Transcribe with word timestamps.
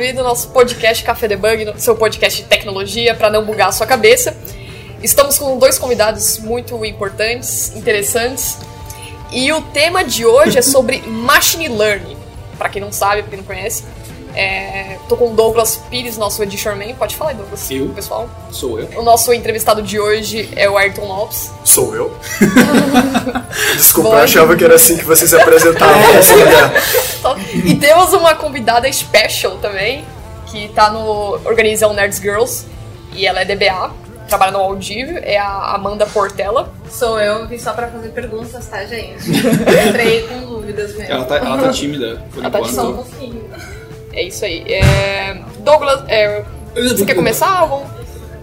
ouvindo 0.00 0.22
nosso 0.22 0.48
podcast 0.48 1.04
Café 1.04 1.28
Debug, 1.28 1.74
seu 1.76 1.94
podcast 1.94 2.40
de 2.40 2.48
tecnologia 2.48 3.14
para 3.14 3.28
não 3.28 3.44
bugar 3.44 3.68
a 3.68 3.72
sua 3.72 3.86
cabeça. 3.86 4.34
Estamos 5.02 5.36
com 5.38 5.58
dois 5.58 5.78
convidados 5.78 6.38
muito 6.38 6.82
importantes, 6.86 7.76
interessantes. 7.76 8.56
E 9.30 9.52
o 9.52 9.60
tema 9.60 10.02
de 10.02 10.24
hoje 10.24 10.58
é 10.58 10.62
sobre 10.62 11.02
machine 11.02 11.68
learning. 11.68 12.16
Para 12.56 12.70
quem 12.70 12.80
não 12.80 12.90
sabe, 12.90 13.20
para 13.20 13.32
quem 13.32 13.38
não 13.40 13.44
conhece, 13.44 13.84
é, 14.34 14.98
tô 15.08 15.16
com 15.16 15.32
o 15.32 15.34
Douglas 15.34 15.76
Pires, 15.90 16.16
nosso 16.16 16.42
editorman. 16.42 16.94
Pode 16.94 17.16
falar, 17.16 17.34
Douglas, 17.34 17.70
Eu? 17.70 17.88
pessoal. 17.88 18.28
Sou 18.50 18.78
eu. 18.78 18.88
O 18.98 19.02
nosso 19.02 19.32
entrevistado 19.32 19.82
de 19.82 19.98
hoje 19.98 20.48
é 20.56 20.68
o 20.68 20.76
Ayrton 20.76 21.06
Lopes. 21.06 21.50
Sou 21.64 21.94
eu. 21.94 22.16
Desculpa, 23.76 24.10
Bom. 24.10 24.16
eu 24.16 24.22
achava 24.22 24.56
que 24.56 24.64
era 24.64 24.74
assim 24.74 24.96
que 24.96 25.04
você 25.04 25.26
se 25.26 25.36
apresentava 25.36 25.98
nesse 26.12 26.34
lugar. 26.34 26.72
E 27.52 27.74
temos 27.74 28.14
uma 28.14 28.34
convidada 28.34 28.90
special 28.90 29.58
também, 29.58 30.04
que 30.46 30.68
tá 30.70 30.90
no 30.90 31.38
Organizam 31.44 31.92
Nerds 31.92 32.18
Girls, 32.18 32.66
e 33.12 33.26
ela 33.26 33.40
é 33.40 33.44
DBA, 33.44 33.92
trabalha 34.26 34.52
no 34.52 34.58
Audível, 34.58 35.18
é 35.22 35.36
a 35.36 35.74
Amanda 35.74 36.06
Portela. 36.06 36.72
Sou 36.88 37.20
eu, 37.20 37.46
vim 37.46 37.58
só 37.58 37.72
pra 37.72 37.88
fazer 37.88 38.08
perguntas, 38.10 38.66
tá, 38.66 38.84
gente? 38.86 39.28
Entrei 39.88 40.26
com 40.28 40.40
dúvidas 40.40 40.94
mesmo. 40.94 41.12
Ela 41.12 41.24
tá, 41.24 41.36
ela 41.36 41.58
tá 41.58 41.70
tímida, 41.70 42.22
por 42.32 42.42
Ela 42.42 42.50
tá 42.50 42.58
enquanto. 42.58 42.74
Só 42.74 42.90
um 42.90 42.96
pouquinho. 42.96 43.50
É 44.12 44.22
isso 44.22 44.44
aí. 44.44 44.64
É, 44.72 45.40
Douglas, 45.60 46.02
é, 46.08 46.42
você 46.74 47.04
quer 47.04 47.14
começar? 47.14 47.64
Vamos- 47.66 47.88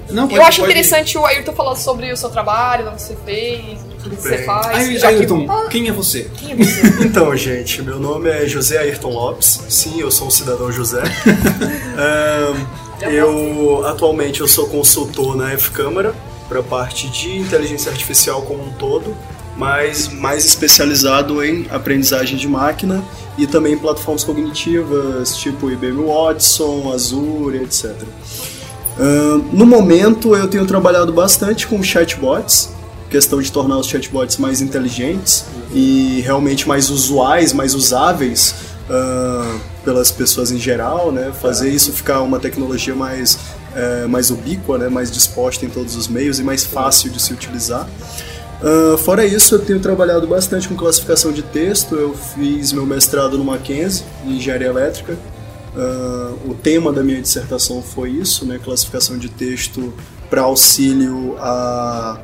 Não, 0.10 0.23
Eu 0.23 0.30
pode- 0.30 0.42
acho 0.42 0.60
pode- 0.62 0.72
interessante 0.72 1.18
o 1.18 1.26
Ayrton 1.26 1.52
falar 1.54 1.76
sobre 1.76 2.12
o 2.14 2.16
seu 2.16 2.30
trabalho, 2.30 2.88
o 2.88 2.92
que 2.94 3.02
você 3.02 3.18
fez, 3.26 3.78
o 4.06 4.10
que 4.10 4.16
você 4.16 4.38
faz. 4.45 4.88
Que- 4.88 5.06
Ayrton, 5.06 5.45
quem 5.70 5.90
é 5.90 5.92
você? 5.92 6.32
Quem 6.38 6.54
é 6.54 6.56
você? 6.56 6.82
Então, 7.06 7.36
gente, 7.36 7.82
meu 7.82 8.00
nome 8.00 8.30
é 8.30 8.48
José 8.48 8.78
Ayrton 8.78 9.10
Lopes. 9.10 9.60
Sim, 9.68 10.00
eu 10.00 10.10
sou 10.10 10.28
um 10.28 10.32
cidadão 10.32 10.72
José. 10.72 11.02
Ahn, 11.98 12.66
eu 13.12 13.86
atualmente 13.86 14.42
eu 14.42 14.48
sou 14.48 14.68
consultor 14.70 15.36
na 15.36 15.52
F-Câmara 15.54 16.16
para 16.48 16.60
a 16.60 16.64
parte 16.64 17.10
de 17.10 17.38
inteligência 17.40 17.92
artificial 17.92 18.42
como 18.44 18.64
um 18.64 18.72
todo, 18.72 19.16
mas 19.58 20.08
mais 20.08 20.45
especializado 20.45 21.44
em 21.44 21.66
aprendizagem 21.69 22.38
de 22.38 22.47
máquina 22.47 23.03
e 23.38 23.47
também 23.47 23.73
em 23.73 23.77
plataformas 23.77 24.23
cognitivas, 24.23 25.36
tipo 25.38 25.69
IBM 25.69 26.05
Watson, 26.05 26.91
Azure, 26.94 27.58
etc. 27.58 27.91
Ahn, 28.99 29.41
no 29.52 29.66
momento 29.66 30.36
eu 30.36 30.47
tenho 30.47 30.66
trabalhado 30.66 31.11
bastante 31.11 31.67
com 31.67 31.81
chatbots, 31.83 32.69
questão 33.09 33.41
de 33.41 33.52
tornar 33.52 33.77
os 33.77 33.88
chatbots 33.88 34.38
mais 34.38 34.61
inteligentes 34.61 35.45
e 35.73 36.21
realmente 36.23 36.67
mais 36.67 36.89
usuais, 36.89 37.53
mais 37.53 37.73
usáveis 37.73 38.55
ah, 38.89 39.58
pelas 39.83 40.11
pessoas 40.11 40.52
em 40.52 40.59
geral, 40.59 41.11
né? 41.11 41.31
Fazer 41.42 41.69
isso 41.69 41.92
ficar 41.94 42.21
uma 42.21 42.39
tecnologia 42.39 42.95
mais 42.95 43.38
eh, 43.75 44.08
mais 44.08 44.31
ubíqua, 44.31 44.77
né? 44.77 44.89
Mais 44.89 45.11
disposta 45.11 45.66
em 45.66 45.69
todos 45.69 45.95
os 45.95 46.08
meios 46.08 46.39
e 46.39 46.44
mais 46.44 46.64
fácil 46.64 47.11
de 47.11 47.21
se 47.21 47.32
utilizar. 47.32 47.87
Ah, 48.62 48.98
fora 48.98 49.26
isso, 49.26 49.56
eu 49.56 49.60
tenho 49.60 49.80
trabalhado 49.80 50.26
bastante 50.28 50.68
com 50.68 50.76
classificação 50.76 51.32
de 51.32 51.44
texto. 51.44 51.95
Eu 51.95 52.14
fiz 52.14 52.72
meu 52.72 52.86
mestrado 52.86 53.38
no 53.38 53.44
Mackenzie 53.44 54.06
em 54.26 54.38
engenharia 54.38 54.68
elétrica. 54.68 55.18
Ah, 55.76 56.34
o 56.45 56.54
tema 56.54 56.92
da 56.92 57.04
minha 57.04 57.22
dissertação 57.22 57.82
foi 57.82 58.12
isso, 58.12 58.45
né? 58.45 58.60
Classificação 58.64 59.18
de 59.18 59.30
texto 59.30 59.94
para 60.30 60.42
auxílio 60.42 61.36
a 61.40 62.20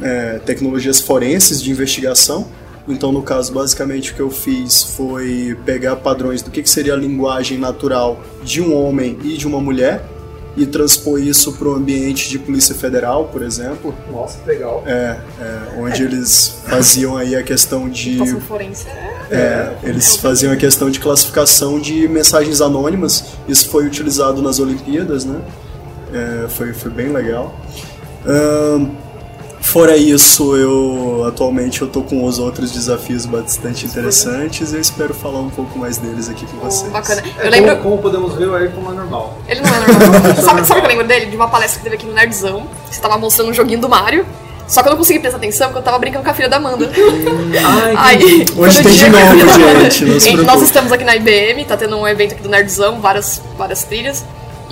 é, 0.00 0.38
tecnologias 0.40 1.00
forenses 1.00 1.62
de 1.62 1.70
investigação. 1.70 2.48
Então, 2.86 3.10
no 3.10 3.22
caso, 3.22 3.52
basicamente 3.52 4.12
o 4.12 4.14
que 4.14 4.20
eu 4.20 4.30
fiz 4.30 4.82
foi 4.82 5.56
pegar 5.64 5.96
padrões 5.96 6.42
do 6.42 6.50
que, 6.50 6.62
que 6.62 6.68
seria 6.68 6.92
a 6.92 6.96
linguagem 6.96 7.56
natural 7.56 8.22
de 8.42 8.60
um 8.60 8.76
homem 8.76 9.18
e 9.24 9.38
de 9.38 9.46
uma 9.46 9.58
mulher 9.58 10.04
e 10.56 10.64
transpor 10.66 11.18
isso 11.20 11.52
para 11.54 11.68
o 11.68 11.74
ambiente 11.74 12.28
de 12.28 12.38
polícia 12.38 12.74
federal, 12.74 13.24
por 13.32 13.42
exemplo, 13.42 13.94
Nossa, 14.12 14.38
que 14.38 14.48
legal. 14.48 14.82
é, 14.86 15.16
é, 15.40 15.58
onde 15.80 16.02
eles 16.04 16.58
faziam 16.66 17.16
aí 17.16 17.34
a 17.34 17.42
questão 17.42 17.88
de 17.88 18.14
Informação 18.14 18.40
forense. 18.42 18.86
é- 18.88 19.14
é, 19.36 19.76
eles 19.82 20.16
faziam 20.16 20.52
a 20.52 20.56
questão 20.56 20.90
de 20.90 21.00
classificação 21.00 21.80
de 21.80 22.06
mensagens 22.06 22.60
anônimas. 22.60 23.24
Isso 23.48 23.68
foi 23.68 23.86
utilizado 23.86 24.40
nas 24.40 24.58
Olimpíadas, 24.60 25.24
né? 25.24 25.40
É, 26.12 26.48
foi, 26.48 26.72
foi 26.72 26.90
bem 26.92 27.08
legal. 27.12 27.52
Ahn, 28.26 28.90
fora 29.64 29.96
isso, 29.96 30.54
eu 30.56 31.24
atualmente 31.26 31.82
eu 31.82 31.88
tô 31.88 32.02
com 32.02 32.24
os 32.24 32.38
outros 32.38 32.70
desafios 32.70 33.26
bastante 33.26 33.86
interessantes 33.86 34.72
e 34.72 34.76
eu 34.76 34.80
espero 34.80 35.12
falar 35.14 35.40
um 35.40 35.50
pouco 35.50 35.78
mais 35.78 35.96
deles 35.98 36.28
aqui 36.28 36.46
com 36.46 36.58
vocês. 36.58 36.90
Bacana. 36.92 37.22
É, 37.38 37.46
Eu 37.46 37.50
lembro. 37.50 37.70
como, 37.78 37.82
como 37.82 38.02
podemos 38.02 38.34
ver, 38.34 38.48
o 38.48 38.54
Ayrton 38.54 38.80
não 38.82 38.92
é 38.92 38.94
normal. 38.94 39.38
Ele 39.48 39.60
não 39.60 39.74
é 39.74 39.80
normal. 39.80 40.34
sabe, 40.44 40.66
sabe 40.66 40.80
o 40.80 40.82
que 40.82 40.86
eu 40.86 40.90
lembro 40.90 41.06
dele? 41.06 41.26
De 41.26 41.36
uma 41.36 41.48
palestra 41.48 41.78
que 41.78 41.84
teve 41.84 41.96
aqui 41.96 42.06
no 42.06 42.12
Nerdzão. 42.12 42.66
Você 42.90 43.00
tava 43.00 43.18
mostrando 43.18 43.50
um 43.50 43.54
joguinho 43.54 43.80
do 43.80 43.88
Mario. 43.88 44.24
Só 44.66 44.82
que 44.82 44.88
eu 44.88 44.92
não 44.92 44.98
consegui 44.98 45.18
prestar 45.18 45.36
atenção 45.38 45.66
porque 45.68 45.80
eu 45.80 45.82
tava 45.82 45.98
brincando 45.98 46.24
com 46.24 46.30
a 46.30 46.34
filha 46.34 46.48
da 46.48 46.56
Amanda. 46.56 46.90
Aí, 47.98 48.46
Hoje 48.56 48.82
tem 48.82 48.92
de 48.92 49.10
novo, 49.10 49.26
filha 49.32 49.44
da 49.46 49.54
Amanda. 49.54 49.90
gente, 49.90 50.04
não 50.06 50.20
se 50.20 50.30
Gente, 50.30 50.42
Nós 50.42 50.62
estamos 50.62 50.92
aqui 50.92 51.04
na 51.04 51.16
IBM, 51.16 51.64
tá 51.66 51.76
tendo 51.76 51.96
um 51.96 52.08
evento 52.08 52.32
aqui 52.32 52.42
do 52.42 52.48
Nerdzão, 52.48 53.00
várias, 53.00 53.42
várias 53.58 53.84
trilhas. 53.84 54.24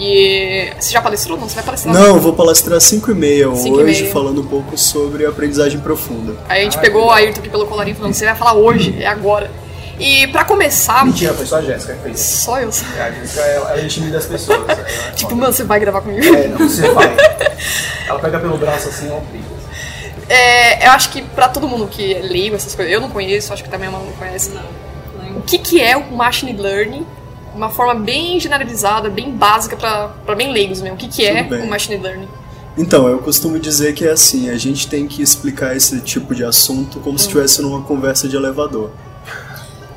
E 0.05 0.73
você 0.81 0.91
já 0.91 1.01
palestrou? 1.01 1.39
Não, 1.39 1.49
você 1.49 1.55
vai 1.55 1.63
palestrar? 1.63 1.95
Não, 1.95 2.19
vou 2.19 2.33
palestrar 2.33 2.79
às 2.79 2.83
5 2.83 3.13
e 3.13 3.15
meia 3.15 3.55
Cinco 3.55 3.77
hoje, 3.77 4.11
falando 4.11 4.41
um 4.41 4.47
pouco 4.47 4.77
sobre 4.77 5.25
aprendizagem 5.25 5.79
profunda. 5.79 6.35
Aí 6.49 6.63
a 6.63 6.65
gente 6.65 6.77
pegou 6.79 7.07
o 7.07 7.11
Ayrton 7.13 7.39
aqui 7.39 7.49
pelo 7.49 7.69
colarinho 7.69 7.95
falando, 7.95 8.13
você 8.13 8.25
vai 8.25 8.35
falar 8.35 8.55
hoje, 8.55 9.01
é 9.01 9.07
agora. 9.07 9.49
E 10.01 10.27
pra 10.27 10.45
começar, 10.45 11.07
Mentira, 11.07 11.33
foi 11.35 11.47
só 11.47 11.59
a 11.59 11.63
Jéssica 11.63 11.95
que 11.95 12.03
fez. 12.03 12.19
só 12.19 12.59
eu. 12.59 12.69
A 12.69 13.11
Jéssica, 13.13 13.43
ela, 13.43 13.71
ela 13.75 13.83
intimida 13.83 14.19
as 14.19 14.27
pessoas. 14.27 14.69
ela 14.69 14.73
é 14.73 15.11
Tipo, 15.15 15.37
mano, 15.37 15.53
você 15.53 15.63
vai 15.63 15.79
gravar 15.79 16.01
comigo? 16.01 16.35
É, 16.35 16.49
não, 16.49 16.59
você 16.59 16.89
vai. 16.91 17.15
Ela 18.09 18.19
pega 18.19 18.41
pelo 18.41 18.59
braço 18.59 18.89
assim, 18.89 19.09
ela 19.09 19.21
briga. 19.21 19.45
É, 20.29 20.89
eu 20.89 20.91
acho 20.91 21.11
que 21.11 21.23
pra 21.23 21.49
todo 21.49 21.69
mundo 21.69 21.87
que 21.87 22.13
é 22.13 22.19
leigo, 22.19 22.57
essas 22.57 22.75
coisas, 22.75 22.93
eu 22.93 23.01
não 23.01 23.09
conheço, 23.09 23.53
acho 23.53 23.63
que 23.63 23.71
também 23.71 23.87
a 23.87 23.91
Amanda 23.91 24.07
não 24.07 24.13
conhece. 24.15 24.51
O 25.37 25.41
que, 25.43 25.59
que 25.59 25.81
é 25.81 25.97
o 25.97 26.13
machine 26.13 26.53
learning? 26.53 27.07
Uma 27.55 27.69
forma 27.69 27.95
bem 27.95 28.41
generalizada, 28.41 29.11
bem 29.11 29.31
básica 29.31 29.77
pra, 29.77 30.09
pra 30.25 30.35
bem 30.35 30.51
leigos 30.53 30.81
mesmo. 30.81 30.97
O 30.97 30.99
que, 30.99 31.09
que 31.09 31.27
é 31.27 31.43
o 31.43 31.69
machine 31.69 32.03
learning? 32.03 32.29
Então, 32.77 33.07
eu 33.07 33.19
costumo 33.19 33.59
dizer 33.59 33.93
que 33.93 34.07
é 34.07 34.11
assim, 34.13 34.49
a 34.49 34.57
gente 34.57 34.89
tem 34.89 35.07
que 35.07 35.23
explicar 35.23 35.77
esse 35.77 36.01
tipo 36.01 36.35
de 36.35 36.43
assunto 36.45 37.01
como 37.01 37.19
se 37.19 37.27
estivesse 37.27 37.61
numa 37.61 37.83
conversa 37.83 38.27
de 38.27 38.35
elevador. 38.37 38.91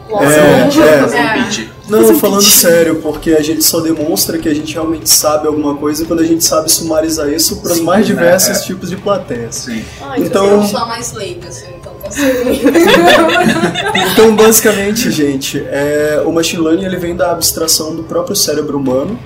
Nossa, 0.09 0.25
É, 0.25 0.59
é. 0.59 0.65
um 0.65 1.43
pitch. 1.45 1.69
Não, 1.87 2.19
falando 2.19 2.41
sério, 2.41 2.99
porque 3.01 3.31
a 3.31 3.41
gente 3.41 3.63
só 3.63 3.79
demonstra 3.79 4.37
que 4.37 4.49
a 4.49 4.53
gente 4.53 4.73
realmente 4.73 5.09
sabe 5.09 5.47
alguma 5.47 5.75
coisa 5.75 6.05
quando 6.05 6.21
a 6.21 6.25
gente 6.25 6.43
sabe 6.43 6.71
sumarizar 6.71 7.29
isso 7.29 7.57
para 7.57 7.73
os 7.73 7.79
mais 7.79 8.07
né, 8.07 8.15
diversos 8.15 8.57
é. 8.57 8.63
tipos 8.63 8.89
de 8.89 8.97
plateias. 8.97 9.55
Sim. 9.55 9.83
Ai, 10.01 10.21
Então- 10.21 10.45
então... 10.45 10.61
eu 10.61 10.67
sou 10.67 10.87
mais 10.87 11.13
leiga, 11.13 11.47
assim, 11.47 11.67
então. 11.79 11.95
Então, 14.13 14.35
basicamente, 14.35 15.11
gente, 15.11 15.59
é, 15.59 16.21
o 16.25 16.31
machine 16.31 16.61
learning 16.61 16.85
ele 16.85 16.97
vem 16.97 17.15
da 17.15 17.31
abstração 17.31 17.95
do 17.95 18.03
próprio 18.03 18.35
cérebro 18.35 18.77
humano. 18.77 19.17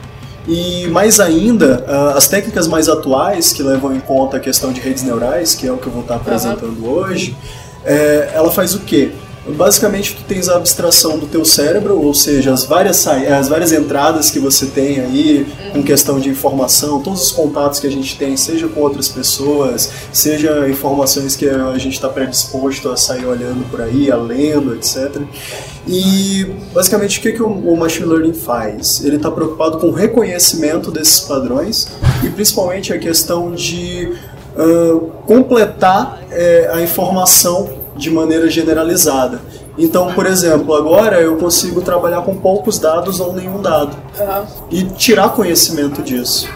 E 0.47 0.87
mais 0.87 1.19
ainda, 1.19 1.85
ah, 1.87 2.13
as 2.15 2.27
técnicas 2.27 2.67
mais 2.67 2.89
atuais, 2.89 3.53
que 3.53 3.61
levam 3.61 3.95
em 3.95 3.99
conta 3.99 4.37
a 4.37 4.39
questão 4.39 4.73
de 4.73 4.81
redes 4.81 5.03
neurais, 5.03 5.53
que 5.53 5.67
é 5.67 5.71
o 5.71 5.77
que 5.77 5.85
eu 5.85 5.91
vou 5.91 6.01
estar 6.01 6.15
apresentando 6.15 6.89
hoje, 6.89 7.37
é, 7.85 8.31
ela 8.33 8.49
faz 8.49 8.73
o 8.73 8.79
quê? 8.79 9.11
Basicamente, 9.55 10.15
tu 10.15 10.23
tens 10.23 10.49
a 10.49 10.55
abstração 10.55 11.17
do 11.17 11.27
teu 11.27 11.43
cérebro, 11.43 11.99
ou 11.99 12.13
seja, 12.13 12.53
as 12.53 12.63
várias, 12.63 13.05
as 13.07 13.47
várias 13.47 13.71
entradas 13.71 14.29
que 14.29 14.39
você 14.39 14.65
tem 14.65 14.99
aí, 14.99 15.47
com 15.71 15.83
questão 15.83 16.19
de 16.19 16.29
informação, 16.29 17.01
todos 17.01 17.23
os 17.23 17.31
contatos 17.31 17.79
que 17.79 17.87
a 17.87 17.91
gente 17.91 18.17
tem, 18.17 18.35
seja 18.37 18.67
com 18.67 18.81
outras 18.81 19.07
pessoas, 19.09 19.91
seja 20.11 20.67
informações 20.69 21.35
que 21.35 21.47
a 21.47 21.77
gente 21.77 21.93
está 21.93 22.09
predisposto 22.09 22.89
a 22.89 22.97
sair 22.97 23.25
olhando 23.25 23.69
por 23.69 23.81
aí, 23.81 24.11
a 24.11 24.15
lendo, 24.15 24.75
etc. 24.75 25.21
E 25.87 26.45
basicamente 26.73 27.19
o 27.19 27.21
que, 27.21 27.31
que 27.33 27.43
o, 27.43 27.47
o 27.47 27.77
Machine 27.77 28.07
Learning 28.07 28.33
faz? 28.33 29.03
Ele 29.03 29.15
está 29.15 29.31
preocupado 29.31 29.79
com 29.79 29.87
o 29.87 29.91
reconhecimento 29.91 30.91
desses 30.91 31.21
padrões 31.21 31.87
e 32.23 32.29
principalmente 32.29 32.93
a 32.93 32.99
questão 32.99 33.51
de 33.51 34.13
ah, 34.59 34.99
completar 35.25 36.21
eh, 36.31 36.69
a 36.73 36.81
informação 36.81 37.78
de 37.99 38.09
maneira 38.09 38.49
generalizada. 38.49 39.39
Então, 39.77 40.13
por 40.13 40.25
exemplo, 40.25 40.73
agora 40.73 41.21
eu 41.21 41.35
consigo 41.37 41.81
trabalhar 41.81 42.21
com 42.21 42.35
poucos 42.35 42.79
dados 42.79 43.19
ou 43.19 43.33
nenhum 43.33 43.61
dado 43.61 43.95
e 44.71 44.83
tirar 44.83 45.29
conhecimento 45.29 46.01
disso. 46.01 46.47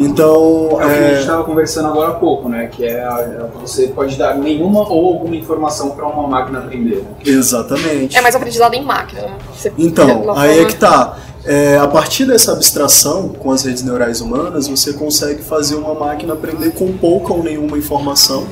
Então, 0.00 0.68
É 0.70 0.74
o 0.74 0.76
que 0.76 0.84
a 0.84 0.88
gente 0.94 1.14
é, 1.16 1.20
estava 1.20 1.42
conversando 1.42 1.88
agora 1.88 2.10
há 2.10 2.14
pouco, 2.14 2.48
né? 2.48 2.68
Que 2.70 2.84
é 2.84 3.02
a- 3.02 3.48
você 3.60 3.88
pode 3.88 4.16
dar 4.16 4.36
nenhuma 4.38 4.88
ou 4.88 5.14
alguma 5.14 5.34
informação 5.34 5.90
para 5.90 6.06
uma 6.06 6.28
máquina 6.28 6.60
aprender. 6.60 6.98
Né? 6.98 7.04
exatamente. 7.26 8.16
É 8.16 8.20
mais 8.20 8.34
aprendizado 8.36 8.74
em 8.74 8.84
máquina, 8.84 9.22
né? 9.22 9.36
Você- 9.52 9.72
Então, 9.76 10.32
aí 10.36 10.50
é 10.50 10.54
forma- 10.54 10.68
que 10.68 10.76
tá. 10.76 11.16
É, 11.44 11.78
a 11.78 11.88
partir 11.88 12.26
dessa 12.26 12.52
abstração 12.52 13.30
com 13.30 13.50
as 13.50 13.62
redes 13.64 13.82
neurais 13.82 14.20
humanas, 14.20 14.68
você 14.68 14.92
consegue 14.92 15.42
fazer 15.42 15.74
uma 15.76 15.94
máquina 15.94 16.34
aprender 16.34 16.70
com 16.72 16.92
pouca 16.92 17.32
ou 17.32 17.42
nenhuma 17.42 17.76
informação 17.78 18.44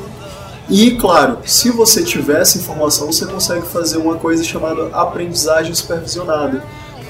E, 0.69 0.93
claro, 0.93 1.39
se 1.45 1.71
você 1.71 2.03
tiver 2.03 2.41
essa 2.41 2.59
informação, 2.59 3.07
você 3.07 3.25
consegue 3.25 3.67
fazer 3.67 3.99
uma 3.99 4.17
coisa 4.17 4.43
chamada 4.43 4.89
aprendizagem 4.93 5.73
supervisionada, 5.73 6.63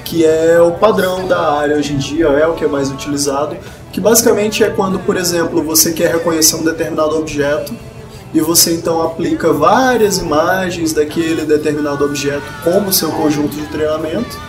que 0.05 0.23
é 0.23 0.61
o 0.61 0.73
padrão 0.73 1.27
da 1.27 1.53
área 1.53 1.75
hoje 1.75 1.93
em 1.93 1.97
dia, 1.97 2.27
é 2.27 2.47
o 2.47 2.53
que 2.53 2.63
é 2.63 2.67
mais 2.67 2.91
utilizado, 2.91 3.57
que 3.91 3.99
basicamente 3.99 4.63
é 4.63 4.69
quando, 4.69 4.99
por 4.99 5.17
exemplo, 5.17 5.63
você 5.63 5.91
quer 5.91 6.11
reconhecer 6.11 6.55
um 6.55 6.63
determinado 6.63 7.17
objeto 7.17 7.73
e 8.33 8.39
você 8.39 8.73
então 8.75 9.01
aplica 9.01 9.51
várias 9.51 10.19
imagens 10.19 10.93
daquele 10.93 11.43
determinado 11.43 12.05
objeto 12.05 12.45
como 12.63 12.93
seu 12.93 13.09
conjunto 13.11 13.55
de 13.55 13.65
treinamento. 13.67 14.39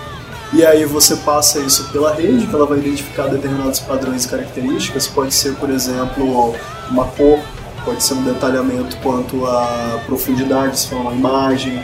E 0.52 0.64
aí 0.64 0.84
você 0.84 1.16
passa 1.16 1.60
isso 1.60 1.90
pela 1.92 2.12
rede, 2.12 2.46
que 2.46 2.54
ela 2.54 2.66
vai 2.66 2.78
identificar 2.78 3.28
determinados 3.28 3.80
padrões 3.80 4.24
e 4.24 4.28
características. 4.28 5.06
Pode 5.06 5.34
ser, 5.34 5.54
por 5.54 5.70
exemplo, 5.70 6.54
uma 6.90 7.04
cor, 7.04 7.38
pode 7.88 8.04
ser 8.04 8.14
um 8.14 8.22
detalhamento 8.22 8.96
quanto 8.98 9.46
à 9.46 10.00
profundidade, 10.06 10.78
se 10.78 10.88
for 10.88 10.96
uma 11.00 11.12
imagem. 11.14 11.82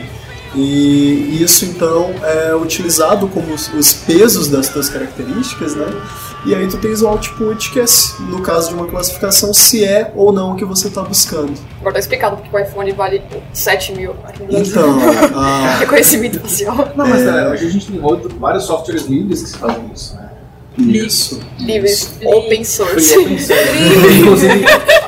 E 0.53 1.41
isso 1.43 1.65
então 1.65 2.13
é 2.23 2.55
utilizado 2.55 3.27
como 3.27 3.53
os, 3.53 3.67
os 3.73 3.93
pesos 3.93 4.47
das 4.47 4.67
suas 4.67 4.87
características, 4.89 5.75
né? 5.75 5.85
E 6.45 6.53
aí 6.53 6.67
tu 6.67 6.77
tens 6.77 7.01
o 7.01 7.07
output, 7.07 7.71
que 7.71 7.79
é, 7.79 7.85
no 8.29 8.41
caso 8.41 8.69
de 8.69 8.75
uma 8.75 8.85
classificação, 8.85 9.51
se 9.53 9.83
é 9.83 10.13
ou 10.15 10.31
não 10.31 10.51
o 10.53 10.55
que 10.55 10.63
você 10.63 10.87
está 10.87 11.01
buscando. 11.01 11.51
Agora 11.81 11.93
tá 11.95 11.99
explicado 11.99 12.37
porque 12.37 12.55
o 12.55 12.59
iPhone 12.59 12.91
vale 12.93 13.21
7 13.51 13.95
mil 13.95 14.11
aqui 14.23 14.43
no 14.43 14.47
Brasil. 14.49 14.65
Então, 14.71 15.39
a, 15.41 15.75
Reconhecimento 15.81 16.39
facial. 16.39 16.75
Não, 16.95 17.05
mas 17.07 17.21
É. 17.23 17.29
é, 17.29 17.49
hoje 17.49 17.65
a 17.65 17.69
gente 17.71 17.91
tem 17.91 18.01
outro- 18.01 18.29
vários 18.39 18.63
softwares 18.65 19.07
livres 19.07 19.51
que 19.51 19.57
fazem 19.57 19.89
isso, 19.93 20.15
né? 20.15 20.24
Isso. 20.77 21.39
Livres, 21.59 22.03
Free. 22.17 22.27
open 22.27 22.63
source. 22.63 23.17
Open 23.17 23.39
source. 23.39 23.63
Inclusive, 24.19 24.65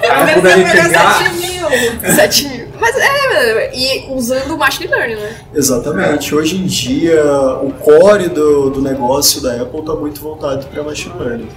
a 0.09 0.25
pegar. 0.25 1.23
7 1.23 1.35
mil. 1.35 2.15
7 2.15 2.47
mil. 2.47 2.67
Mas 2.79 2.95
é, 2.95 3.75
e 3.75 4.07
usando 4.11 4.57
machine 4.57 4.89
learning, 4.89 5.15
né? 5.15 5.35
Exatamente. 5.53 6.33
Hoje 6.33 6.57
em 6.57 6.65
dia, 6.65 7.23
o 7.61 7.71
core 7.71 8.29
do, 8.29 8.69
do 8.69 8.81
negócio 8.81 9.41
da 9.41 9.61
Apple 9.61 9.79
está 9.79 9.95
muito 9.95 10.21
voltado 10.21 10.65
para 10.67 10.83
machine 10.83 11.15
learning. 11.19 11.49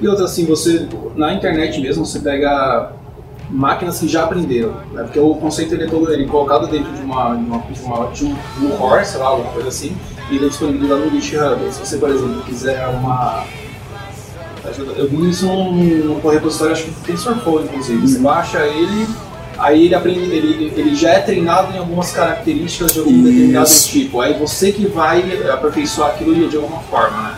E 0.00 0.08
outra, 0.08 0.24
assim, 0.24 0.46
você, 0.46 0.86
na 1.16 1.32
internet 1.34 1.80
mesmo, 1.80 2.06
você 2.06 2.20
pega 2.20 2.92
máquinas 3.50 3.98
que 3.98 4.08
já 4.08 4.24
aprenderam, 4.24 4.74
né? 4.92 5.02
Porque 5.02 5.18
o 5.18 5.34
conceito 5.34 5.74
ele 5.74 5.84
é 5.84 5.86
todo 5.88 6.12
ele 6.12 6.24
é 6.24 6.26
colocado 6.26 6.68
dentro 6.68 6.92
de 6.92 7.02
uma, 7.02 7.34
de 7.34 7.42
uma, 7.42 7.58
de 7.58 7.82
uma 7.82 8.06
de 8.10 8.24
um, 8.24 8.36
um 8.62 8.70
core, 8.76 9.04
sei 9.04 9.18
lá, 9.18 9.26
alguma 9.26 9.50
coisa 9.52 9.68
assim, 9.68 9.96
ele 10.36 10.46
é 10.46 10.48
disponibilizado 10.48 11.00
no 11.06 11.10
GitHub. 11.20 11.72
Se 11.72 11.80
você, 11.80 11.96
por 11.96 12.10
exemplo, 12.10 12.42
quiser 12.42 12.86
uma 12.88 13.44
eu 14.96 15.08
vi 15.08 15.30
isso 15.30 15.46
num, 15.46 15.72
num 16.22 16.28
repositório, 16.28 16.72
acho 16.74 16.84
que 16.84 16.90
do 16.90 17.00
TensorFlow, 17.00 17.62
inclusive. 17.64 18.06
Você 18.06 18.18
baixa 18.18 18.58
ele, 18.66 19.08
aí 19.58 19.86
ele 19.86 19.94
aprende, 19.94 20.20
ele, 20.20 20.72
ele 20.76 20.94
já 20.94 21.10
é 21.12 21.20
treinado 21.20 21.74
em 21.74 21.78
algumas 21.78 22.12
características 22.12 22.92
de 22.92 22.98
algum 23.00 23.10
Isso. 23.10 23.22
determinado 23.22 23.70
tipo. 23.70 24.20
Aí 24.20 24.38
você 24.38 24.70
que 24.70 24.86
vai 24.86 25.48
aperfeiçoar 25.50 26.10
aquilo 26.10 26.34
de- 26.48 26.56
alguma 26.56 26.80
forma, 26.82 27.22
né? 27.22 27.34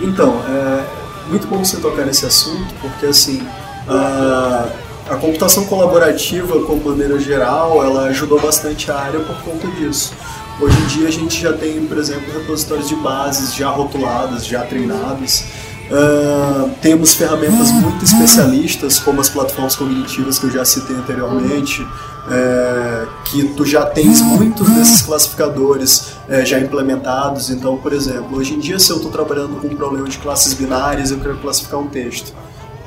Então, 0.00 0.40
é 0.48 0.84
muito 1.30 1.46
bom 1.46 1.64
você 1.64 1.78
tocar 1.78 2.04
nesse 2.04 2.26
assunto, 2.26 2.72
porque 2.80 3.06
assim, 3.06 3.42
a, 3.88 4.68
a 5.10 5.16
computação 5.16 5.64
colaborativa, 5.66 6.60
como 6.64 6.90
maneira 6.90 7.18
geral, 7.18 7.82
ela 7.82 8.04
ajudou 8.04 8.38
bastante 8.40 8.90
a 8.90 8.96
área 8.98 9.20
por 9.20 9.36
conta 9.42 9.66
disso. 9.68 10.12
Hoje 10.60 10.76
em 10.76 10.86
dia 10.86 11.08
a 11.08 11.12
gente 11.12 11.40
já 11.40 11.52
tem, 11.52 11.86
por 11.86 11.98
exemplo, 11.98 12.32
repositórios 12.32 12.88
de 12.88 12.96
bases 12.96 13.54
já 13.54 13.70
rotuladas, 13.70 14.44
já 14.44 14.64
treinadas. 14.64 15.44
Ah, 15.90 16.68
temos 16.82 17.14
ferramentas 17.14 17.70
muito 17.70 18.04
especialistas, 18.04 18.98
como 18.98 19.20
as 19.20 19.28
plataformas 19.28 19.74
cognitivas 19.74 20.38
que 20.38 20.44
eu 20.44 20.50
já 20.50 20.64
citei 20.64 20.94
anteriormente, 20.94 21.86
é, 22.30 23.06
que 23.24 23.44
tu 23.54 23.64
já 23.64 23.86
tens 23.86 24.20
muitos 24.20 24.68
desses 24.70 25.00
classificadores 25.00 26.12
é, 26.28 26.44
já 26.44 26.58
implementados. 26.58 27.48
Então, 27.48 27.76
por 27.78 27.92
exemplo, 27.92 28.36
hoje 28.36 28.54
em 28.54 28.58
dia, 28.58 28.78
se 28.78 28.90
eu 28.90 28.96
estou 28.96 29.10
trabalhando 29.10 29.60
com 29.60 29.66
um 29.66 29.76
problema 29.76 30.08
de 30.08 30.18
classes 30.18 30.52
binárias, 30.52 31.10
eu 31.10 31.18
quero 31.18 31.38
classificar 31.38 31.80
um 31.80 31.88
texto. 31.88 32.34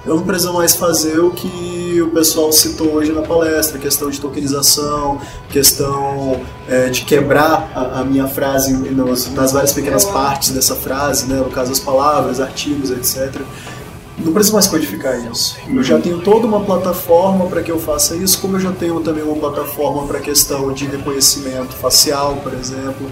Eu 0.06 0.16
não 0.16 0.24
preciso 0.24 0.52
mais 0.54 0.76
fazer 0.76 1.20
o 1.20 1.30
que 1.30 2.02
o 2.02 2.10
pessoal 2.10 2.52
citou 2.52 2.94
hoje 2.94 3.12
na 3.12 3.22
palestra, 3.22 3.78
questão 3.78 4.10
de 4.10 4.20
tokenização, 4.20 5.20
questão 5.50 6.42
é, 6.68 6.90
de 6.90 7.02
quebrar 7.06 7.72
a, 7.76 8.00
a 8.00 8.04
minha 8.04 8.28
frase 8.28 8.74
nos- 8.74 9.32
nas 9.32 9.52
várias 9.52 9.74
pequenas 9.74 10.04
partes 10.06 10.50
dessa 10.50 10.76
frase, 10.76 11.26
né? 11.28 11.36
no 11.36 11.52
caso 11.52 11.72
as 11.72 11.80
palavras, 11.80 12.40
artigos, 12.40 12.90
etc. 12.90 13.42
Não 14.18 14.34
preciso 14.34 14.54
mais 14.54 14.68
codificar 14.68 15.20
isso. 15.32 15.56
Eu 15.72 15.84
já 15.84 16.00
tenho 16.00 16.20
toda 16.22 16.48
uma 16.48 16.62
plataforma 16.62 17.46
para 17.48 17.62
que 17.62 17.72
eu 17.72 17.80
faça 17.80 18.16
isso, 18.16 18.40
como 18.40 18.56
eu 18.56 18.60
já 18.60 18.72
tenho 18.72 19.00
também 19.02 19.24
uma 19.24 19.36
plataforma 19.36 20.08
para 20.08 20.20
questão 20.20 20.72
de 20.74 20.86
reconhecimento 20.86 21.76
facial, 21.76 22.38
por 22.44 22.54
exemplo. 22.54 23.10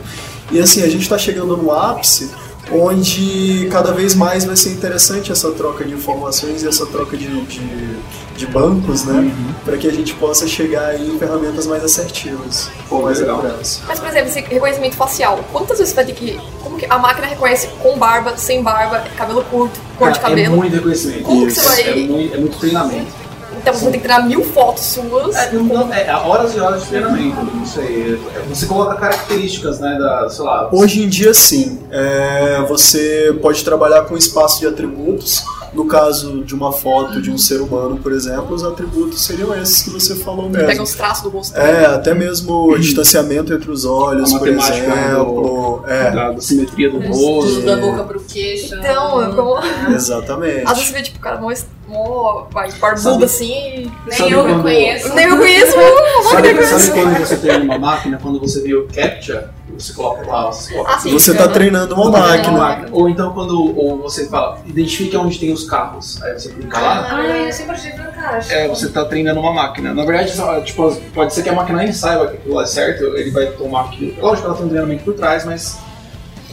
E 0.51 0.59
assim, 0.59 0.81
a 0.81 0.87
gente 0.89 1.03
está 1.03 1.17
chegando 1.17 1.55
no 1.55 1.71
ápice 1.71 2.29
onde 2.71 3.67
cada 3.71 3.91
vez 3.91 4.15
mais 4.15 4.45
vai 4.45 4.55
ser 4.55 4.69
interessante 4.69 5.31
essa 5.31 5.51
troca 5.51 5.83
de 5.83 5.93
informações 5.93 6.63
e 6.63 6.67
essa 6.67 6.85
troca 6.85 7.17
de, 7.17 7.27
de, 7.45 7.97
de 8.35 8.47
bancos, 8.47 9.05
né? 9.05 9.33
Para 9.65 9.77
que 9.77 9.87
a 9.87 9.91
gente 9.91 10.13
possa 10.15 10.47
chegar 10.47 10.87
aí 10.87 11.09
em 11.09 11.17
ferramentas 11.17 11.65
mais 11.67 11.83
assertivas, 11.83 12.69
Pô, 12.87 13.01
mais 13.01 13.21
acuráveis. 13.21 13.81
Mas, 13.87 13.99
por 13.99 14.09
exemplo, 14.09 14.29
esse 14.29 14.41
reconhecimento 14.41 14.95
facial, 14.95 15.43
quantas 15.51 15.77
vezes 15.77 15.93
você 15.93 15.95
vai 15.95 16.05
ter 16.05 16.13
que. 16.13 16.39
Como 16.63 16.77
que 16.77 16.85
a 16.89 16.97
máquina 16.97 17.27
reconhece 17.27 17.67
com 17.81 17.97
barba, 17.97 18.37
sem 18.37 18.61
barba, 18.61 19.03
cabelo 19.17 19.43
curto, 19.45 19.79
cor 19.97 20.11
de 20.11 20.19
Cara, 20.19 20.29
cabelo? 20.29 20.53
É 20.53 20.57
muito 20.57 20.75
reconhecimento. 20.75 21.23
Como 21.23 21.45
que 21.45 21.51
Isso. 21.51 21.61
você 21.61 21.83
vai. 21.83 21.91
É 21.91 22.07
muito, 22.07 22.35
é 22.35 22.37
muito 22.37 22.57
treinamento. 22.59 23.18
Então 23.61 23.73
você 23.73 23.85
tem 23.85 23.93
que 23.93 23.99
tirar 24.07 24.25
mil 24.25 24.43
fotos 24.43 24.83
suas. 24.83 25.35
É, 25.35 25.51
não- 25.53 25.63
não- 25.63 25.93
é, 25.93 26.13
horas 26.15 26.55
e 26.55 26.59
horas 26.59 26.81
de 26.83 26.87
treinamento, 26.89 27.37
isso 27.63 27.79
aí. 27.79 28.19
É, 28.35 28.39
Você 28.49 28.65
coloca 28.65 28.95
características, 28.95 29.79
né, 29.79 29.97
da, 29.99 30.29
sei 30.29 30.43
lá... 30.45 30.69
Hoje 30.71 31.03
em 31.03 31.07
dia, 31.09 31.33
sim. 31.33 31.79
É, 31.91 32.63
você 32.67 33.37
pode 33.41 33.63
trabalhar 33.63 34.01
com 34.05 34.15
espaço 34.17 34.59
de 34.59 34.67
atributos. 34.67 35.43
No 35.71 35.85
caso 35.85 36.43
de 36.43 36.55
uma 36.55 36.71
foto 36.71 37.21
de 37.21 37.29
um 37.29 37.37
ser 37.37 37.61
humano, 37.61 37.99
por 38.01 38.11
exemplo, 38.11 38.55
os 38.55 38.63
atributos 38.63 39.23
seriam 39.23 39.53
esses 39.55 39.83
que 39.83 39.91
você 39.91 40.15
falou 40.15 40.49
Pega 40.49 40.65
mesmo. 40.65 40.83
os 40.83 40.95
traços 40.95 41.21
do 41.21 41.29
rosto. 41.29 41.55
É, 41.55 41.85
até 41.85 42.11
mesmo 42.15 42.71
o 42.71 42.79
distanciamento 42.79 43.53
entre 43.53 43.69
os 43.69 43.85
olhos, 43.85 44.31
por 44.33 44.39
matemática 44.51 44.87
exemplo. 44.87 45.83
É, 45.87 46.09
Da, 46.09 46.31
da 46.31 46.41
simetria 46.41 46.89
do 46.89 46.97
Estudo 47.03 47.23
rosto. 47.23 47.61
da 47.61 47.75
boca 47.77 48.03
pro 48.03 48.19
queixo. 48.19 48.73
Então, 48.73 49.21
é 49.21 49.31
como. 49.35 49.59
exatamente. 49.93 50.63
Às 50.65 50.69
vezes 50.73 50.87
você 50.87 50.93
vê, 50.93 51.01
tipo, 51.03 51.17
o 51.19 51.21
cara 51.21 51.39
mó, 51.39 51.51
mó 51.89 52.45
vai, 52.51 52.71
barbudo 52.73 53.25
assim 53.25 53.51
e. 53.51 53.91
Nem 54.07 54.17
Sabe 54.17 54.31
eu 54.31 54.43
quando- 54.43 54.55
reconheço. 54.57 55.13
Nem 55.15 55.25
eu 55.25 55.37
conheço, 55.37 55.75
uma 55.77 56.29
Sabe, 56.31 56.63
sabe 56.65 56.91
quando 57.01 57.17
você 57.19 57.35
tem 57.37 57.61
uma 57.61 57.79
máquina, 57.79 58.19
quando 58.21 58.39
você 58.39 58.61
vê 58.61 58.73
o 58.75 58.87
CAPTCHA, 58.87 59.49
você 59.77 59.93
coloca 59.93 60.25
lá, 60.27 60.47
você 60.51 60.73
coloca 60.73 60.91
Ah, 60.93 60.99
sim. 60.99 61.11
Você 61.11 61.31
está 61.31 61.47
treinando 61.47 61.95
uma 61.95 62.11
tá 62.11 62.19
máquina. 62.19 62.49
uma 62.49 62.59
máquina. 62.59 62.87
Ou 62.91 63.09
então 63.09 63.33
quando 63.33 63.77
ou 63.77 63.97
você 63.97 64.27
fala, 64.27 64.59
identifique 64.65 65.15
onde 65.17 65.39
tem 65.39 65.51
os 65.51 65.63
carros. 65.69 66.21
Aí 66.21 66.33
você 66.33 66.49
clica 66.49 66.79
lá, 66.79 67.07
Ah, 67.11 67.27
eu 67.27 67.51
sempre 67.53 67.71
achei 67.75 67.91
fantástico. 67.91 68.53
é, 68.53 68.67
você 68.67 68.85
está 68.85 69.05
treinando 69.05 69.39
uma 69.39 69.53
máquina. 69.53 69.93
Na 69.93 70.05
verdade, 70.05 70.33
tipo, 70.65 70.95
pode 71.13 71.33
ser 71.33 71.43
que 71.43 71.49
a 71.49 71.53
máquina 71.53 71.79
nem 71.79 71.91
saiba 71.93 72.27
que 72.27 72.37
aquilo 72.37 72.61
é 72.61 72.65
certo, 72.65 73.03
ele 73.15 73.31
vai 73.31 73.47
tomar 73.47 73.85
aquilo. 73.85 74.15
Lógico 74.21 74.41
que 74.41 74.47
ela 74.47 74.55
tem 74.57 74.65
um 74.65 74.69
treinamento 74.69 75.03
por 75.03 75.13
trás, 75.15 75.45
mas 75.45 75.77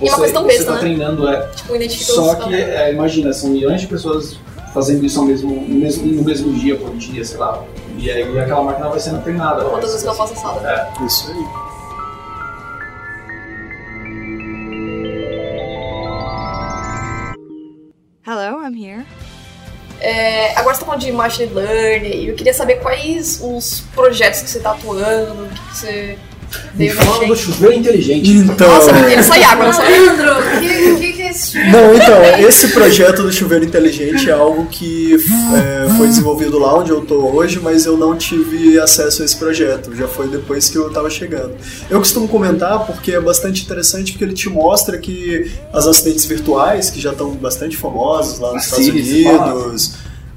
E 0.00 0.06
é 0.06 0.10
uma 0.10 0.16
você, 0.16 0.22
questão 0.24 0.42
você 0.42 0.48
besta, 0.48 0.64
tá 0.66 0.72
né? 0.72 0.78
treinando, 0.78 1.28
é. 1.28 1.48
Tipo, 1.48 1.94
Só 2.04 2.34
que, 2.36 2.54
é, 2.54 2.92
imagina, 2.92 3.32
são 3.32 3.50
milhões 3.50 3.80
de 3.80 3.86
pessoas 3.86 4.36
fazendo 4.76 5.06
isso 5.06 5.18
ao 5.18 5.24
mesmo, 5.24 5.50
no, 5.54 5.74
mesmo, 5.74 6.06
no 6.06 6.22
mesmo 6.22 6.52
dia, 6.52 6.76
por 6.76 6.94
dia, 6.98 7.24
sei 7.24 7.38
lá. 7.38 7.64
E 7.96 8.10
aí 8.10 8.38
aquela 8.38 8.62
máquina 8.62 8.90
vai 8.90 9.00
sendo 9.00 9.22
treinada. 9.22 9.64
Quantas 9.64 9.88
vezes 9.88 10.02
que 10.02 10.08
ela 10.08 10.18
passa 10.18 10.36
sala? 10.36 10.70
É. 10.70 11.06
Isso 11.06 11.30
aí. 11.30 11.46
Hello, 18.26 18.62
I'm 18.62 18.76
here. 18.76 19.06
É, 19.98 20.54
agora 20.58 20.74
você 20.74 20.80
tá 20.80 20.86
falando 20.86 21.00
de 21.00 21.10
machine 21.10 21.54
learning 21.54 22.08
e 22.08 22.28
eu 22.28 22.34
queria 22.34 22.52
saber 22.52 22.74
quais 22.80 23.40
os 23.42 23.82
projetos 23.94 24.42
que 24.42 24.50
você 24.50 24.60
tá 24.60 24.72
atuando, 24.72 25.44
o 25.44 25.48
que 25.48 25.54
que 25.54 25.76
você 25.78 26.18
Me 26.74 26.88
veio 26.90 26.96
fala 26.96 27.26
do 27.26 27.34
chuveiro 27.34 27.78
inteligente. 27.78 28.28
Então. 28.28 28.68
Nossa, 28.68 28.90
ele 28.90 29.22
sai 29.22 29.42
água, 29.42 29.64
não 29.64 29.72
sai 29.72 29.88
Leandro, 29.88 30.32
o 30.32 30.98
que, 31.00 31.12
que 31.14 31.15
esse 31.36 31.58
Não, 31.70 31.94
então, 31.94 32.22
esse 32.48 32.68
projeto 32.68 33.22
do 33.22 33.32
chuveiro 33.32 33.64
inteligente 33.64 34.28
é 34.28 34.32
algo 34.32 34.66
que 34.66 35.14
é, 35.54 35.88
foi 35.96 36.08
desenvolvido 36.08 36.58
lá 36.58 36.78
onde 36.78 36.90
eu 36.90 37.02
tô 37.02 37.16
hoje, 37.16 37.60
mas 37.62 37.84
eu 37.84 37.96
não 37.96 38.16
tive 38.16 38.78
acesso 38.78 39.22
a 39.22 39.24
esse 39.24 39.36
projeto. 39.36 39.94
Já 39.94 40.08
foi 40.08 40.28
depois 40.28 40.68
que 40.68 40.76
eu 40.76 40.90
tava 40.90 41.10
chegando. 41.10 41.54
Eu 41.90 41.98
costumo 41.98 42.26
comentar 42.26 42.86
porque 42.86 43.12
é 43.12 43.20
bastante 43.20 43.62
interessante 43.62 44.12
porque 44.12 44.24
ele 44.24 44.34
te 44.34 44.48
mostra 44.48 44.98
que 44.98 45.50
as 45.72 45.86
assistentes 45.86 46.24
virtuais, 46.24 46.90
que 46.90 47.00
já 47.00 47.12
estão 47.12 47.30
bastante 47.32 47.76
famosas 47.76 48.38
lá 48.38 48.52
nos 48.52 48.64
Estados? 48.64 48.88
Unidos, 48.88 49.92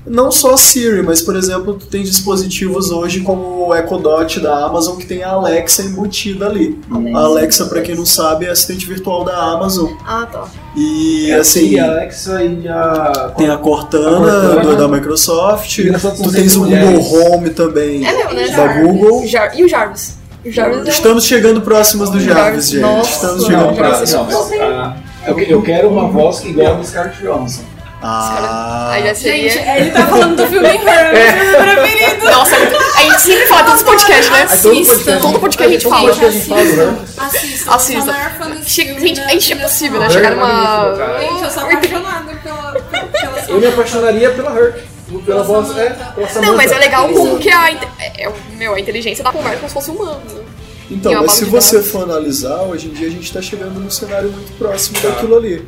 Não 0.10 0.32
só 0.32 0.58
Siri, 0.58 1.04
mas 1.04 1.22
por 1.22 1.36
exemplo, 1.36 1.76
tu 1.76 1.86
tem 1.86 2.02
dispositivos 2.02 2.90
hoje 2.90 3.20
como 3.22 3.68
o 3.68 3.76
Echo 3.76 3.98
Dot 3.98 4.40
da 4.40 4.66
Amazon 4.66 4.98
que 4.98 5.06
tem 5.06 5.22
a 5.24 5.30
Alexa 5.30 5.84
embutida 5.84 6.48
ali. 6.48 6.80
A 7.16 7.20
Alexa, 7.20 7.66
pra 7.66 7.82
quem 7.82 7.96
não 7.96 8.06
sabe, 8.06 8.46
é 8.46 8.50
assistente 8.50 8.86
virtual 8.88 9.24
da 9.24 9.38
Amazon. 9.38 9.92
Ah, 10.08 10.28
tá. 10.32 10.46
E 10.76 11.30
É 11.30 11.36
assim, 11.36 11.80
a 11.80 11.86
Alexa 11.92 12.44
e 12.44 12.68
a. 12.68 13.34
tem 13.38 13.50
a 13.50 13.58
Cortana, 13.58 14.18
A 14.18 14.42
Cortana. 14.56 14.62
do- 14.62 14.76
da 14.78 14.88
Microsoft, 14.88 15.78
tu 16.24 16.32
tens 16.32 16.56
o 16.56 16.62
Google. 16.62 17.34
Home 17.34 17.50
também 17.52 18.04
É 18.06 18.12
mesmo, 18.12 18.34
né? 18.34 18.48
da 18.48 18.54
Jarvis. 18.56 18.84
Google. 18.92 19.28
Jar- 19.28 19.52
E 19.60 19.64
o 19.64 19.68
Jarvis? 19.70 20.18
O 20.46 20.50
Jarvis 20.52 20.86
é 20.88 20.90
Estamos 20.90 21.26
chegando 21.26 21.62
próximos 21.62 22.10
do 22.10 22.20
Jarvis, 22.20 22.70
gente. 22.70 22.82
Nossa. 22.82 23.12
Estamos 23.12 23.46
chegando 23.46 23.76
próximos. 23.76 24.36
ah, 24.62 24.96
eu, 25.28 25.38
eu 25.40 25.62
quero 25.62 25.90
uma 25.90 26.08
voz 26.08 26.44
igual 26.46 26.74
a 26.74 26.76
do 26.78 26.84
Scarlett 26.88 27.22
Johansson. 27.22 27.62
Ah, 28.02 28.92
Aí 28.92 29.04
já 29.04 29.16
seria. 29.16 29.50
Gente, 29.50 29.68
ele 29.68 29.92
tá 29.92 30.08
falando 30.08 30.36
do 30.38 30.48
filme 30.48 30.68
Her, 30.72 30.78
meu 30.78 31.52
filme 31.52 31.76
preferido. 31.76 32.26
Nossa, 32.32 32.56
é 32.56 32.60
a 32.96 33.02
gente 33.04 33.22
sempre 33.22 33.46
fala 33.48 33.62
em 33.62 33.66
todos 33.66 33.82
os 33.82 33.86
podcasts, 33.86 34.30
né? 34.30 34.44
Assistam. 34.44 35.20
Todo 35.20 35.40
podcast 35.40 35.70
a 35.70 35.80
gente 35.80 35.90
fala. 35.90 36.14
gente 36.14 36.48
fala, 36.48 36.64
né? 36.64 37.00
Assista. 37.18 37.76
Assista. 37.76 38.04
Sou 38.06 38.14
a 38.14 39.00
gente, 39.00 39.20
né? 39.20 39.26
é 39.30 39.56
impossível, 39.58 40.00
né? 40.00 40.06
Her 40.06 40.12
Chegar 40.12 40.32
é 40.32 40.36
numa. 40.36 41.20
Gente, 41.20 41.44
eu 41.44 41.50
sou 41.50 41.64
apaixonada 41.64 42.34
pela, 42.42 42.72
pela 42.72 43.46
Eu 43.50 43.60
me 43.60 43.68
apaixonaria 43.68 44.32
pela 44.32 44.58
Her. 44.58 44.84
Pela 45.26 45.44
voz, 45.44 45.78
é, 45.78 45.90
pela. 45.90 46.42
Não, 46.42 46.56
mas 46.56 46.72
é 46.72 46.78
legal 46.78 47.10
como 47.10 47.38
que 47.40 47.50
a, 47.50 47.72
é, 47.72 48.24
é, 48.26 48.34
meu, 48.56 48.76
a 48.76 48.80
inteligência 48.80 49.24
da 49.24 49.32
conversa 49.32 49.58
como 49.58 49.68
se 49.68 49.74
fosse 49.74 49.92
humano. 49.92 50.22
né? 50.26 50.44
Então, 50.92 51.22
mas 51.22 51.34
se 51.34 51.46
você 51.46 51.82
for 51.84 52.04
analisar, 52.04 52.62
hoje 52.62 52.88
em 52.88 52.94
dia 52.94 53.08
a 53.08 53.12
gente 53.12 53.24
está 53.24 53.42
chegando 53.42 53.80
num 53.80 53.90
cenário 53.92 54.32
muito 54.32 54.58
próximo 54.58 55.00
Tá. 55.02 55.10
daquilo 55.10 55.38
ali. 55.38 55.68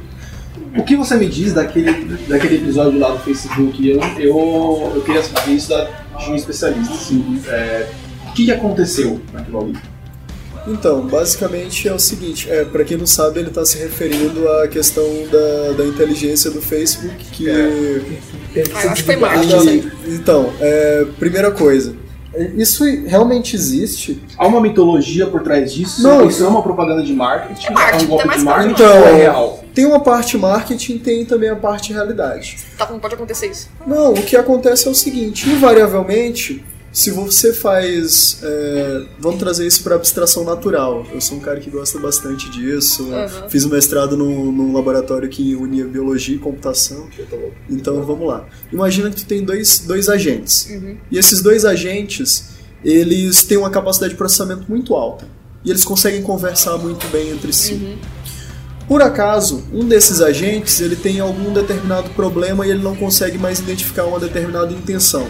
O 0.78 0.84
que 0.84 0.96
você 0.96 1.16
me 1.16 1.28
diz 1.28 1.54
daquele, 1.54 1.92
daquele 2.28 2.56
episódio 2.56 2.98
lá 3.00 3.10
do 3.12 3.20
Facebook? 3.20 3.88
Eu, 3.90 4.00
eu, 4.20 4.92
eu 4.96 5.02
queria 5.02 5.22
saber 5.22 5.52
isso 5.52 5.70
da, 5.70 5.84
de 6.18 6.32
um 6.32 6.36
especialista. 6.36 6.94
Assim, 6.94 7.42
é, 7.48 7.88
o 8.30 8.34
que, 8.34 8.46
que 8.46 8.52
aconteceu 8.52 9.20
naquilo 9.34 9.62
ali? 9.62 9.74
Então, 10.68 11.02
basicamente 11.08 11.88
é 11.90 11.94
o 11.94 11.98
seguinte, 12.00 12.48
é, 12.50 12.64
para 12.64 12.84
quem 12.84 12.96
não 12.96 13.08
sabe, 13.08 13.40
ele 13.40 13.50
está 13.50 13.66
se 13.66 13.80
referindo 13.80 14.48
à 14.48 14.68
questão 14.68 15.04
da, 15.32 15.72
da 15.74 15.86
inteligência 15.86 16.52
do 16.52 16.62
Facebook, 16.62 17.16
que... 17.32 17.50
Ah, 17.50 18.92
acho 18.92 18.96
que 18.98 19.04
foi 19.04 19.16
E- 19.16 19.18
marketing. 19.18 19.92
então, 20.08 20.54
é, 20.60 21.06
primeira 21.18 21.50
coisa, 21.52 21.96
isso 22.56 22.84
realmente 23.08 23.56
existe? 23.56 24.22
Há 24.38 24.46
uma 24.48 24.62
mitologia 24.62 25.26
por 25.26 25.42
trás 25.42 25.74
disso? 25.74 26.04
Não. 26.04 26.28
Isso 26.28 26.44
é 26.44 26.48
uma 26.48 26.62
propaganda 26.62 27.02
de 27.02 27.12
marketing? 27.14 27.66
É 27.68 27.72
marketing, 27.72 28.06
um 28.06 28.08
golpe 28.10 28.28
mais 28.28 28.40
de 28.40 28.46
marketing 28.46 28.82
ou 28.84 28.88
é 28.90 28.98
Então, 29.00 29.16
real? 29.18 29.61
Tem 29.74 29.86
uma 29.86 30.00
parte 30.00 30.38
marketing, 30.38 30.98
tem 30.98 31.26
também 31.26 31.50
a 31.50 31.56
parte 31.56 31.94
realidade. 31.94 32.58
Tá, 32.78 32.90
não 32.90 33.00
pode 33.00 33.16
acontecer 33.16 33.48
isso. 33.48 33.70
Não, 33.86 34.14
o 34.14 34.24
que 34.24 34.36
acontece 34.36 34.88
é 34.88 34.92
o 34.92 34.96
seguinte, 34.96 35.50
invariavelmente, 35.50 36.64
se 36.92 37.10
você 37.10 37.54
faz. 37.54 38.40
é, 38.44 39.06
vamos 39.18 39.40
trazer 39.40 39.66
isso 39.66 39.82
para 39.82 39.96
abstração 39.96 40.44
natural. 40.44 41.06
Eu 41.14 41.22
sou 41.22 41.38
um 41.38 41.40
cara 41.40 41.60
que 41.60 41.70
gosta 41.70 41.98
bastante 42.00 42.50
disso. 42.50 43.04
Uhum. 43.04 43.50
Fiz 43.50 43.64
um 43.64 43.70
mestrado 43.70 44.18
num, 44.18 44.52
num 44.52 44.74
laboratório 44.74 45.30
que 45.30 45.56
unia 45.56 45.86
biologia 45.86 46.36
e 46.36 46.40
computação. 46.40 47.08
Então 47.70 48.04
vamos 48.04 48.28
lá. 48.28 48.46
Imagina 48.74 49.10
que 49.10 49.18
tu 49.18 49.26
tem 49.26 49.44
dois, 49.44 49.80
dois 49.80 50.10
agentes. 50.10 50.70
E 51.10 51.18
esses 51.18 51.42
dois 51.42 51.64
agentes, 51.64 52.50
eles 52.84 53.44
têm 53.44 53.58
uma 53.58 53.70
capacidade 53.70 54.12
de 54.12 54.18
processamento 54.18 54.66
muito 54.68 54.94
alta. 54.94 55.26
E 55.64 55.70
eles 55.70 55.86
conseguem 55.86 56.22
conversar 56.24 56.78
muito 56.78 57.08
bem 57.08 57.30
entre 57.30 57.54
si. 57.54 57.98
Por 58.92 59.02
acaso, 59.02 59.64
um 59.74 59.86
desses 59.88 60.20
agentes 60.20 60.82
ele 60.82 60.98
tem 60.98 61.22
algum 61.22 61.54
determinado 61.54 62.10
problema 62.10 62.68
e 62.68 62.72
ele 62.72 62.84
não 62.84 62.94
consegue 62.94 63.38
mais 63.38 63.60
identificar 63.60 64.04
uma 64.04 64.20
determinada 64.20 64.74
intenção. 64.74 65.26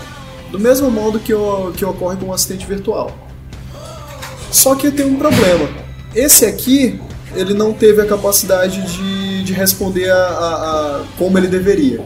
Do 0.52 0.60
mesmo 0.60 0.90
modo 0.90 1.20
que, 1.20 1.32
o- 1.32 1.72
que 1.72 1.86
ocorre 1.86 2.18
com 2.18 2.26
o 2.30 2.34
assistente 2.34 2.66
virtual. 2.66 3.12
Só 4.52 4.74
que 4.74 4.90
tem 4.90 5.06
um 5.06 5.16
problema. 5.16 5.70
Esse 6.16 6.44
aqui, 6.44 7.00
ele 7.36 7.54
não 7.54 7.72
teve 7.72 8.02
a 8.02 8.06
capacidade 8.08 8.82
de, 8.82 9.44
de 9.44 9.54
responder 9.54 10.10
a, 10.10 10.16
a- 10.16 10.98
a 10.98 11.04
como 11.20 11.38
ele 11.38 11.48
deveria. 11.48 12.04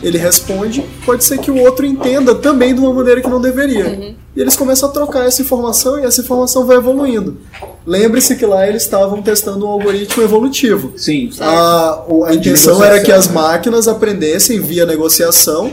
Ele 0.00 0.16
responde, 0.16 0.80
pode 1.04 1.24
ser 1.24 1.38
que 1.38 1.50
o 1.50 1.58
outro 1.58 1.84
entenda 1.84 2.36
também 2.36 2.72
de 2.72 2.80
uma 2.80 2.92
maneira 2.94 3.20
que 3.20 3.28
não 3.28 3.40
deveria. 3.40 4.14
E 4.36 4.40
eles 4.40 4.54
começam 4.54 4.88
a 4.88 4.92
trocar 4.92 5.26
essa 5.26 5.42
informação 5.42 5.98
e 5.98 6.04
essa 6.06 6.20
informação 6.20 6.64
vai 6.64 6.76
evoluindo. 6.76 7.38
Lembre-se 7.86 8.36
que 8.36 8.46
lá 8.46 8.66
eles 8.68 8.82
estavam 8.82 9.20
testando 9.22 9.66
um 9.66 9.68
algoritmo 9.68 10.22
evolutivo. 10.22 10.92
Sim. 10.96 11.30
A, 11.40 12.04
o- 12.08 12.24
a 12.24 12.34
intenção 12.34 12.82
era 12.82 13.00
que 13.00 13.10
as 13.12 13.26
máquinas 13.28 13.88
aprendessem 13.88 14.60
via 14.60 14.86
negociação 14.86 15.72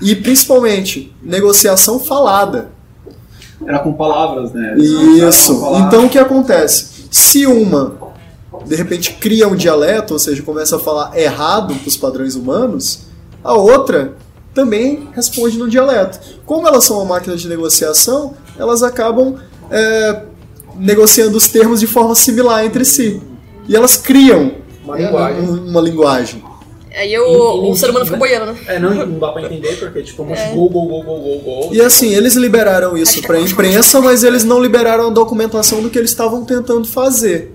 e 0.00 0.14
principalmente 0.14 1.12
negociação 1.22 1.98
falada. 1.98 2.68
Era 3.66 3.80
com 3.80 3.92
palavras, 3.92 4.52
né? 4.52 4.76
Isso. 4.78 5.60
Palavras. 5.60 5.86
Então 5.86 6.06
o 6.06 6.08
que 6.08 6.18
acontece? 6.18 6.86
Se 7.10 7.44
uma 7.46 7.96
de 8.64 8.74
repente 8.76 9.14
cria 9.14 9.48
um 9.48 9.54
dialeto, 9.56 10.12
ou 10.14 10.18
seja, 10.18 10.42
começa 10.42 10.76
a 10.76 10.78
falar 10.78 11.16
errado 11.18 11.74
para 11.74 11.88
os 11.88 11.96
padrões 11.96 12.34
humanos, 12.34 13.00
a 13.42 13.54
outra 13.54 14.12
também 14.54 15.08
responde 15.14 15.56
no 15.58 15.68
dialeto. 15.68 16.18
Como 16.44 16.66
elas 16.66 16.84
são 16.84 16.96
uma 16.98 17.04
máquina 17.14 17.36
de 17.36 17.48
negociação, 17.48 18.34
elas 18.58 18.82
acabam 18.82 19.36
é, 19.70 20.22
negociando 20.78 21.36
os 21.36 21.48
termos 21.48 21.80
de 21.80 21.86
forma 21.86 22.14
similar 22.14 22.64
entre 22.64 22.84
si. 22.84 23.20
E 23.68 23.76
elas 23.76 23.96
criam 23.96 24.52
Uma 24.84 24.96
linguagem. 24.96 25.42
um- 25.42 25.68
uma 25.70 25.80
linguagem. 25.80 26.44
Aí 26.96 27.16
o, 27.18 27.70
o 27.70 27.76
ser 27.76 27.90
humano 27.90 28.04
fica 28.06 28.16
boiando, 28.16 28.46
né? 28.52 28.58
É, 28.66 28.78
não, 28.78 28.92
não 28.92 29.18
dá 29.18 29.28
pra 29.28 29.42
entender, 29.42 29.76
porque 29.78 30.02
tipo, 30.02 30.24
muito 30.24 30.40
gol, 30.54 30.68
gol, 30.70 30.88
gol, 30.88 31.02
gol, 31.04 31.20
gol, 31.20 31.40
gol. 31.40 31.70
E 31.74 31.80
assim, 31.80 32.12
eles 32.14 32.34
liberaram 32.34 32.96
isso 32.96 33.20
para 33.22 33.36
a 33.36 33.40
imprensa, 33.40 34.00
mas 34.00 34.24
eles 34.24 34.42
não 34.42 34.60
liberaram 34.60 35.06
a 35.08 35.10
documentação 35.10 35.80
do 35.82 35.90
que 35.90 35.98
eles 35.98 36.10
estavam 36.10 36.44
tentando 36.44 36.86
fazer. 36.88 37.54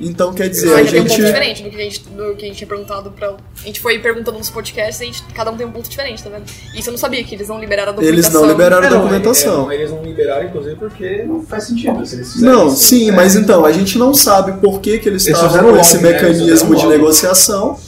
Então 0.00 0.32
quer 0.32 0.48
dizer, 0.48 0.66
Mas 0.68 0.76
a 0.78 0.82
já 0.84 0.90
tem 0.92 1.00
um 1.00 1.08
gente. 1.08 1.16
ponto 1.16 1.26
diferente 1.26 1.62
do 1.64 1.70
que 1.70 1.76
a 1.76 1.80
gente, 1.80 2.00
do 2.08 2.34
que 2.36 2.44
a 2.44 2.48
gente 2.48 2.56
tinha 2.58 2.68
perguntado 2.68 3.10
pra. 3.10 3.30
A 3.30 3.66
gente 3.66 3.80
foi 3.80 3.98
perguntando 3.98 4.38
nos 4.38 4.48
podcasts 4.48 5.00
e 5.00 5.02
a 5.02 5.06
gente, 5.06 5.22
cada 5.34 5.50
um 5.50 5.56
tem 5.56 5.66
um 5.66 5.72
ponto 5.72 5.88
diferente, 5.88 6.22
tá 6.22 6.30
vendo? 6.30 6.44
Isso 6.76 6.88
eu 6.88 6.92
não 6.92 6.98
sabia, 6.98 7.24
que 7.24 7.34
eles 7.34 7.48
não 7.48 7.58
liberaram 7.58 7.90
a 7.90 7.94
documentação. 7.96 8.18
Eles 8.24 8.32
não 8.32 8.46
liberaram 8.48 8.82
a 8.82 8.86
É, 8.86 8.90
não, 8.90 9.00
documentação. 9.00 9.70
é, 9.70 9.74
é, 9.74 9.78
eles 9.80 9.90
não 9.90 10.02
liberaram, 10.04 10.44
inclusive, 10.46 10.76
porque 10.76 11.22
não 11.24 11.42
faz 11.42 11.64
sentido. 11.64 12.06
Se 12.06 12.14
eles 12.14 12.40
Não, 12.40 12.68
isso, 12.68 12.76
sim, 12.76 13.08
é, 13.10 13.12
mas 13.12 13.34
então, 13.34 13.64
a 13.64 13.72
gente 13.72 13.98
não 13.98 14.14
sabe 14.14 14.60
por 14.60 14.80
que, 14.80 14.98
que 14.98 15.08
eles 15.08 15.26
Eles 15.26 15.36
estavam 15.38 15.72
com 15.72 15.76
esse 15.78 15.94
log, 15.96 16.04
né? 16.04 16.12
Mecanismo 16.12 16.46
fizeram 16.74 16.76
de 16.76 16.86
negociação 16.86 17.78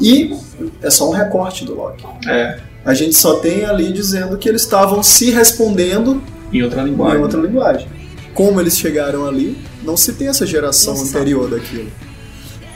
e 0.00 0.34
é 0.82 0.90
só 0.90 1.08
um 1.08 1.12
recorte 1.12 1.64
do 1.64 1.74
log. 1.76 1.94
É, 2.28 2.58
A 2.84 2.92
gente 2.94 3.14
só 3.14 3.34
tem 3.36 3.64
ali 3.64 3.92
dizendo 3.92 4.36
que 4.36 4.48
eles 4.48 4.62
estavam 4.62 5.00
se 5.02 5.30
respondendo 5.30 6.20
em 6.52 6.60
outra 6.62 6.82
em 6.82 6.86
linguagem. 6.86 7.22
outra 7.22 7.40
linguagem. 7.40 7.86
Como 8.34 8.60
eles 8.60 8.78
chegaram 8.78 9.26
ali, 9.26 9.58
não 9.82 9.96
se 9.96 10.12
tem 10.14 10.28
essa 10.28 10.46
geração 10.46 10.94
anterior 11.00 11.50
daquilo. 11.50 11.90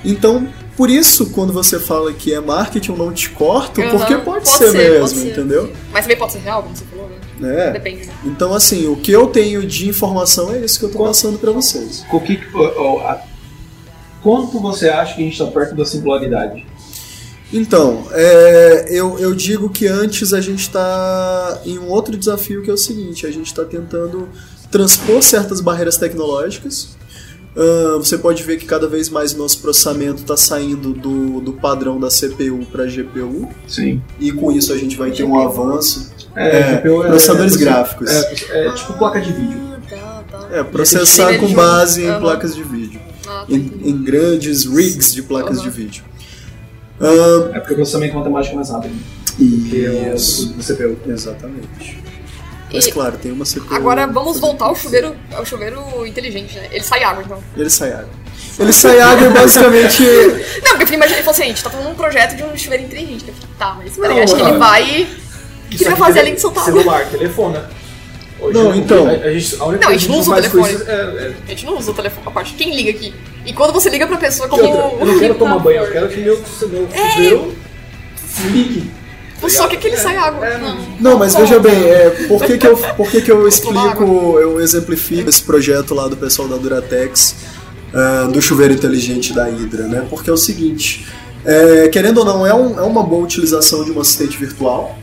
Então, 0.04 0.48
por 0.76 0.90
isso, 0.90 1.30
quando 1.30 1.52
você 1.52 1.80
fala 1.80 2.12
que 2.12 2.34
é 2.34 2.40
marketing, 2.40 2.92
eu 2.92 2.98
não 2.98 3.12
te 3.12 3.30
corto, 3.30 3.80
Aham, 3.80 3.90
porque 3.90 4.14
pode, 4.16 4.25
pode 4.25 4.48
ser, 4.48 4.70
ser, 4.70 4.78
mesmo, 4.78 5.00
pode 5.00 5.14
ser. 5.14 5.28
entendeu? 5.30 5.72
Mas 5.90 6.02
também 6.02 6.18
pode 6.18 6.32
ser 6.32 6.38
real, 6.40 6.62
como 6.62 6.76
você 6.76 6.84
falou, 6.84 7.10
né? 7.40 7.68
É. 7.68 7.72
Depende. 7.72 8.10
Então, 8.25 8.52
assim, 8.52 8.86
o 8.86 8.96
que 8.96 9.10
eu 9.10 9.26
tenho 9.28 9.66
de 9.66 9.88
informação 9.88 10.52
é 10.52 10.58
isso 10.58 10.78
que 10.78 10.84
eu 10.84 10.90
tô 10.90 11.02
passando 11.02 11.38
pra 11.38 11.50
vocês. 11.50 12.04
O 12.12 12.20
que, 12.20 12.38
quanto 14.22 14.60
você 14.60 14.90
acha 14.90 15.14
que 15.14 15.22
a 15.22 15.25
gente 15.25 15.40
está 15.40 15.46
perto 15.46 15.75
da 15.75 15.86
singularidade? 15.86 16.66
Então, 17.52 18.06
é, 18.10 18.86
eu, 18.90 19.18
eu 19.18 19.34
digo 19.34 19.70
que 19.70 19.86
antes 19.86 20.34
a 20.34 20.40
gente 20.40 20.60
está 20.60 21.62
em 21.64 21.78
um 21.78 21.88
outro 21.88 22.16
desafio 22.16 22.62
que 22.62 22.68
é 22.68 22.72
o 22.72 22.76
seguinte: 22.76 23.25
a 23.25 23.30
gente 23.30 23.46
está 23.46 23.64
tentando 23.64 24.28
transpor 24.70 25.23
certas 25.23 25.61
barreiras 25.61 25.96
tecnológicas. 25.96 26.96
Ah, 27.56 27.96
você 27.99 28.18
pode 28.18 28.42
ver 28.42 28.58
que 28.58 28.66
cada 28.66 28.87
vez 28.87 29.08
mais 29.08 29.32
o 29.32 29.38
nosso 29.38 29.61
processamento 29.61 30.20
está 30.23 30.37
saindo 30.37 30.92
do, 30.92 31.40
do 31.40 31.52
padrão 31.54 31.99
da 31.99 32.08
CPU 32.08 32.66
para 32.70 32.85
GPU, 32.87 33.49
Sim. 33.66 34.02
e 34.20 34.30
com 34.30 34.52
isso 34.52 34.73
a 34.73 34.76
gente 34.76 34.96
vai 34.96 35.11
ter 35.11 35.25
um 35.25 35.40
avanço. 35.40 36.12
É, 36.35 36.58
É, 36.58 36.76
GPU 36.76 37.02
é- 37.02 37.06
processadores 37.08 37.54
é- 37.56 37.58
gráficos. 37.58 38.11
É, 38.11 38.66
é 38.66 38.73
tipo 38.73 38.92
placa 38.94 39.20
de 39.20 39.32
vídeo. 39.32 39.58
Ah, 39.92 40.23
tá, 40.30 40.38
tá. 40.38 40.49
É, 40.56 40.62
processar 40.62 41.30
Ele 41.32 41.38
com 41.46 41.54
base 41.54 42.02
em 42.02 42.08
Aham. 42.11 42.20
placas 42.20 42.54
de 42.54 42.62
vídeo, 42.62 43.00
Ah, 43.26 43.46
tá. 43.46 43.46
em, 43.49 43.73
em 43.85 44.02
grandes 44.04 44.66
rigs 44.66 45.14
de 45.14 45.23
placas 45.23 45.62
de 45.62 45.70
vídeo. 45.70 46.04
Ah, 47.00 47.50
É 47.54 47.61
porque 47.61 47.73
o 47.73 47.76
processamento 47.76 48.14
matemático 48.16 48.52
é 48.52 48.56
mais 48.56 48.68
rápido 48.70 48.94
o 49.38 50.14
isso. 50.14 50.49
do 50.52 50.62
CPU. 50.62 50.96
Exatamente. 51.11 52.04
Mas 52.76 52.87
E- 52.87 52.92
claro, 52.92 53.16
tem 53.18 53.33
uma 53.33 53.45
CPU. 53.45 53.75
Agora 53.75 54.06
vamos 54.06 54.38
voltar 54.38 54.66
ao 54.66 54.76
chuveiro, 54.76 55.16
ao 55.35 55.45
chuveiro 55.45 56.06
inteligente, 56.06 56.54
né? 56.56 56.68
Ele 56.71 56.85
sai 56.85 57.02
água, 57.02 57.23
então. 57.25 57.42
Ele 57.56 57.71
sai 57.71 57.92
água. 57.92 58.09
Ele 58.59 58.73
sai 58.73 59.00
água 59.00 59.26
e 59.26 59.30
basicamente. 59.30 60.02
Não, 60.62 60.71
porque 60.71 60.83
eu 60.83 60.87
fiquei 60.87 60.95
imaginando, 60.97 61.14
ele 61.14 61.23
falou 61.23 61.30
assim, 61.33 61.42
a 61.42 61.47
gente 61.47 61.62
tá 61.64 61.71
falando 61.71 61.90
um 61.90 61.95
projeto 61.95 62.37
de 62.37 62.45
um 62.45 62.56
chuveiro 62.56 62.85
inteligente. 62.85 63.25
Eu 63.28 63.35
falei, 63.35 63.50
tá, 63.59 63.75
mas 63.78 63.97
peraí, 63.97 64.21
acho 64.23 64.35
que 64.37 64.42
ele 64.42 64.59
vai... 64.59 64.83
O 65.02 65.68
que 65.68 65.76
ele 65.83 65.85
vai 65.85 65.97
fazer 65.97 66.21
além 66.21 66.35
de 66.35 66.40
soltar 66.40 66.62
água? 66.68 66.80
Celular, 66.80 67.06
telefona. 67.06 67.71
Hoje, 68.38 68.59
Não, 68.59 68.75
então. 68.75 69.06
A, 69.09 69.11
a 69.12 69.33
gente, 69.33 69.56
a 69.61 69.64
única 69.64 69.85
Não, 69.87 69.90
a 69.95 69.97
gente 69.97 70.09
não 70.11 70.18
usa 70.18 70.30
o 70.30 70.35
telefone. 70.35 70.75
É, 70.87 70.90
é, 70.92 71.33
A 71.47 71.49
gente 71.49 71.66
não 71.66 71.78
usa 71.78 71.90
o 71.90 71.95
telefone, 71.95 72.26
a 72.26 72.30
parte. 72.30 72.52
Quem 72.54 72.75
liga 72.76 72.90
aqui? 72.90 73.14
E 73.47 73.52
quando 73.52 73.73
você 73.73 73.88
liga 73.88 74.06
pra 74.06 74.16
pessoa, 74.18 74.47
como... 74.49 74.62
outra, 74.62 74.99
eu 75.00 75.06
não 75.06 75.18
quero 75.21 75.35
tomar 75.37 75.59
banho, 75.59 75.83
eu 75.85 75.90
quero 75.92 76.09
que 76.09 76.16
meu, 76.21 76.38
meu 76.68 76.88
É. 76.92 77.12
chuveiro 77.12 77.54
fique. 79.40 79.50
Só 79.52 79.66
que 79.69 79.76
aquele 79.76 79.97
sai 79.97 80.16
água. 80.16 80.47
Não, 81.00 81.19
mas 81.19 81.35
veja 81.35 81.59
bem, 81.61 81.85
é, 81.85 82.11
por, 82.28 82.43
que, 82.45 82.59
que, 82.59 82.66
eu, 82.66 82.76
por 82.76 83.11
que, 83.11 83.21
que 83.21 83.31
eu 83.31 83.47
explico, 83.47 84.38
eu 84.40 84.61
exemplifico 84.61 85.28
esse 85.28 85.43
projeto 85.43 85.95
lá 85.95 86.09
do 86.09 86.16
pessoal 86.16 86.49
da 86.49 86.57
Duratex, 86.57 87.35
ah, 87.95 88.28
do 88.33 88.40
chuveiro 88.43 88.75
inteligente 88.75 89.33
da 89.33 89.45
Hydra, 89.47 89.87
né? 89.88 90.07
Porque 90.11 90.28
é 90.31 90.33
o 90.33 90.37
seguinte, 90.37 91.07
é, 91.45 91.88
querendo 91.88 92.19
ou 92.19 92.25
não, 92.25 92.47
é, 92.47 92.55
um- 92.55 92.78
é 92.78 92.83
uma 92.83 93.02
boa 93.02 93.23
utilização 93.25 93.85
de 93.85 93.90
um 93.93 94.00
assistente 94.00 94.37
virtual. 94.38 94.99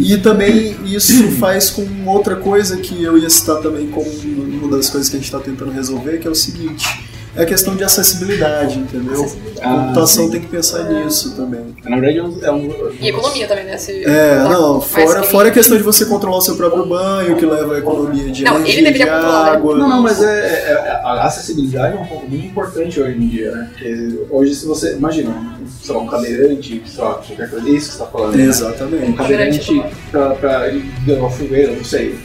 E 0.00 0.16
também 0.16 0.76
isso 0.84 1.30
faz 1.38 1.70
com 1.70 1.86
outra 2.06 2.34
coisa 2.34 2.78
que 2.78 3.00
eu 3.00 3.16
ia 3.16 3.30
citar 3.30 3.58
também 3.60 3.86
como 3.86 4.10
uma 4.10 4.76
das 4.76 4.90
coisas 4.90 5.08
que 5.08 5.14
a 5.14 5.20
gente 5.20 5.26
está 5.26 5.38
tentando 5.38 5.70
resolver, 5.70 6.18
que 6.18 6.26
é 6.26 6.30
o 6.30 6.34
seguinte, 6.34 6.84
é 7.34 7.42
a 7.42 7.46
questão 7.46 7.74
de 7.74 7.82
acessibilidade, 7.82 8.78
entendeu? 8.78 9.24
A 9.62 9.68
Ah, 9.68 9.74
computação 9.86 10.28
tem 10.30 10.40
que 10.40 10.48
pensar 10.48 10.82
nisso 10.84 11.34
também. 11.36 11.74
Na 11.84 11.96
verdade, 11.98 12.18
é 12.18 12.22
um. 12.22 12.38
É 12.42 12.50
um 12.52 12.90
E 13.00 13.08
economia 13.08 13.46
também, 13.46 13.64
né? 13.64 13.76
Se 13.78 14.04
É, 14.04 14.36
tá 14.36 14.48
não, 14.48 14.80
fora, 14.80 15.20
que- 15.20 15.26
fora 15.28 15.48
a 15.48 15.52
questão 15.52 15.76
de 15.76 15.82
você 15.82 16.04
controlar 16.04 16.38
o 16.38 16.40
seu 16.42 16.56
próprio 16.56 16.84
banho, 16.86 17.36
que 17.36 17.46
leva 17.46 17.74
a 17.76 17.78
economia 17.78 18.30
de 18.30 18.44
Não, 18.44 18.56
ele 18.56 18.62
energia, 18.80 18.82
deveria 18.84 19.06
de 19.06 19.12
controlar, 19.12 19.44
né? 19.44 19.50
água. 19.52 19.76
Não, 19.78 19.88
não, 19.88 20.02
mas 20.02 20.20
é, 20.22 20.70
é- 20.72 21.00
a 21.04 21.22
acessibilidade 21.24 21.96
é 21.96 22.00
um 22.00 22.04
ponto 22.06 22.26
muito 22.28 22.46
importante 22.46 23.00
hoje 23.00 23.16
em 23.16 23.28
dia, 23.28 23.50
né? 23.52 23.68
Porque 23.72 24.18
hoje, 24.30 24.54
se 24.54 24.66
você. 24.66 24.92
Imagina, 24.94 25.34
sei 25.80 25.94
lá, 25.94 26.00
um 26.02 26.06
cadeirante, 26.08 26.82
sei 26.86 27.04
lá, 27.04 27.14
qualquer 27.14 27.48
coisa, 27.50 27.68
isso 27.70 27.86
que 27.90 27.92
você 27.94 27.98
tá 28.00 28.06
falando. 28.06 28.36
né? 28.36 28.44
Um 28.44 28.48
Exatamente. 28.48 29.12
cadeirante 29.16 29.84
pra, 30.10 30.30
pra 30.30 30.68
ele 30.68 30.90
ganhar 31.06 31.20
uma 31.20 31.30
chuveira, 31.30 31.72
não 31.72 31.84
sei. 31.84 32.16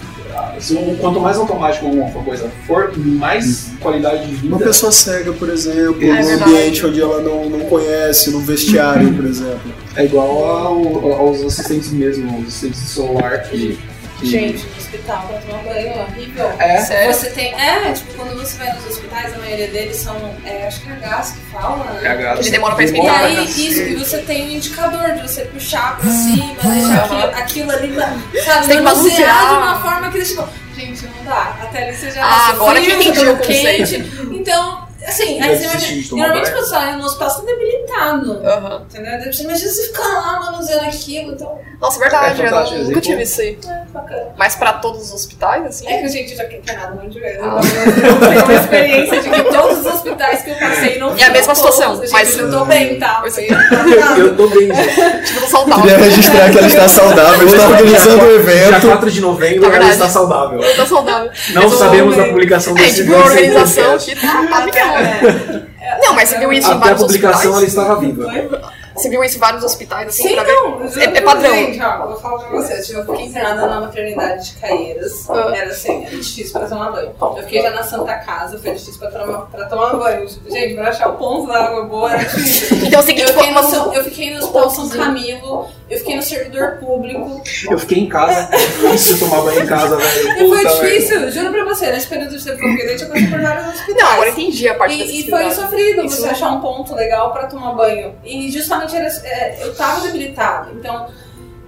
Se 0.60 0.76
quanto 1.00 1.20
mais 1.20 1.38
automático 1.38 1.86
uma 1.86 2.10
coisa 2.24 2.50
for, 2.66 2.92
mais 2.98 3.70
qualidade 3.80 4.28
de 4.28 4.36
vida. 4.36 4.56
Uma 4.56 4.66
pessoa 4.66 4.92
cega, 4.92 5.32
por 5.34 5.50
exemplo, 5.50 6.04
É 6.04 6.22
num 6.22 6.34
ambiente 6.44 6.86
onde 6.86 7.02
ela 7.02 7.22
não, 7.22 7.50
não 7.50 7.60
conhece, 7.62 8.32
num 8.32 8.42
vestiário, 8.42 9.14
por 9.14 9.26
exemplo. 9.26 9.72
É 9.96 10.06
igual 10.06 10.44
ao- 10.46 11.14
aos 11.14 11.42
assistentes 11.44 11.92
mesmo, 11.92 12.40
os 12.40 12.48
assistentes 12.48 12.82
de 12.82 12.88
celular 12.90 13.44
que. 13.44 13.78
que- 14.20 14.26
Gente, 14.26 14.66
hospital 14.88 15.28
pra 15.28 15.38
tomar 15.40 15.64
banho 15.64 15.88
é 15.88 16.02
horrível. 16.10 16.52
É? 16.60 16.78
Sério? 16.82 17.14
Você 17.14 17.30
tem. 17.32 17.54
É, 17.54 17.92
tipo, 17.92 18.14
quando 18.14 18.36
você 18.40 18.58
vai 18.58 18.74
nos 18.74 18.86
hospitais, 18.86 19.34
a 19.34 19.38
maioria 19.38 19.68
deles 19.68 19.98
são. 19.98 20.16
é, 20.46 20.68
acho 20.68 20.82
que 20.82 20.92
é 20.92 20.96
gás 20.96 21.32
que 21.32 21.40
fala, 21.52 21.84
né? 21.92 22.00
É 22.04 22.16
gata. 22.16 22.40
Ele 22.40 22.50
demora 22.50 22.76
pra 22.76 22.84
E 22.84 22.86
esquentar. 22.88 23.24
aí, 23.24 23.34
pra 23.36 23.44
isso, 23.44 23.82
e 23.82 23.96
você 23.96 24.18
tem 24.20 24.48
um 24.48 24.52
indicador 24.52 25.12
de 25.14 25.22
você 25.22 25.42
puxar 25.46 25.98
pra 25.98 26.10
cima, 26.10 26.56
deixar 26.64 27.04
Aham. 27.06 27.30
aquilo, 27.30 27.68
aquilo 27.68 27.72
ali, 27.72 27.96
sabe, 27.96 28.62
Você 28.66 28.68
tem 28.68 28.78
que 28.78 28.84
manusear 28.84 29.48
de 29.50 29.54
uma 29.56 29.82
forma 29.82 30.10
que, 30.12 30.24
tipo, 30.24 30.48
gente, 30.76 31.06
não 31.06 31.24
dá. 31.26 31.58
Até 31.62 31.84
ali 31.88 31.96
você 31.98 32.12
já 32.12 32.24
Ah, 32.26 32.50
agora 32.50 32.80
que 32.82 32.92
eu 32.92 33.02
entendi 33.02 33.28
o 33.28 33.38
quente. 33.40 33.96
Então, 34.32 34.87
assim, 35.08 35.42
aí 35.42 35.56
você 35.58 35.64
imagina. 35.66 36.08
Normalmente 36.18 36.52
quando 36.52 36.66
você 36.66 36.76
vai 36.76 36.96
no 36.98 37.06
hospital, 37.06 37.30
você 37.30 37.40
tá 37.42 37.46
debilitado. 37.46 38.42
Aham. 38.46 38.82
Entendeu? 38.90 39.34
Você 39.34 39.44
imagina 39.44 39.70
você 39.72 39.84
ficar 39.84 40.08
lá 40.08 40.40
manuseando 40.52 40.86
aquilo, 40.86 41.32
então 41.34 41.60
Nossa, 41.80 42.00
verdade, 42.00 42.42
É 42.42 42.46
eu 42.46 42.50
fantástico, 42.50 42.84
nunca 42.84 43.02
tive 43.02 43.22
isso 43.24 43.42
aí. 43.42 43.58
é 43.68 43.86
bacana. 43.92 44.28
Mas 44.38 44.56
pra 44.56 44.74
todos 44.74 45.04
os 45.08 45.14
hospitais, 45.14 45.66
assim? 45.66 45.88
É 45.88 46.00
que 46.00 46.06
a 46.06 46.10
gente 46.10 46.36
já 46.36 46.46
quer 46.46 46.62
nada 46.76 46.96
muito 46.96 47.12
de 47.12 47.20
vez. 47.20 47.38
Ah. 47.42 47.60
Eu 47.62 48.20
tenho 48.30 48.44
uma 48.46 48.54
experiência 48.54 49.22
de 49.22 49.30
que 49.30 49.44
todos 49.44 49.80
os 49.80 49.86
hospitais 49.86 50.42
que 50.44 50.50
eu 50.52 50.56
passei 50.56 50.98
não 51.00 51.16
É 51.18 51.24
a 51.24 51.30
mesma 51.32 51.56
foram 51.56 51.72
situação, 51.72 51.96
todos. 51.96 52.12
mas- 52.12 52.28
Gente, 52.30 52.40
eu 52.42 52.52
tô 52.52 52.66
bem, 52.66 53.00
tá? 53.00 53.22
Eu 53.24 53.32
sei. 53.32 53.48
Eu, 53.50 54.18
eu 54.26 54.36
tô 54.38 54.48
bem, 54.48 54.74
gente. 54.74 55.26
Tipo, 55.26 55.40
do 55.42 55.48
saudável. 55.48 55.84
Queria 55.84 55.98
registrar 55.98 56.52
que 56.52 56.58
ela 56.58 56.68
está 56.68 56.88
saudável, 56.88 57.48
está 57.48 57.68
organizando 57.68 58.24
o 58.26 58.28
Dia 58.28 58.36
evento. 58.36 58.88
4 58.88 59.12
de 59.12 59.22
novembro, 59.22 59.70
Tá 59.70 59.76
ela 59.76 59.90
está 59.90 60.10
saudável. 60.10 60.62
Eu 60.62 60.76
tô 60.76 60.86
saudável. 60.86 61.32
Não 61.54 61.62
Eu 61.64 61.70
tô 61.70 61.76
sabemos 61.78 62.16
da 62.18 62.24
publicação 62.26 62.74
É, 62.78 62.82
desse 62.82 63.04
tipo, 63.04 63.16
a 63.16 63.20
organização 63.20 63.94
aqui 63.96 64.16
tá, 64.16 64.48
tá. 64.50 64.97
É. 65.00 66.00
Não, 66.00 66.14
mas 66.14 66.30
você 66.30 66.38
viu 66.38 66.52
isso 66.52 66.68
em 66.68 66.72
Até 66.72 66.76
a 66.76 66.80
vários 66.80 67.02
publicação 67.02 67.42
ela 67.52 67.52
hospitais? 67.64 67.74
estava 67.74 68.00
viva. 68.00 68.78
Você 68.96 69.10
viu 69.10 69.24
isso 69.24 69.38
em 69.38 69.40
vários 69.40 69.64
hospitais, 69.64 70.08
assim, 70.08 70.24
Sim, 70.30 70.34
pra 70.34 70.44
não. 70.44 70.80
ver? 70.88 71.00
É, 71.02 71.18
é 71.18 71.22
padrão. 71.22 71.54
Gente, 71.54 71.80
ó, 71.84 71.94
eu 72.02 72.08
vou 72.08 72.20
falar 72.20 72.40
pra 72.40 72.50
vocês. 72.50 72.90
Eu 72.90 73.06
fiquei 73.06 73.26
internada 73.26 73.68
na 73.68 73.80
maternidade 73.82 74.50
de 74.50 74.56
Caeiras. 74.58 75.30
Ah. 75.30 75.52
Era 75.56 75.70
assim, 75.70 76.04
era 76.04 76.16
difícil 76.18 76.52
pra 76.52 76.68
tomar 76.68 76.92
banho. 76.92 77.12
Eu 77.22 77.44
fiquei 77.44 77.62
já 77.62 77.70
na 77.70 77.84
Santa 77.84 78.16
Casa, 78.16 78.58
foi 78.58 78.72
difícil 78.74 79.00
pra 79.00 79.12
tomar, 79.12 79.42
pra 79.42 79.66
tomar 79.66 79.94
banho. 79.98 80.28
Gente, 80.50 80.74
pra 80.74 80.90
achar 80.90 81.10
o 81.10 81.14
ponto 81.14 81.48
da 81.48 81.66
água 81.66 81.84
boa 81.86 82.12
era 82.12 82.24
difícil. 82.24 82.78
Então, 82.88 83.00
assim, 83.00 83.14
Eu 83.20 83.28
fiquei, 83.28 83.52
no, 83.52 83.94
eu 83.94 84.04
fiquei 84.04 84.34
no 84.34 84.40
Hospital 84.40 84.70
São 84.72 84.90
Camilo, 84.90 85.68
eu 85.90 85.98
fiquei 86.00 86.16
no 86.16 86.22
servidor 86.22 86.78
público. 86.80 87.42
Eu 87.70 87.80
fiquei 87.80 88.00
em 88.00 88.10
casa, 88.10 88.50
difícil 88.52 89.20
tomar 89.20 89.42
banho 89.42 89.64
em 89.64 89.66
casa, 89.66 89.96
velho. 89.96 90.32
E 90.44 90.48
foi 90.50 90.66
difícil, 90.66 91.32
juro 91.32 91.52
pra 91.52 91.64
você, 91.66 91.92
nesse 91.92 92.08
período 92.08 92.38
de 92.38 92.44
tempo 92.44 92.58
que 92.58 92.66
eu 92.66 92.88
eu 92.90 93.08
passei 93.10 93.28
por 93.28 93.42
vários 93.42 93.68
hospitais. 93.68 93.98
Não, 94.04 94.08
agora 94.12 94.30
entendi 94.30 94.68
a 94.68 94.76
parte 94.76 94.96
E, 94.96 95.22
e 95.22 95.30
foi 95.30 95.52
sofrido 95.52 96.06
Isso- 96.06 96.22
você 96.22 96.30
achar 96.30 96.52
um 96.52 96.60
ponto 96.62 96.94
legal 96.94 97.32
pra 97.32 97.48
tomar 97.48 97.74
banho. 97.74 98.16
E 98.24 98.52
justamente 98.52 98.96
era, 98.96 99.08
é, 99.08 99.58
eu 99.62 99.74
tava 99.76 100.02
debilitada. 100.02 100.70
Então, 100.74 101.08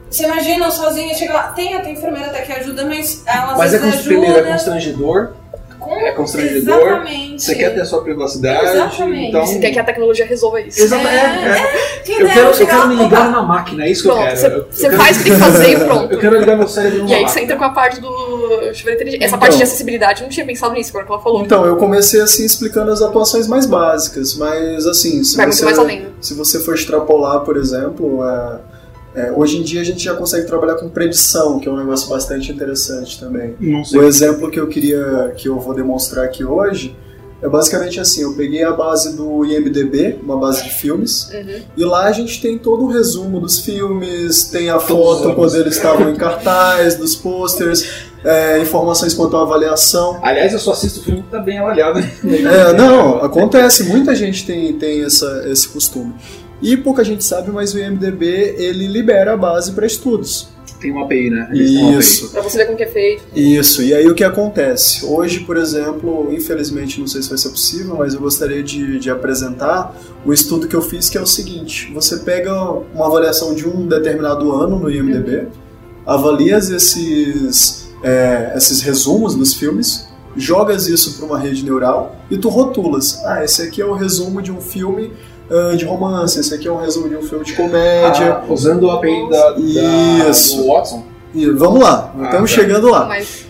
você 0.09 0.25
imagina 0.25 0.65
eu 0.65 0.71
sozinha, 0.71 1.13
chega 1.13 1.33
lá, 1.33 1.43
tem 1.53 1.75
até 1.75 1.91
enfermeira 1.91 2.27
até 2.27 2.41
que 2.41 2.51
ajuda, 2.51 2.83
mas 2.85 3.23
ela 3.25 3.51
às 3.53 3.57
Mas 3.57 3.73
é 3.73 3.77
é 3.77 3.79
ajuda. 4.39 4.51
constrangedor, 4.51 5.33
com- 5.79 5.95
é 5.95 6.11
constrangedor, 6.11 6.75
Exatamente. 6.87 7.43
você 7.43 7.55
quer 7.55 7.73
ter 7.73 7.81
a 7.81 7.85
sua 7.85 8.01
privacidade, 8.03 8.65
Exatamente. 8.71 9.29
então... 9.29 9.45
Você 9.45 9.59
quer 9.59 9.71
que 9.71 9.79
a 9.79 9.83
tecnologia 9.83 10.25
resolva 10.25 10.61
isso. 10.61 10.81
Exato, 10.81 11.07
é, 11.07 11.15
é. 11.15 12.01
Quem 12.03 12.19
Eu 12.19 12.27
quero, 12.27 12.49
eu 12.49 12.67
quero 12.67 12.87
me 12.87 12.95
ligar 12.95 13.31
na 13.31 13.41
máquina, 13.41 13.85
é 13.85 13.89
isso 13.89 14.03
que 14.03 14.09
eu 14.09 14.13
Pronto, 14.13 14.27
quero. 14.27 14.39
você, 14.69 14.85
Eu- 14.85 14.89
quero- 14.89 14.97
faz 15.01 15.15
o 15.17 15.19
que 15.23 15.29
tem 15.29 15.33
que 15.33 15.39
fazer 15.39 15.71
e 15.71 15.75
pronto. 15.79 16.11
Eu 16.13 16.19
quero 16.19 16.39
ligar 16.39 16.57
meu 16.57 16.67
cérebro 16.67 16.99
numa 16.99 17.09
E 17.09 17.13
aí 17.13 17.21
máquina. 17.21 17.29
você 17.39 17.39
entra 17.45 17.55
com 17.57 17.63
a 17.63 17.69
parte 17.69 18.01
do 18.01 18.09
chuveiro 18.73 18.95
inteligente. 18.99 19.23
Essa 19.23 19.27
Então. 19.35 19.39
parte 19.39 19.57
de 19.57 19.63
acessibilidade, 19.63 20.21
eu 20.21 20.25
não 20.25 20.29
tinha 20.31 20.45
pensado 20.45 20.73
nisso, 20.73 20.89
agora 20.89 21.05
que 21.05 21.11
ela 21.11 21.21
falou. 21.21 21.41
Então, 21.43 21.65
eu 21.65 21.77
comecei 21.77 22.19
assim 22.21 22.45
explicando 22.45 22.91
as 22.91 23.01
atuações 23.01 23.47
mais 23.47 23.65
básicas, 23.65 24.35
mas 24.35 24.85
assim, 24.85 25.23
se 25.23 25.37
Vai 25.37 25.45
muito 25.45 25.57
você, 25.57 25.65
mais 25.65 25.79
além. 25.79 26.07
se 26.19 26.33
você 26.33 26.59
for 26.59 26.75
extrapolar, 26.75 27.41
por 27.41 27.55
exemplo, 27.57 28.23
é, 28.27 28.59
é, 29.15 29.31
hoje 29.31 29.57
em 29.57 29.63
dia 29.63 29.81
a 29.81 29.83
gente 29.83 30.03
já 30.03 30.13
consegue 30.15 30.45
trabalhar 30.45 30.75
com 30.75 30.87
predição, 30.89 31.59
que 31.59 31.67
é 31.67 31.71
um 31.71 31.77
negócio 31.77 32.09
bastante 32.09 32.51
interessante 32.51 33.19
também. 33.19 33.55
Não 33.59 33.81
O 33.81 34.03
exemplo 34.03 34.49
que 34.51 34.59
eu 34.59 34.67
queria, 34.67 35.33
que 35.35 35.47
eu 35.49 35.59
vou 35.59 35.73
demonstrar 35.73 36.25
aqui 36.25 36.43
hoje, 36.43 36.95
é 37.41 37.47
basicamente 37.47 37.99
assim, 37.99 38.21
eu 38.21 38.33
peguei 38.33 38.63
a 38.65 38.71
base 38.73 39.15
do 39.15 39.45
IMDB, 39.45 40.19
uma 40.21 40.37
base 40.37 40.63
de 40.63 40.71
filmes, 40.71 41.29
Uhum. 41.33 41.61
e 41.77 41.85
lá 41.85 42.03
a 42.05 42.11
gente 42.11 42.41
tem 42.41 42.57
todo 42.57 42.83
o 42.83 42.87
resumo 42.87 43.39
dos 43.39 43.59
filmes, 43.59 44.43
tem 44.45 44.69
a 44.69 44.77
foto 44.79 45.33
quando 45.33 45.55
eles 45.55 45.77
estavam 45.77 46.09
em 46.09 46.15
cartaz, 46.15 46.95
dos 46.95 47.15
posters, 47.15 48.09
é, 48.25 48.59
informações 48.59 49.13
quanto 49.13 49.37
à 49.37 49.41
avaliação. 49.43 50.19
Aliás, 50.21 50.51
eu 50.51 50.59
só 50.59 50.73
assisto 50.73 50.99
o 50.99 51.03
filme 51.03 51.23
que 51.23 51.29
tá 51.29 51.39
bem 51.39 51.57
avaliado. 51.59 51.99
É, 51.99 52.73
não, 52.73 53.23
acontece, 53.23 53.85
muita 53.85 54.13
gente 54.13 54.45
tem, 54.45 54.73
tem 54.73 55.03
essa, 55.05 55.45
esse 55.49 55.69
costume. 55.69 56.13
E 56.61 56.75
pouca 56.77 57.03
gente 57.03 57.23
sabe, 57.23 57.51
mas 57.51 57.73
o 57.73 57.79
IMDB 57.79 58.55
ele 58.57 58.87
libera 58.87 59.33
a 59.33 59.37
base 59.37 59.71
para 59.71 59.85
estudos. 59.85 60.49
Tem 60.79 60.91
uma 60.91 61.03
API, 61.03 61.29
né? 61.29 61.49
Eles. 61.51 61.71
Isso. 61.71 62.29
Pra 62.31 62.41
você 62.41 62.57
ver 62.59 62.65
como 62.65 62.77
que 62.77 62.83
é 62.83 62.87
feito. 62.87 63.23
Isso, 63.35 63.83
e 63.83 63.93
aí 63.93 64.07
o 64.07 64.15
que 64.15 64.23
acontece? 64.23 65.05
Hoje, 65.05 65.41
por 65.41 65.57
exemplo, 65.57 66.29
infelizmente 66.31 66.99
não 66.99 67.07
sei 67.07 67.21
se 67.21 67.27
vai 67.27 67.37
ser 67.37 67.49
possível, 67.49 67.95
mas 67.97 68.13
eu 68.13 68.21
gostaria 68.21 68.63
de, 68.63 68.97
de 68.97 69.09
apresentar 69.09 69.93
o 70.25 70.31
estudo 70.31 70.67
que 70.67 70.75
eu 70.75 70.81
fiz, 70.81 71.09
que 71.09 71.17
é 71.17 71.21
o 71.21 71.27
seguinte: 71.27 71.91
você 71.93 72.19
pega 72.19 72.53
uma 72.93 73.07
avaliação 73.07 73.53
de 73.53 73.67
um 73.67 73.87
determinado 73.87 74.53
ano 74.53 74.79
no 74.79 74.89
IMDB, 74.89 75.47
avalia 76.05 76.57
esses, 76.57 77.89
é, 78.01 78.53
esses 78.55 78.81
resumos 78.81 79.35
dos 79.35 79.53
filmes, 79.53 80.07
jogas 80.37 80.87
isso 80.87 81.17
para 81.17 81.25
uma 81.25 81.39
rede 81.39 81.63
neural 81.65 82.15
e 82.31 82.37
tu 82.37 82.47
rotulas. 82.47 83.21
Ah, 83.25 83.43
esse 83.43 83.61
aqui 83.61 83.81
é 83.81 83.85
o 83.85 83.93
resumo 83.93 84.41
de 84.41 84.51
um 84.51 84.61
filme 84.61 85.11
ah, 85.49 85.75
de 85.75 85.85
romance, 85.85 86.39
esse 86.39 86.53
aqui 86.53 86.67
é 86.67 86.71
um 86.71 86.77
resumo 86.77 87.09
de 87.09 87.15
um 87.15 87.21
filme 87.21 87.43
de 87.45 87.53
comédia. 87.53 88.41
Ah, 88.41 88.45
usando 88.49 88.89
a 88.89 88.95
API 88.95 89.29
da, 89.29 89.51
da, 89.51 90.29
Isso. 90.29 90.57
do 90.57 90.67
Watson. 90.67 91.03
E 91.33 91.49
vamos 91.51 91.81
lá, 91.81 92.13
Ah, 92.19 92.25
estamos 92.25 92.53
tá. 92.53 92.61
chegando 92.61 92.89
lá. 92.89 93.05
Mas 93.05 93.49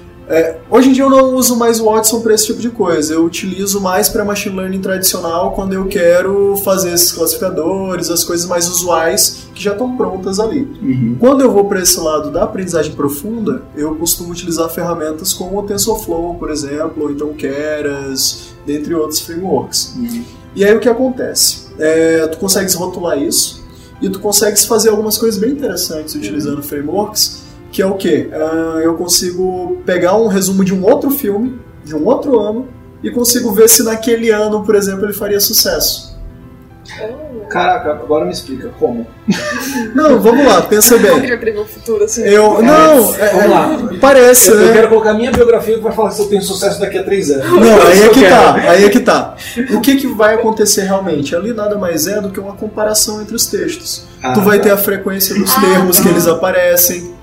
Hoje 0.70 0.90
em 0.90 0.94
dia 0.94 1.04
eu 1.04 1.10
não 1.10 1.34
uso 1.34 1.56
mais 1.58 1.80
o 1.80 1.86
Watson 1.86 2.22
para 2.22 2.36
esse 2.36 2.46
tipo 2.46 2.60
de 2.60 2.70
coisa. 2.70 3.16
Eu 3.16 3.26
utilizo 3.26 3.82
mais 3.82 4.10
para 4.10 4.24
machine 4.24 4.56
learning 4.56 4.80
tradicional 4.80 5.54
quando 5.54 5.74
eu 5.74 5.88
quero 5.88 6.56
fazer 6.64 6.94
esses 6.94 7.12
classificadores, 7.12 8.12
as 8.12 8.24
coisas 8.24 8.46
mais 8.46 8.68
usuais 8.68 9.48
que 9.56 9.64
já 9.64 9.72
estão 9.72 9.98
prontas 9.98 10.40
ali. 10.40 10.70
Uhum. 10.82 11.18
Quando 11.20 11.42
eu 11.42 11.52
vou 11.52 11.66
para 11.66 11.82
esse 11.82 12.00
lado 12.00 12.30
da 12.30 12.44
aprendizagem 12.44 12.92
profunda, 12.92 13.64
eu 13.76 13.96
costumo 13.96 14.32
utilizar 14.32 14.70
ferramentas 14.70 15.34
como 15.34 15.58
o 15.58 15.64
TensorFlow, 15.64 16.36
por 16.36 16.52
exemplo, 16.52 17.06
ou 17.06 17.12
então 17.12 17.34
Keras, 17.34 18.50
dentre 18.68 18.94
outros 18.94 19.22
frameworks. 19.22 19.96
Uhum. 19.98 20.24
E 20.56 20.64
aí 20.64 20.76
o 20.76 20.80
que 20.80 20.90
acontece? 20.90 21.69
É, 21.80 22.28
tu 22.28 22.38
consegues 22.38 22.74
rotular 22.74 23.18
isso 23.18 23.64
e 24.02 24.10
tu 24.10 24.20
consegues 24.20 24.66
fazer 24.66 24.90
algumas 24.90 25.18
coisas 25.18 25.40
bem 25.40 25.52
interessantes 25.52 26.16
utilizando 26.16 26.64
frameworks, 26.64 27.44
que 27.72 27.82
é 27.82 27.86
o 27.86 27.96
quê? 27.96 28.30
Ah, 28.32 28.80
eu 28.82 28.96
consigo 28.96 29.82
pegar 29.86 30.16
um 30.18 30.28
resumo 30.28 30.64
de 30.64 30.74
um 30.74 30.84
outro 30.84 31.12
filme, 31.12 31.60
de 31.84 31.96
um 31.96 32.06
outro 32.06 32.40
ano, 32.40 32.68
e 33.04 33.12
consigo 33.12 33.52
ver 33.52 33.70
se 33.70 33.84
naquele 33.84 34.30
ano, 34.30 34.64
por 34.64 34.76
exemplo, 34.76 35.06
ele 35.06 35.14
faria 35.14 35.40
sucesso. 35.40 36.18
Caraca, 37.50 37.92
agora 37.92 38.26
me 38.26 38.32
explica, 38.32 38.70
como? 38.80 39.08
Não, 39.96 40.20
vamos 40.20 40.46
lá, 40.46 40.62
pensa 40.62 40.96
Eu 40.96 41.00
bem. 41.00 41.38
queria 41.38 41.62
o 41.62 41.66
futuro, 41.66 42.04
assim. 42.04 42.22
Eu. 42.24 42.62
Não, 42.62 43.16
é- 43.16 43.30
Vamos 43.30 43.44
é- 43.44 43.48
lá. 43.48 43.90
parece, 44.00 44.50
Eu, 44.52 44.60
eu 44.60 44.68
né? 44.68 44.74
quero 44.74 44.90
colocar 44.90 45.14
minha 45.14 45.32
biografia 45.32 45.76
que 45.76 45.82
vai 45.82 45.92
falar 45.92 46.12
se 46.12 46.22
eu 46.22 46.28
tenho 46.28 46.42
sucesso 46.42 46.80
daqui 46.80 46.98
a 46.98 47.04
três 47.04 47.30
anos. 47.32 47.50
Não, 47.50 47.82
aí 47.88 48.02
é 48.02 48.06
eu 48.08 48.12
que 48.12 48.20
quero. 48.22 48.36
tá, 48.36 48.54
aí 48.56 48.86
é 48.86 48.90
que 48.90 49.00
tá. 49.00 49.36
O 49.72 49.82
que, 49.82 49.96
que 49.96 50.08
vai 50.08 50.36
acontecer 50.36 50.84
realmente? 50.84 51.36
Ali 51.36 51.54
nada 51.54 51.78
mais 51.78 52.08
é 52.08 52.22
do 52.22 52.30
que 52.30 52.40
uma 52.40 52.54
comparação 52.54 53.22
entre 53.22 53.36
os 53.36 53.48
textos. 53.48 54.06
Ah, 54.22 54.34
tu 54.34 54.42
vai 54.42 54.58
tá. 54.58 54.66
ter 54.66 54.72
a 54.72 54.78
frequência 54.78 55.34
dos 55.36 55.56
Ah, 55.58 55.62
termos 55.62 55.98
tá. 55.98 56.04
que 56.04 56.10
eles 56.10 56.28
aparecem, 56.28 57.14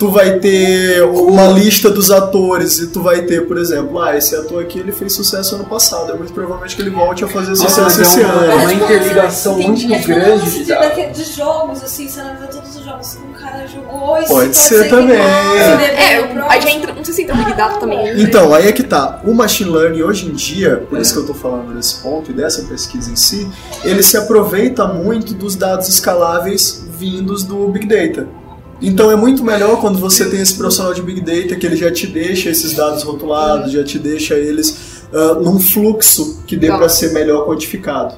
tu 0.00 0.10
vai 0.10 0.38
ter 0.38 1.02
uma 1.02 1.48
lista 1.48 1.90
dos 1.90 2.10
atores 2.10 2.78
e 2.78 2.86
tu 2.86 3.02
vai 3.02 3.20
ter, 3.20 3.46
por 3.46 3.58
exemplo, 3.58 4.00
ah, 4.00 4.16
esse 4.16 4.34
ator 4.34 4.62
aqui 4.62 4.78
ele 4.78 4.92
fez 4.92 5.12
sucesso 5.12 5.54
ano 5.56 5.64
passado, 5.64 6.10
é 6.10 6.14
muito 6.14 6.32
provavelmente 6.32 6.74
que 6.74 6.80
ele 6.80 6.88
volte 6.90 7.22
a 7.22 7.28
fazer 7.28 7.54
sucesso 7.54 7.82
mas 7.82 7.98
esse 7.98 8.22
é 8.22 8.24
ano. 8.24 8.44
é 8.50 8.54
uma 8.54 8.72
interligação 8.72 9.60
Entendi. 9.60 9.88
muito 9.88 9.94
É 9.94 10.00
tipo 10.00 10.12
um 10.12 10.14
grande 10.14 11.12
de, 11.12 11.24
jogos, 11.36 11.84
assim, 11.84 12.08
você 12.08 12.20
analisa 12.20 12.46
todos 12.46 12.76
os 12.76 12.82
jogos 12.82 13.14
que 13.14 13.26
um 13.26 13.32
cara 13.32 13.66
jogou. 13.66 14.16
esse 14.18 14.28
Pode 14.28 14.56
ser 14.56 14.88
também. 14.88 15.18
gosta, 15.18 15.82
É, 15.82 16.44
aí 16.48 16.62
já 16.62 16.70
entra. 16.70 16.94
Não 16.94 17.04
sei 17.04 17.14
se 17.14 17.22
entra 17.22 17.34
o 17.34 17.38
Big 17.38 17.52
Data 17.54 17.78
também. 17.78 17.98
né? 17.98 18.22
Então, 18.22 18.54
aí 18.54 18.68
é 18.68 18.72
que 18.72 18.82
tá. 18.82 19.20
O 19.24 19.34
machine 19.34 19.70
learning 19.70 20.02
hoje 20.02 20.26
em 20.26 20.32
dia, 20.32 20.86
por 20.88 20.98
isso 20.98 21.12
que 21.12 21.18
eu 21.20 21.26
tô 21.26 21.34
falando 21.34 21.74
desse 21.74 21.96
ponto 21.96 22.30
e 22.30 22.34
dessa 22.34 22.62
pesquisa 22.62 23.10
em 23.10 23.16
si, 23.16 23.46
ele 23.84 24.02
se 24.02 24.16
aproveita 24.16 24.86
muito 24.86 25.34
dos 25.34 25.56
dados 25.56 25.88
escaláveis 25.88 26.86
vindos 26.90 27.44
do 27.44 27.68
Big 27.68 27.86
Data. 27.86 28.39
Então 28.82 29.10
é 29.10 29.16
muito 29.16 29.44
melhor 29.44 29.80
quando 29.80 29.98
você 29.98 30.28
tem 30.30 30.40
esse 30.40 30.56
profissional 30.56 30.94
de 30.94 31.02
Big 31.02 31.20
Data 31.20 31.54
que 31.56 31.66
ele 31.66 31.76
já 31.76 31.90
te 31.90 32.06
deixa 32.06 32.48
esses 32.48 32.74
dados 32.74 33.02
rotulados, 33.02 33.72
já 33.72 33.84
te 33.84 33.98
deixa 33.98 34.34
eles 34.34 35.00
ah, 35.12 35.34
num 35.34 35.58
fluxo 35.58 36.42
que 36.46 36.56
dê 36.56 36.68
para 36.68 36.88
ser 36.88 37.12
melhor 37.12 37.46
quantificado. 37.46 38.14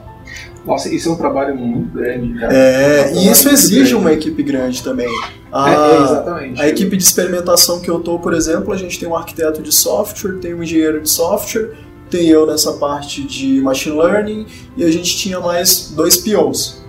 Nossa, 0.64 0.88
isso 0.94 1.08
é 1.08 1.12
um 1.12 1.16
trabalho 1.16 1.56
muito 1.56 1.92
grande, 1.92 2.38
cara. 2.38 2.54
É, 2.54 3.12
um 3.12 3.16
e 3.16 3.30
isso 3.30 3.48
exige 3.48 3.78
grande. 3.78 3.94
uma 3.96 4.12
equipe 4.12 4.42
grande 4.44 4.82
também. 4.82 5.08
A, 5.50 5.70
É, 5.70 5.74
é, 5.74 6.02
exatamente. 6.02 6.60
a 6.62 6.68
equipe 6.68 6.96
de 6.96 7.02
experimentação 7.02 7.80
que 7.80 7.90
eu 7.90 7.98
tô, 7.98 8.18
por 8.18 8.32
exemplo, 8.32 8.72
a 8.72 8.76
gente 8.76 8.98
tem 8.98 9.08
um 9.08 9.16
arquiteto 9.16 9.60
de 9.60 9.72
software, 9.72 10.38
tem 10.38 10.54
um 10.54 10.62
engenheiro 10.62 11.00
de 11.00 11.10
software, 11.10 11.72
tem 12.08 12.28
eu 12.28 12.46
nessa 12.46 12.74
parte 12.74 13.24
de 13.24 13.60
machine 13.60 13.96
learning 13.96 14.46
e 14.76 14.84
a 14.84 14.90
gente 14.90 15.16
tinha 15.16 15.40
mais 15.40 15.92
dois 15.96 16.16
POs 16.18 16.84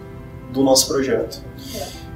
do 0.52 0.62
nosso 0.62 0.88
projeto. 0.88 1.42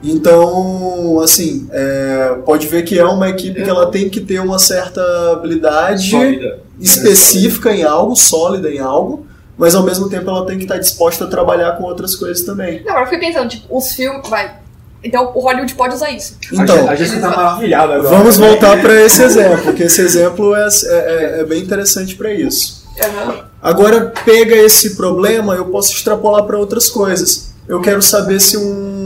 Então, 0.03 1.19
assim, 1.23 1.67
é, 1.71 2.38
pode 2.45 2.67
ver 2.67 2.83
que 2.83 2.97
é 2.97 3.05
uma 3.05 3.29
equipe 3.29 3.63
que 3.63 3.69
ela 3.69 3.89
tem 3.91 4.10
que 4.10 4.21
ter 4.21 4.39
uma 4.39 4.60
certa 4.60 5.01
habilidade 5.33 6.10
Sólida. 6.12 6.60
específica 6.79 7.71
em 7.71 7.83
algo, 7.83 8.15
sólida 8.15 8.69
em 8.69 8.79
algo, 8.79 9.25
mas 9.57 9.73
ao 9.75 9.83
mesmo 9.83 10.07
tempo 10.10 10.29
ela 10.29 10.45
tem 10.45 10.57
que 10.57 10.65
estar 10.65 10.77
disposta 10.77 11.25
a 11.25 11.27
trabalhar 11.27 11.71
com 11.77 11.83
outras 11.83 12.15
coisas 12.15 12.43
também. 12.45 12.81
Não, 12.83 12.91
agora 12.91 13.05
eu 13.05 13.10
fiquei 13.10 13.27
pensando, 13.27 13.49
tipo, 13.49 13.75
os 13.75 13.91
filmes. 13.93 14.27
Vai. 14.29 14.55
Então 15.03 15.31
o 15.36 15.39
Hollywood 15.39 15.73
pode 15.75 15.95
usar 15.95 16.10
isso. 16.12 16.38
Então, 16.51 16.89
a 16.89 16.95
Jéssica 16.95 17.21
tá 17.21 17.29
maravilhada 17.29 17.95
agora. 17.95 18.10
Vamos 18.17 18.38
voltar 18.38 18.79
para 18.81 18.93
esse 19.03 19.21
exemplo, 19.23 19.73
que 19.73 19.83
esse 19.83 20.01
exemplo 20.01 20.55
é, 20.55 20.67
é- 20.86 21.39
é 21.39 21.43
bem 21.43 21.62
interessante 21.62 22.15
para 22.15 22.31
isso. 22.33 22.86
Aham. 23.03 23.45
Agora, 23.62 24.13
pega 24.25 24.55
esse 24.55 24.95
problema, 24.95 25.55
eu 25.55 25.65
posso 25.65 25.91
extrapolar 25.93 26.43
para 26.45 26.57
outras 26.57 26.89
coisas. 26.89 27.51
Eu 27.67 27.81
quero 27.81 28.01
saber 28.01 28.39
se 28.39 28.57
um, 28.57 28.96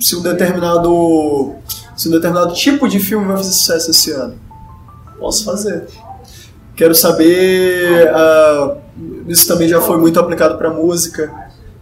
se 0.00 0.16
um 0.16 0.22
determinado 0.22 1.54
se 1.96 2.08
um 2.08 2.12
determinado 2.12 2.54
tipo 2.54 2.88
de 2.88 2.98
filme 2.98 3.26
vai 3.26 3.36
fazer 3.36 3.52
sucesso 3.52 3.90
esse 3.90 4.10
ano. 4.12 4.34
Posso 5.18 5.44
fazer. 5.44 5.86
Quero 6.74 6.94
saber. 6.94 8.08
ah, 8.08 8.76
isso 9.28 9.46
também 9.46 9.68
já 9.68 9.80
foi 9.80 9.98
muito 9.98 10.18
aplicado 10.18 10.56
para 10.56 10.70
música. 10.70 11.30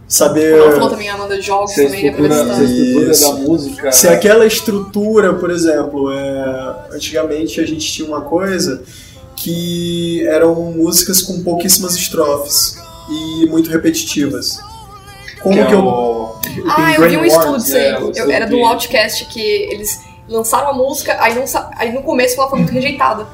Saber 0.09 0.57
Ela 0.57 0.71
falou 0.71 0.89
também 0.89 1.07
a 1.07 1.13
Amanda 1.13 1.37
de 1.37 1.43
jogos 1.43 1.71
Se 1.71 1.85
também, 1.85 2.07
estrutura, 2.07 3.13
se 3.13 3.23
da 3.23 3.33
música. 3.33 3.91
Se 3.91 4.07
aquela 4.07 4.45
estrutura, 4.45 5.35
por 5.35 5.51
exemplo, 5.51 6.11
é, 6.11 6.75
antigamente 6.91 7.61
a 7.61 7.65
gente 7.65 7.85
tinha 7.89 8.07
uma 8.07 8.21
coisa 8.21 8.81
que 9.35 10.27
eram 10.27 10.55
músicas 10.55 11.21
com 11.21 11.43
pouquíssimas 11.43 11.95
estrofes 11.95 12.75
e 13.09 13.45
muito 13.45 13.69
repetitivas. 13.69 14.57
Como 15.41 15.55
que 15.55 15.65
que, 15.65 15.71
é 15.71 15.75
eu. 15.75 15.85
o- 15.85 16.39
Ah, 16.69 16.93
eu 16.95 17.09
vi 17.09 17.17
um 17.17 17.25
estudo 17.25 17.57
disso 17.57 17.75
aí. 17.75 17.81
é, 17.83 17.93
Eu- 17.95 18.11
estudo 18.11 18.31
era 18.31 18.45
do 18.47 18.57
Outcast 18.65 19.25
que 19.25 19.39
eles 19.41 19.99
lançaram 20.27 20.69
a 20.69 20.73
música, 20.73 21.17
aí, 21.19 21.33
não, 21.35 21.43
aí 21.75 21.91
no 21.91 22.03
começo 22.03 22.39
ela 22.39 22.49
foi 22.49 22.59
muito 22.59 22.73
rejeitada. 22.73 23.25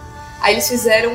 Aí 0.42 0.54
eles 0.54 0.68
fizeram 0.68 1.12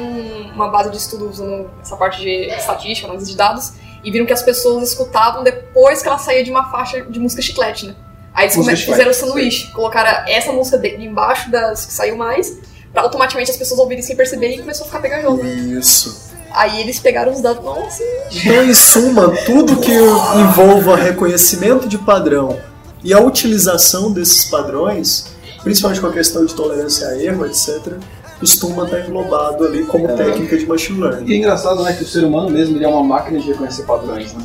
uma 0.54 0.68
base 0.68 0.90
de 0.90 0.96
estudo 0.96 1.28
usando 1.30 1.70
essa 1.80 1.96
parte 1.96 2.20
de 2.20 2.46
estatística, 2.54 3.06
análise 3.06 3.30
de 3.30 3.36
dados, 3.36 3.72
e 4.02 4.10
viram 4.10 4.26
que 4.26 4.32
as 4.32 4.42
pessoas 4.42 4.88
escutavam 4.88 5.44
depois 5.44 6.02
que 6.02 6.08
ela 6.08 6.18
saía 6.18 6.42
de 6.42 6.50
uma 6.50 6.70
faixa 6.70 7.02
de 7.02 7.18
música 7.20 7.40
chiclete, 7.40 7.86
né? 7.86 7.94
Aí 8.34 8.44
eles 8.46 8.56
Música 8.56 8.76
fizeram 8.76 9.10
o 9.10 9.14
sanduíche, 9.14 9.70
colocaram 9.72 10.28
essa 10.28 10.52
música 10.52 10.78
de- 10.78 10.96
embaixo 11.04 11.50
das 11.50 11.84
que 11.86 11.92
saiu 11.92 12.16
mais, 12.16 12.58
pra 12.92 13.02
automaticamente 13.02 13.50
as 13.50 13.56
pessoas 13.56 13.78
ouvirem 13.80 14.02
sem 14.02 14.16
perceber 14.16 14.54
e 14.54 14.58
começou 14.58 14.84
a 14.84 14.86
ficar 14.86 15.00
pegajoso. 15.00 15.44
Isso. 15.44 16.29
Aí 16.52 16.80
eles 16.80 16.98
pegaram 16.98 17.32
os 17.32 17.40
dados, 17.40 17.64
nossa, 17.64 18.02
Então, 18.32 18.62
em 18.64 18.74
suma, 18.74 19.28
tudo 19.46 19.76
que 19.76 19.92
envolva 19.92 20.96
reconhecimento 20.96 21.88
de 21.88 21.96
padrão 21.98 22.58
e 23.04 23.12
a 23.14 23.20
utilização 23.20 24.10
desses 24.12 24.44
padrões, 24.46 25.26
principalmente 25.62 26.00
com 26.00 26.08
a 26.08 26.12
questão 26.12 26.44
de 26.44 26.54
tolerância 26.54 27.06
a 27.08 27.22
erro, 27.22 27.46
etc., 27.46 27.94
costuma 28.38 28.84
estar 28.84 29.00
englobado 29.00 29.64
ali 29.64 29.84
como 29.84 30.08
É. 30.08 30.14
técnica 30.14 30.56
de 30.56 30.66
machine 30.66 30.98
E 30.98 31.02
learning. 31.02 31.32
é 31.32 31.36
engraçado, 31.36 31.82
né, 31.82 31.92
que 31.92 32.02
o 32.02 32.06
ser 32.06 32.24
humano 32.24 32.48
mesmo 32.50 32.76
ele 32.76 32.84
é 32.84 32.88
uma 32.88 33.04
máquina 33.04 33.38
de 33.38 33.48
reconhecer 33.48 33.82
padrões, 33.82 34.32
né? 34.32 34.42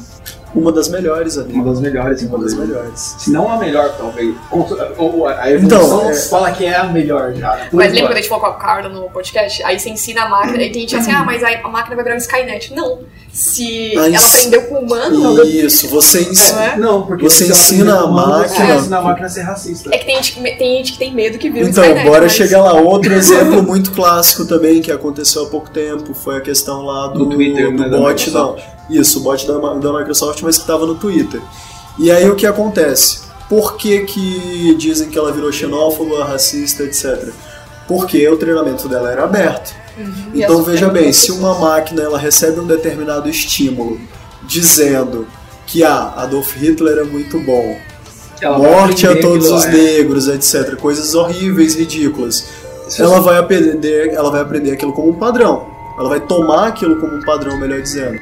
Uma 0.55 0.71
das 0.71 0.87
melhores 0.87 1.37
ali. 1.37 1.53
Uma 1.53 1.65
das 1.65 1.79
melhores, 1.81 2.21
Uma 2.23 2.39
das 2.39 2.53
melhores. 2.53 3.15
Se 3.19 3.29
não 3.31 3.51
a 3.51 3.57
melhor, 3.57 3.93
talvez. 3.97 4.33
Ou- 4.97 5.27
A 5.27 5.51
evolução 5.51 5.97
Então, 5.99 6.09
é- 6.09 6.15
fala 6.15 6.51
que 6.51 6.65
é 6.65 6.75
a 6.75 6.85
melhor 6.85 7.33
já. 7.33 7.67
Mas 7.71 7.91
lembra 7.91 8.07
quando 8.09 8.13
a 8.13 8.21
gente 8.21 8.29
falou 8.29 8.45
com 8.45 8.51
a 8.51 8.53
Carla 8.55 8.89
no 8.89 9.09
podcast? 9.09 9.61
Aí 9.63 9.79
você 9.79 9.89
ensina 9.89 10.23
a 10.23 10.29
máquina, 10.29 10.63
e 10.63 10.71
tem 10.71 10.81
gente 10.81 10.95
assim, 10.95 11.11
ah, 11.11 11.23
mas 11.25 11.43
aí 11.43 11.55
a 11.63 11.67
máquina 11.67 11.95
vai 11.95 12.03
virar 12.05 12.15
um 12.15 12.19
Skynet. 12.19 12.73
Não. 12.73 12.99
Se 13.31 13.93
Ah, 13.97 14.07
ela 14.07 14.25
aprendeu 14.27 14.61
com 14.63 14.75
o 14.75 14.79
humano, 14.79 15.43
Isso, 15.43 15.89
você 15.89 16.21
ensina. 16.21 16.63
É. 16.63 16.77
Não, 16.77 17.05
porque 17.05 17.23
Você 17.25 17.45
ensina 17.47 17.93
a 17.93 18.01
Você 18.03 18.11
máquina- 18.13 18.65
vai 18.65 18.77
ensinar 18.77 18.97
a 18.97 19.01
máquina 19.01 19.27
a 19.27 19.29
ser 19.29 19.41
racista. 19.41 19.89
é 19.93 19.97
que 19.97 20.05
tem 20.05 20.15
gente 20.15 20.31
que, 20.33 20.41
tem 20.57 20.77
gente 20.77 20.91
que 20.93 20.97
tem 20.99 21.13
medo 21.13 21.37
que 21.37 21.49
vira 21.49 21.65
um 21.65 21.69
Então, 21.69 21.83
Skynet. 21.83 22.07
bora 22.07 22.21
mas- 22.23 22.31
chegar 22.31 22.61
lá. 22.61 22.73
Outro 22.79 23.11
exemplo 23.13 23.61
muito 23.61 23.91
clássico 23.91 24.45
também 24.45 24.81
que 24.81 24.89
aconteceu 24.91 25.43
há 25.43 25.47
pouco 25.47 25.69
tempo 25.69 26.13
foi 26.13 26.37
a 26.37 26.41
questão 26.41 26.81
lá 26.83 27.07
do, 27.07 27.25
Do 27.25 27.29
Twitter, 27.31 27.75
do 27.75 27.89
né, 27.89 27.89
bot, 27.97 28.31
não. 28.31 28.55
Isso, 28.89 29.19
o 29.19 29.23
bot 29.23 29.47
da, 29.47 29.57
da 29.57 29.99
Microsoft, 29.99 30.41
mas 30.41 30.57
que 30.57 30.63
estava 30.63 30.85
no 30.85 30.95
Twitter. 30.95 31.41
E 31.97 32.11
aí 32.11 32.29
o 32.29 32.35
que 32.35 32.45
acontece? 32.45 33.25
Por 33.49 33.77
que, 33.77 34.01
que 34.01 34.75
dizem 34.75 35.09
que 35.09 35.17
ela 35.17 35.31
virou 35.31 35.51
xenófoba, 35.51 36.25
racista, 36.25 36.83
etc? 36.83 37.29
Porque 37.87 38.27
o 38.27 38.37
treinamento 38.37 38.87
dela 38.87 39.11
era 39.11 39.23
aberto. 39.23 39.73
E 40.33 40.43
Então 40.43 40.63
veja 40.63 40.89
bem, 40.89 41.13
se 41.13 41.31
uma 41.31 41.57
máquina 41.57 42.01
ela 42.01 42.17
recebe 42.17 42.59
um 42.59 42.67
determinado 42.67 43.29
estímulo 43.29 43.99
dizendo 44.43 45.27
que 45.65 45.83
ah, 45.83 46.13
Adolf 46.17 46.55
Hitler 46.55 46.99
é 46.99 47.03
muito 47.03 47.39
bom, 47.39 47.77
Ela 48.41 48.57
morte 48.57 49.07
a 49.07 49.19
todos 49.19 49.49
os 49.49 49.65
é. 49.65 49.71
negros, 49.71 50.27
etc. 50.27 50.75
Coisas 50.75 51.15
horríveis, 51.15 51.75
ridículas. 51.75 52.47
Ela 52.99 53.19
vai 53.19 53.37
aprender, 53.37 54.09
ela 54.13 54.29
vai 54.29 54.41
aprender 54.41 54.71
aquilo 54.71 54.93
como 54.93 55.09
um 55.09 55.15
padrão. 55.15 55.67
Ela 55.97 56.09
vai 56.09 56.19
tomar 56.19 56.67
aquilo 56.67 56.97
como 56.97 57.15
um 57.15 57.21
padrão, 57.21 57.57
melhor 57.57 57.81
dizendo. 57.81 58.19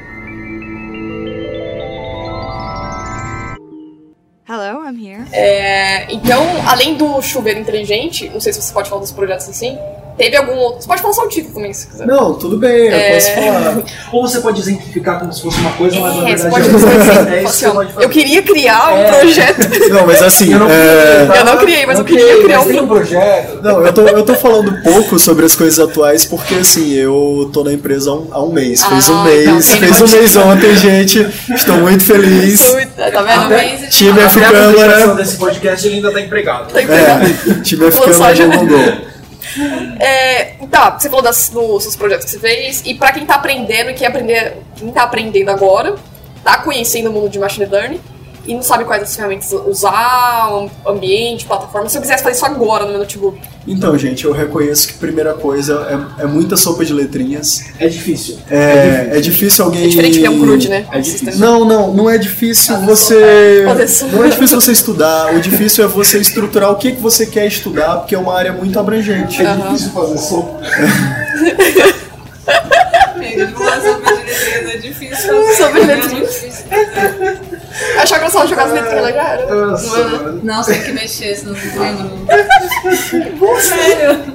Hello, 4.46 4.84
I'm 4.86 4.98
here. 4.98 5.24
É, 5.32 6.12
então, 6.12 6.42
além 6.68 6.96
do 6.98 7.22
chuveiro 7.22 7.58
inteligente, 7.58 8.28
não 8.28 8.40
sei 8.40 8.52
se 8.52 8.60
você 8.60 8.74
pode 8.74 8.90
falar 8.90 9.00
dos 9.00 9.10
projetos 9.10 9.48
assim, 9.48 9.78
teve 10.16 10.36
algum 10.36 10.54
outro. 10.56 10.82
Você 10.82 10.88
pode 10.88 11.02
falar 11.02 11.14
só 11.14 11.24
o 11.24 11.28
título 11.28 11.54
também, 11.54 11.72
se 11.72 11.86
quiser. 11.86 12.06
Não, 12.06 12.34
tudo 12.34 12.56
bem, 12.58 12.86
eu 12.88 12.92
É. 12.94 13.14
posso 13.14 13.30
falar. 13.32 13.82
Ou 14.12 14.26
você 14.28 14.40
pode 14.40 14.60
exemplificar 14.60 15.18
como 15.18 15.32
se 15.32 15.42
fosse 15.42 15.58
uma 15.60 15.72
coisa, 15.72 15.98
mas 16.00 16.16
na 16.16 16.28
É, 16.30 16.36
você 16.36 16.42
verdade 16.44 16.50
pode 16.50 16.68
é 16.68 16.72
dizer 16.72 16.86
outra. 16.86 17.00
assim, 17.20 17.30
É 17.34 17.36
isso 17.42 17.46
assim, 17.48 17.64
que 17.64 17.64
você 17.64 17.70
pode 17.72 18.02
eu 18.04 18.08
queria 18.08 18.42
criar 18.42 18.94
um 18.94 18.98
É. 18.98 19.18
projeto. 19.20 19.68
Não, 19.94 20.06
mas 20.06 20.22
assim, 20.22 20.52
Eu 20.52 20.58
não 20.60 20.68
é, 20.70 21.26
criei, 21.26 21.40
Eu 21.40 21.44
não 21.44 21.56
criei, 21.58 21.86
mas 21.86 21.94
Não 21.98 22.02
eu 22.02 22.04
queria 22.06 22.42
criar 22.42 22.58
mas 22.58 22.66
um 22.66 22.70
tem 22.70 22.80
um 22.82 22.86
projeto. 22.88 23.62
Não, 23.62 23.86
eu 23.86 23.92
tô, 23.92 24.00
eu 24.02 24.24
tô 24.24 24.34
falando 24.34 24.82
pouco 24.82 25.18
sobre 25.18 25.44
as 25.46 25.54
coisas 25.56 25.78
atuais 25.78 26.24
porque, 26.24 26.54
assim, 26.54 26.92
eu 26.94 27.50
tô 27.52 27.64
na 27.64 27.72
empresa 27.72 28.10
há 28.10 28.14
um, 28.14 28.28
há 28.30 28.42
um 28.42 28.52
mês. 28.52 28.84
Fez 28.84 29.08
um 29.08 29.18
Ah, 29.20 29.24
mês, 29.24 29.44
então 29.48 29.60
tem 29.60 29.78
fez 29.80 30.00
um 30.00 30.16
mês 30.16 30.36
ontem, 30.36 30.76
gente. 30.76 31.26
Estou 31.54 31.76
muito 31.76 32.04
feliz. 32.04 32.60
Tá 32.96 33.22
vendo? 33.22 33.40
Talvez 33.40 33.94
Time 33.94 34.18
F 34.20 34.38
Até 34.38 34.46
a 34.46 34.62
publicação 34.62 35.00
Câmara. 35.00 35.14
desse 35.14 35.36
podcast 35.36 35.86
ele 35.86 35.96
ainda 35.96 36.10
tá 36.12 36.20
empregado. 36.20 36.72
Tá 36.72 36.82
empregado. 36.82 37.24
É, 37.26 37.62
time 37.62 37.90
Câmara 37.90 38.12
soja. 38.34 38.48
divulgou. 38.48 39.13
É, 40.00 40.56
tá, 40.70 40.98
você 40.98 41.08
falou 41.08 41.22
das, 41.22 41.48
dos 41.48 41.82
seus 41.82 41.96
projetos 41.96 42.24
que 42.24 42.30
você 42.32 42.38
fez, 42.38 42.82
e 42.84 42.94
pra 42.94 43.12
quem 43.12 43.24
tá 43.26 43.34
aprendendo 43.34 43.90
e 43.90 43.94
quer 43.94 44.06
aprender, 44.06 44.56
quem 44.76 44.90
tá 44.90 45.02
aprendendo 45.02 45.50
agora, 45.50 45.94
tá 46.42 46.58
conhecendo 46.58 47.10
o 47.10 47.12
mundo 47.12 47.28
de 47.28 47.38
machine 47.38 47.66
learning 47.66 48.00
e 48.46 48.54
não 48.54 48.62
sabe 48.62 48.84
quais 48.84 49.02
as 49.02 49.14
ferramentas 49.14 49.52
usar, 49.66 50.50
ambiente, 50.86 51.44
plataforma, 51.46 51.88
se 51.88 51.96
eu 51.96 52.02
quisesse 52.02 52.22
fazer 52.22 52.36
isso 52.36 52.44
agora 52.44 52.84
no 52.84 52.90
meu 52.90 53.00
notebook, 53.00 53.38
Então, 53.66 53.96
gente, 53.96 54.24
eu 54.24 54.32
reconheço 54.32 54.88
que 54.88 54.94
primeira 54.94 55.32
coisa 55.34 56.08
é, 56.18 56.24
é 56.24 56.26
muita 56.26 56.56
sopa 56.56 56.84
de 56.84 56.92
letrinhas. 56.92 57.64
É 57.78 57.88
difícil. 57.88 58.38
É, 58.50 59.10
é 59.12 59.20
difícil 59.20 59.64
alguém. 59.64 59.84
É 59.84 59.88
diferente 59.88 60.20
ver 60.20 60.28
um 60.28 60.40
crude, 60.40 60.68
né? 60.68 60.86
É 60.92 61.00
difícil. 61.00 61.40
Não, 61.40 61.64
não, 61.64 61.94
não 61.94 62.10
é 62.10 62.18
difícil 62.18 62.74
Fazer 62.74 62.86
você. 62.86 63.62
Fazer 63.66 63.88
sopa. 63.88 64.12
Não 64.12 64.24
é 64.24 64.28
difícil 64.28 64.60
você 64.60 64.72
estudar. 64.72 65.34
O 65.34 65.40
difícil 65.40 65.84
é 65.84 65.86
você 65.86 66.18
estruturar 66.18 66.70
o 66.70 66.76
que, 66.76 66.92
que 66.92 67.00
você 67.00 67.26
quer 67.26 67.46
estudar, 67.46 67.96
porque 67.96 68.14
é 68.14 68.18
uma 68.18 68.34
área 68.36 68.52
muito 68.52 68.78
abrangente. 68.78 69.40
É 69.40 69.56
difícil 69.56 69.90
fazer 69.92 70.18
sopa. 70.18 70.60
Gente, 73.18 73.54
uma 73.54 73.80
sopa 73.80 74.14
de 74.14 74.22
letrinhas 74.22 74.74
é 74.74 74.76
difícil 74.76 75.16
fazer. 75.16 75.54
Sopa 75.54 75.80
de 75.80 75.90
é 75.90 75.94
letrinhas. 75.94 76.64
Achar 77.98 78.18
que 78.20 78.24
eu 78.26 78.30
só 78.30 78.46
jogar 78.46 78.64
as 78.66 78.72
letrinhas 78.72 79.14
já 79.14 79.22
era. 79.28 79.46
Nossa, 79.54 79.86
Não 79.86 79.96
é, 79.96 80.04
né? 80.04 80.10
mano. 80.18 80.40
Não, 80.44 80.62
você 80.62 80.74
tem 80.74 80.82
que 80.82 80.92
mexer, 80.92 81.34
senão 81.36 81.52
não 81.54 81.78
vai 81.78 81.92
não. 81.92 83.60
Sério. 83.60 84.34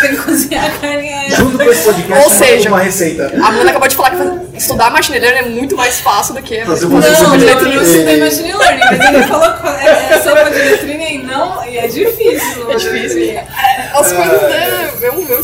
Tem 0.00 0.10
que 0.10 0.16
cozinhar 0.22 0.64
a 0.64 0.70
carne 0.78 1.12
antes. 1.12 1.36
Junto 1.36 1.58
com 1.58 1.64
esse 1.70 1.82
podcast, 1.84 2.24
Ou 2.24 2.30
seja, 2.30 2.68
uma 2.70 2.78
receita. 2.80 3.26
A 3.44 3.50
Bruna 3.52 3.70
acabou 3.70 3.88
de 3.88 3.94
falar 3.96 4.10
que 4.12 4.56
estudar 4.56 4.90
machine 4.90 5.18
learning 5.18 5.38
é 5.38 5.42
muito 5.50 5.76
mais 5.76 6.00
fácil 6.00 6.34
do 6.34 6.42
que 6.42 6.64
Fazer 6.64 6.66
fazer 6.66 6.86
uma 6.86 7.00
Não, 7.00 7.14
sopa 7.14 7.36
de 7.38 7.44
eu 7.44 7.60
não 7.60 7.82
estudei 7.82 8.20
machine 8.20 8.52
learning, 8.54 8.80
mas 8.98 9.14
ele 9.14 9.22
falou 9.24 9.52
que 9.52 9.66
é, 9.86 10.08
é 10.12 10.18
sopa 10.22 10.50
de 10.50 10.58
letrinha 10.58 11.10
não, 11.38 11.64
e 11.68 11.76
é 11.78 11.86
difícil. 11.86 12.70
É 12.70 12.76
difícil. 12.76 13.22
É, 13.30 13.46
As 13.94 14.12
coisas, 14.12 14.42
né? 14.42 14.90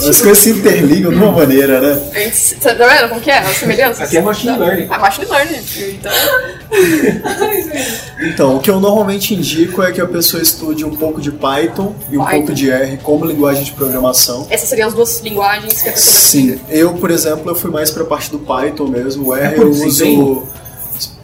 As 0.09 0.21
coisas 0.21 0.39
se 0.39 0.51
interligam 0.51 1.11
de 1.11 1.17
uma 1.19 1.33
maneira, 1.33 1.81
né? 1.81 2.11
A 2.15 2.19
gente- 2.21 2.55
tá 2.57 2.73
vendo 2.75 3.09
como 3.09 3.21
que 3.21 3.31
é? 3.31 3.39
As 3.39 3.57
semelhanças? 3.57 4.01
Aqui 4.01 4.17
é 4.19 4.23
machine 4.23 4.59
learning. 4.59 4.85
É 4.91 4.99
machine 4.99 5.27
learning. 5.29 5.61
Então. 5.99 6.13
Então, 8.23 8.57
o 8.57 8.61
que 8.61 8.71
eu 8.71 8.79
normalmente 8.81 9.35
indico 9.35 9.83
é 9.83 9.93
que 9.93 10.01
a 10.01 10.07
pessoa 10.07 10.43
estude 10.43 10.85
um 10.85 10.95
pouco 10.95 11.21
de 11.21 11.31
Python 11.33 11.95
e 12.11 12.17
um 12.19 12.25
Python. 12.25 12.37
pouco 12.39 12.53
de 12.55 12.71
R 12.71 12.97
como 12.99 13.25
linguagem 13.25 13.65
de 13.65 13.73
programação. 13.73 14.47
essas 14.51 14.69
seriam 14.69 14.89
as 14.89 14.95
duas 14.95 15.21
linguagens 15.21 15.83
que 15.83 15.89
a 15.89 15.93
pessoa 15.93 16.17
Sim, 16.17 16.61
eu, 16.69 16.95
por 16.95 17.11
exemplo, 17.11 17.51
eu 17.51 17.55
fui 17.55 17.71
mais 17.71 17.91
pra 17.91 18.05
parte 18.05 18.31
do 18.31 18.39
Python 18.39 18.87
mesmo. 18.89 19.29
O 19.29 19.35
R 19.37 19.55
É 19.55 19.59
eu 19.61 19.71
uso. 19.71 20.47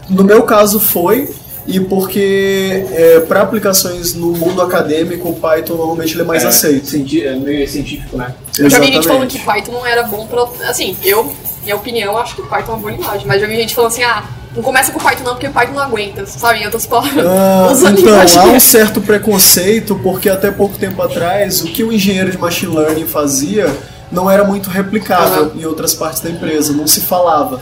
No 0.09 0.23
meu 0.25 0.43
caso 0.45 0.79
foi, 0.79 1.29
e 1.67 1.81
porque 1.81 2.87
é, 2.93 3.21
para 3.21 3.43
aplicações 3.43 4.15
no 4.15 4.33
mundo 4.33 4.63
acadêmico, 4.63 5.29
o 5.29 5.35
Python 5.35 5.75
normalmente 5.75 6.15
ele 6.15 6.23
é 6.23 6.25
mais 6.25 6.45
É, 6.45 6.49
aceito. 6.49 6.95
É 6.95 7.35
meio 7.35 7.69
científico, 7.69 8.17
né? 8.17 8.35
Eu 8.59 8.71
já 8.71 8.79
vi 8.79 8.87
gente 8.87 9.07
falando 9.07 9.29
que 9.29 9.39
Python 9.41 9.73
não 9.73 9.87
era 9.87 10.05
bom 10.05 10.27
pra. 10.27 10.45
Assim, 10.69 10.97
eu, 11.03 11.35
minha 11.63 11.77
opinião, 11.77 12.17
acho 12.17 12.37
que 12.37 12.43
Python 12.43 12.73
é 12.73 12.75
uma 12.75 12.79
boa 12.79 12.93
linguagem. 12.93 13.27
Mas 13.27 13.41
já 13.41 13.47
vi 13.47 13.57
gente 13.57 13.75
falando 13.75 13.91
assim, 13.91 14.05
ah, 14.05 14.23
não 14.55 14.63
começa 14.63 14.93
com 14.93 14.99
Python 15.01 15.25
não, 15.25 15.33
porque 15.33 15.49
Python 15.49 15.73
não 15.75 15.83
aguenta, 15.83 16.25
sabe? 16.25 16.61
Em 16.61 16.65
outras 16.65 16.87
palavras. 16.87 17.27
Ah, 17.27 17.73
então, 17.99 18.43
há 18.43 18.45
um 18.47 18.61
certo 18.61 19.01
preconceito, 19.01 19.97
porque 19.97 20.29
até 20.29 20.51
pouco 20.51 20.79
tempo 20.79 21.03
atrás, 21.03 21.63
o 21.63 21.67
que 21.67 21.83
o 21.83 21.93
engenheiro 21.93 22.31
de 22.31 22.39
machine 22.39 22.75
learning 22.75 23.07
fazia 23.07 23.75
não 24.11 24.31
era 24.31 24.45
muito 24.45 24.71
replicável 24.71 25.53
em 25.57 25.65
outras 25.65 25.95
partes 25.95 26.21
da 26.21 26.31
empresa, 26.31 26.73
não 26.73 26.87
se 26.87 27.01
falava. 27.01 27.61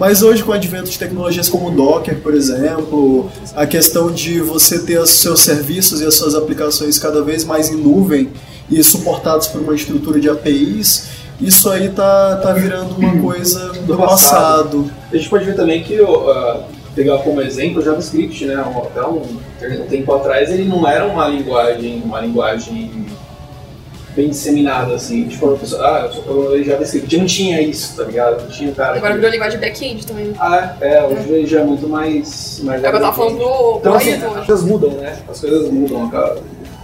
Mas 0.00 0.22
hoje, 0.22 0.42
com 0.42 0.50
o 0.50 0.54
advento 0.54 0.88
de 0.90 0.98
tecnologias 0.98 1.46
como 1.46 1.68
o 1.68 1.70
Docker, 1.70 2.22
por 2.22 2.32
exemplo, 2.32 3.30
a 3.54 3.66
questão 3.66 4.10
de 4.10 4.40
você 4.40 4.78
ter 4.78 4.98
os 4.98 5.10
seus 5.10 5.42
serviços 5.42 6.00
e 6.00 6.06
as 6.06 6.14
suas 6.14 6.34
aplicações 6.34 6.98
cada 6.98 7.22
vez 7.22 7.44
mais 7.44 7.68
em 7.68 7.76
nuvem 7.76 8.30
e 8.70 8.82
suportados 8.82 9.46
por 9.48 9.60
uma 9.60 9.74
estrutura 9.74 10.18
de 10.18 10.30
APIs, 10.30 11.08
isso 11.38 11.68
aí 11.68 11.90
tá, 11.90 12.36
tá 12.36 12.50
virando 12.54 12.96
uma 12.96 13.20
coisa 13.20 13.74
do 13.86 13.94
passado. 13.98 14.90
A 15.12 15.16
gente 15.16 15.28
pode 15.28 15.44
ver 15.44 15.54
também 15.54 15.82
que, 15.82 16.00
ó, 16.00 16.62
pegar 16.94 17.18
como 17.18 17.42
exemplo 17.42 17.82
o 17.82 17.84
JavaScript, 17.84 18.46
né? 18.46 18.54
Até 18.54 19.06
um, 19.06 19.20
um 19.20 19.86
tempo 19.86 20.14
atrás 20.14 20.50
ele 20.50 20.64
não 20.64 20.88
era 20.88 21.06
uma 21.06 21.28
linguagem, 21.28 22.02
uma 22.02 22.20
linguagem 22.20 22.90
bem 24.14 24.28
disseminada, 24.30 24.94
assim. 24.94 25.28
Tipo, 25.28 25.54
a 25.54 25.56
pessoa, 25.56 25.82
ah, 25.84 26.06
eu 26.06 26.12
sou 26.12 26.22
programador 26.22 26.58
de 26.58 26.64
JavaScript. 26.64 27.16
Não 27.16 27.26
tinha 27.26 27.60
isso, 27.60 27.96
tá 27.96 28.04
ligado? 28.04 28.42
Não 28.42 28.50
tinha 28.50 28.70
o 28.70 28.74
cara 28.74 28.96
Agora 28.96 29.12
que... 29.12 29.18
virou 29.18 29.30
linguagem 29.30 29.58
de 29.58 29.66
back-end 29.66 30.06
também. 30.06 30.32
Ah, 30.38 30.74
é, 30.80 31.02
hoje 31.04 31.28
ele 31.28 31.46
já 31.46 31.60
é 31.60 31.64
muito 31.64 31.88
mais... 31.88 32.60
mais 32.62 32.82
É 32.82 32.88
o 32.88 32.90
que 32.90 32.96
eu 32.96 33.00
tava 33.00 33.16
falando 33.16 33.36
pro, 33.36 33.76
Então, 33.80 33.94
assim, 33.94 34.12
as 34.14 34.46
coisas 34.46 34.64
mudam, 34.64 34.90
né? 34.92 35.18
As 35.28 35.40
coisas 35.40 35.70
mudam, 35.70 36.10
cara. 36.10 36.38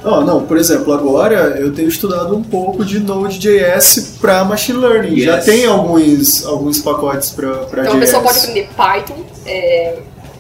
Oh, 0.05 0.21
não, 0.21 0.47
por 0.47 0.57
exemplo, 0.57 0.93
agora 0.93 1.57
eu 1.59 1.75
tenho 1.75 1.89
estudado 1.89 2.37
um 2.37 2.43
pouco 2.43 2.85
de 2.85 3.01
Node.js 3.01 4.19
para 4.21 4.45
machine 4.45 4.79
learning. 4.79 5.21
Já 5.21 5.37
Yes. 5.37 5.45
tem 5.45 5.67
alguns, 5.67 6.47
alguns 6.47 6.79
pacotes 6.79 7.31
para 7.31 7.63
Então 7.81 7.97
a 7.97 7.99
pessoa 7.99 8.23
pode 8.23 8.39
aprender 8.39 8.69
Python, 8.77 9.17
é, 9.45 9.99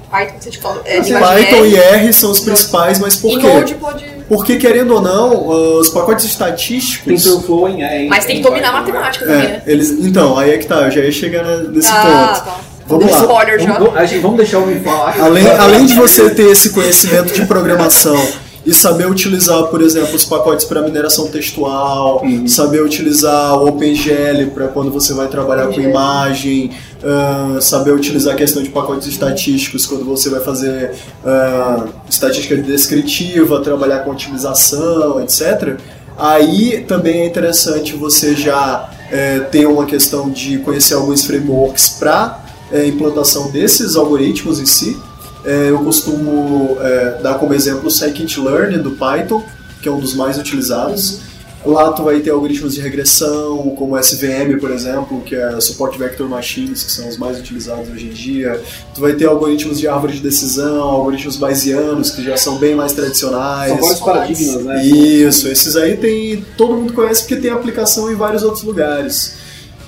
Python, 0.08 0.34
que 0.38 0.44
você 0.44 0.50
te 0.50 0.58
falou, 0.58 0.82
é, 0.84 0.98
Assim, 0.98 1.14
Python 1.14 1.64
e 1.64 1.76
R 1.76 2.12
são 2.12 2.30
os 2.30 2.40
principais, 2.40 3.00
mas 3.00 3.16
por 3.16 3.32
e 3.32 3.40
quê? 3.40 3.46
Node 3.48 3.74
pode... 3.74 4.15
Porque, 4.28 4.56
querendo 4.56 4.94
ou 4.94 5.00
não, 5.00 5.78
os 5.78 5.88
pacotes 5.90 6.24
Tem 6.24 6.32
estatísticos. 6.32 7.06
TensorFlow 7.06 7.68
em 7.68 7.82
é, 7.84 8.02
em- 8.04 8.08
Mas 8.08 8.24
tem 8.24 8.36
que 8.36 8.42
dominar 8.42 8.70
a 8.70 8.72
né? 8.72 8.78
matemática 8.80 9.24
também, 9.24 9.40
É, 9.44 9.48
né? 9.48 9.62
eles, 9.66 9.90
então, 9.90 10.36
aí 10.36 10.50
é 10.50 10.58
que 10.58 10.66
tá, 10.66 10.82
eu 10.82 10.90
já 10.90 11.00
ia 11.00 11.12
chegar 11.12 11.44
ne- 11.44 11.68
nesse 11.68 11.88
Ah, 11.88 12.32
ponto. 12.34 12.44
tá. 12.44 12.60
Vamos 12.88 13.10
lá. 13.10 13.20
Spoiler 13.20 13.58
já. 13.60 13.78
Vamos, 13.78 14.12
vamos 14.22 14.36
deixar 14.36 14.58
o 14.58 14.62
homem 14.64 14.80
falar. 14.80 15.16
Além, 15.20 15.46
além 15.48 15.86
de 15.86 15.94
você 15.94 16.30
ter 16.30 16.48
esse 16.50 16.70
conhecimento 16.70 17.32
de 17.34 17.44
programação 17.46 18.16
e 18.64 18.72
saber 18.74 19.08
utilizar, 19.08 19.64
por 19.64 19.80
exemplo, 19.80 20.14
os 20.14 20.24
pacotes 20.24 20.64
para 20.64 20.82
mineração 20.82 21.26
textual, 21.28 22.20
Uhum. 22.24 22.46
saber 22.48 22.82
utilizar 22.82 23.56
o 23.62 23.68
OpenGL 23.68 24.50
para 24.54 24.68
quando 24.68 24.90
você 24.92 25.14
vai 25.14 25.26
trabalhar 25.28 25.64
com 25.66 25.72
OpenGL. 25.72 25.90
imagem, 25.90 26.70
ah, 27.06 27.58
saber 27.60 27.92
utilizar 27.92 28.34
a 28.34 28.36
questão 28.36 28.62
de 28.62 28.70
pacotes 28.70 29.06
estatísticos 29.06 29.86
quando 29.86 30.04
você 30.04 30.28
vai 30.28 30.40
fazer 30.40 30.92
ah, 31.24 31.86
estatística 32.10 32.56
descritiva, 32.56 33.60
trabalhar 33.60 34.00
com 34.00 34.10
otimização, 34.10 35.22
etc. 35.22 35.78
Aí 36.18 36.84
também 36.88 37.20
é 37.20 37.26
interessante 37.26 37.94
você 37.94 38.34
já 38.34 38.90
eh, 39.10 39.40
ter 39.52 39.66
uma 39.66 39.84
questão 39.84 40.30
de 40.30 40.58
conhecer 40.58 40.94
alguns 40.94 41.24
frameworks 41.24 41.90
para 41.90 42.42
implantação 42.88 43.50
desses 43.50 43.94
algoritmos 43.94 44.58
em 44.58 44.66
si. 44.66 44.96
É, 45.44 45.70
eu 45.70 45.78
costumo 45.84 46.76
é, 46.80 47.20
dar 47.22 47.34
como 47.34 47.54
exemplo 47.54 47.86
o 47.86 47.90
scikit-learn 47.90 48.78
do 48.78 48.92
Python, 48.92 49.44
que 49.80 49.88
é 49.88 49.92
um 49.92 50.00
dos 50.00 50.12
mais 50.14 50.36
utilizados. 50.38 51.20
Lá 51.66 51.92
tu 51.92 52.04
vai 52.04 52.20
ter 52.20 52.30
algoritmos 52.30 52.74
de 52.74 52.80
regressão, 52.80 53.74
como 53.76 53.98
SVM, 53.98 54.58
por 54.60 54.70
exemplo, 54.70 55.20
que 55.22 55.34
é 55.34 55.60
Support 55.60 55.98
Vector 55.98 56.28
Machines, 56.28 56.84
que 56.84 56.92
são 56.92 57.08
os 57.08 57.16
mais 57.16 57.38
utilizados 57.38 57.88
hoje 57.90 58.06
em 58.06 58.10
dia. 58.10 58.60
Tu 58.94 59.00
vai 59.00 59.14
ter 59.14 59.26
algoritmos 59.26 59.80
de 59.80 59.88
árvore 59.88 60.12
de 60.12 60.20
decisão, 60.20 60.82
algoritmos 60.82 61.36
bayesianos, 61.36 62.10
que 62.10 62.22
já 62.22 62.36
são 62.36 62.58
bem 62.58 62.76
mais 62.76 62.92
tradicionais. 62.92 63.72
São 63.72 63.80
vários 63.80 64.00
paradigmas, 64.00 64.64
né? 64.64 64.86
Isso, 64.86 65.48
esses 65.48 65.76
aí 65.76 65.96
tem. 65.96 66.44
Todo 66.56 66.74
mundo 66.74 66.92
conhece 66.92 67.22
porque 67.22 67.36
tem 67.36 67.50
aplicação 67.50 68.10
em 68.12 68.14
vários 68.14 68.42
outros 68.44 68.62
lugares. 68.62 69.34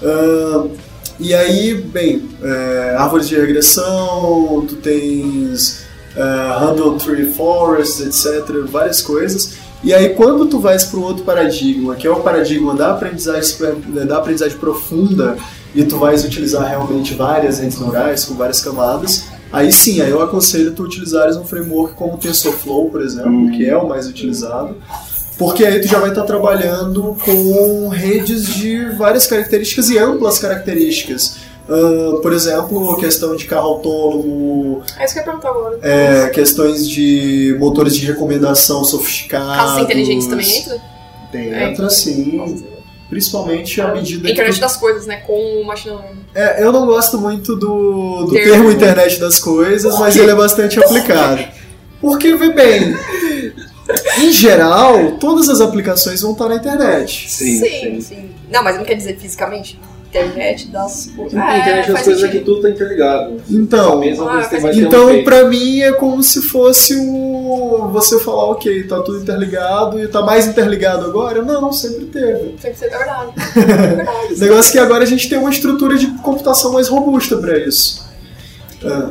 Ahn, 0.02 0.70
e 1.20 1.34
aí, 1.34 1.74
bem, 1.74 2.28
é, 2.42 2.94
árvores 2.96 3.28
de 3.28 3.34
regressão, 3.34 4.64
tu 4.68 4.76
tens 4.76 5.82
é, 6.16 6.58
Handle 6.60 6.96
Tree 6.96 7.32
Forest, 7.32 8.02
etc., 8.02 8.64
várias 8.70 9.02
coisas. 9.02 9.67
E 9.82 9.94
aí, 9.94 10.10
quando 10.10 10.46
tu 10.46 10.58
vais 10.58 10.84
para 10.84 10.98
um 10.98 11.04
outro 11.04 11.24
paradigma, 11.24 11.94
que 11.94 12.06
é 12.06 12.10
o 12.10 12.20
paradigma 12.20 12.74
da 12.74 12.92
aprendizagem, 12.92 13.56
da 14.06 14.18
aprendizagem 14.18 14.58
profunda, 14.58 15.36
e 15.74 15.84
tu 15.84 15.98
vais 15.98 16.24
utilizar 16.24 16.68
realmente 16.68 17.14
várias 17.14 17.60
redes 17.60 17.78
neurais 17.78 18.24
com 18.24 18.34
várias 18.34 18.60
camadas, 18.60 19.26
aí 19.52 19.70
sim, 19.70 20.00
aí 20.00 20.10
eu 20.10 20.20
aconselho 20.20 20.72
tu 20.72 20.82
utilizares 20.82 21.36
um 21.36 21.44
framework 21.44 21.94
como 21.94 22.14
o 22.14 22.18
TensorFlow, 22.18 22.90
por 22.90 23.00
exemplo, 23.02 23.50
que 23.52 23.68
é 23.68 23.76
o 23.76 23.88
mais 23.88 24.08
utilizado, 24.08 24.76
porque 25.38 25.64
aí 25.64 25.80
tu 25.80 25.86
já 25.86 26.00
vai 26.00 26.08
estar 26.08 26.24
trabalhando 26.24 27.16
com 27.24 27.88
redes 27.88 28.46
de 28.46 28.86
várias 28.96 29.26
características 29.26 29.88
e 29.90 29.98
amplas 29.98 30.38
características. 30.38 31.36
Ah, 31.68 32.18
por 32.22 32.32
exemplo, 32.32 32.96
questão 32.98 33.36
de 33.36 33.44
carro 33.44 33.68
autônomo, 33.68 34.82
É 34.98 35.04
isso 35.04 35.12
que 35.14 35.20
eu 35.20 35.22
ia 35.22 35.26
perguntar 35.26 35.50
agora. 35.50 35.78
é, 35.82 36.28
questões 36.30 36.88
de 36.88 37.54
motores 37.58 37.94
de 37.96 38.06
recomendação 38.06 38.84
sofisticados. 38.84 39.56
Casas 39.56 39.82
inteligentes 39.82 40.26
também 40.26 40.58
entra? 40.58 40.80
É, 41.34 41.64
entra 41.70 41.90
sim. 41.90 42.64
Principalmente 43.10 43.80
à 43.80 43.92
medida 43.94 44.26
que. 44.26 44.32
Internet 44.32 44.60
das 44.60 44.76
coisas, 44.76 45.06
né? 45.06 45.16
Com 45.26 45.32
o 45.62 45.66
machine 45.66 45.94
learning. 45.94 46.20
É, 46.34 46.62
eu 46.62 46.70
não 46.72 46.86
gosto 46.86 47.18
muito 47.18 47.56
do, 47.56 48.24
do 48.26 48.32
Termo. 48.32 48.50
termo 48.52 48.70
internet 48.70 49.18
das 49.18 49.38
coisas, 49.38 49.98
mas 49.98 50.14
ele 50.16 50.30
é 50.30 50.34
bastante 50.34 50.78
aplicado. 50.78 51.42
Porque, 52.00 52.34
vê 52.36 52.52
bem, 52.52 52.94
em 54.22 54.30
geral, 54.32 55.12
todas 55.18 55.48
as 55.48 55.60
aplicações 55.60 56.20
vão 56.20 56.32
estar 56.32 56.48
na 56.48 56.56
internet. 56.56 57.28
Sim, 57.30 57.58
sim. 57.60 58.00
sim. 58.00 58.30
Não, 58.50 58.62
mas 58.62 58.76
não 58.76 58.84
quer 58.84 58.94
dizer 58.94 59.16
fisicamente. 59.18 59.78
Internet 60.08 60.68
das 60.68 61.10
coisas. 61.14 61.38
A 61.38 61.58
internet 61.58 61.92
das 61.92 62.02
coisas 62.02 62.22
é 62.22 62.26
sentido. 62.26 62.38
que 62.38 62.44
tudo 62.44 62.62
tá 62.62 62.70
interligado. 62.70 63.36
Então, 63.50 63.92
Ah, 63.92 64.64
um 64.64 64.68
Então, 64.70 65.22
pra 65.22 65.44
mim, 65.44 65.80
é 65.80 65.92
como 65.92 66.22
se 66.22 66.42
fosse 66.42 66.96
o. 66.96 67.88
Você 67.92 68.18
falar, 68.20 68.44
ok, 68.46 68.84
tá 68.84 69.00
tudo 69.02 69.20
interligado 69.20 70.00
e 70.00 70.08
tá 70.08 70.22
mais 70.22 70.46
interligado 70.46 71.04
agora? 71.04 71.42
Não, 71.42 71.70
sempre 71.72 72.06
teve. 72.06 72.54
Sempre 72.60 72.78
ser 72.78 72.88
verdade. 72.90 73.32
É 73.56 73.60
verdade. 73.60 74.34
O 74.34 74.38
negócio 74.38 74.70
é 74.70 74.72
que 74.72 74.78
agora 74.78 75.04
a 75.04 75.06
gente 75.06 75.28
tem 75.28 75.38
uma 75.38 75.50
estrutura 75.50 75.96
de 75.96 76.06
computação 76.22 76.72
mais 76.72 76.88
robusta 76.88 77.36
pra 77.36 77.58
isso. 77.58 78.07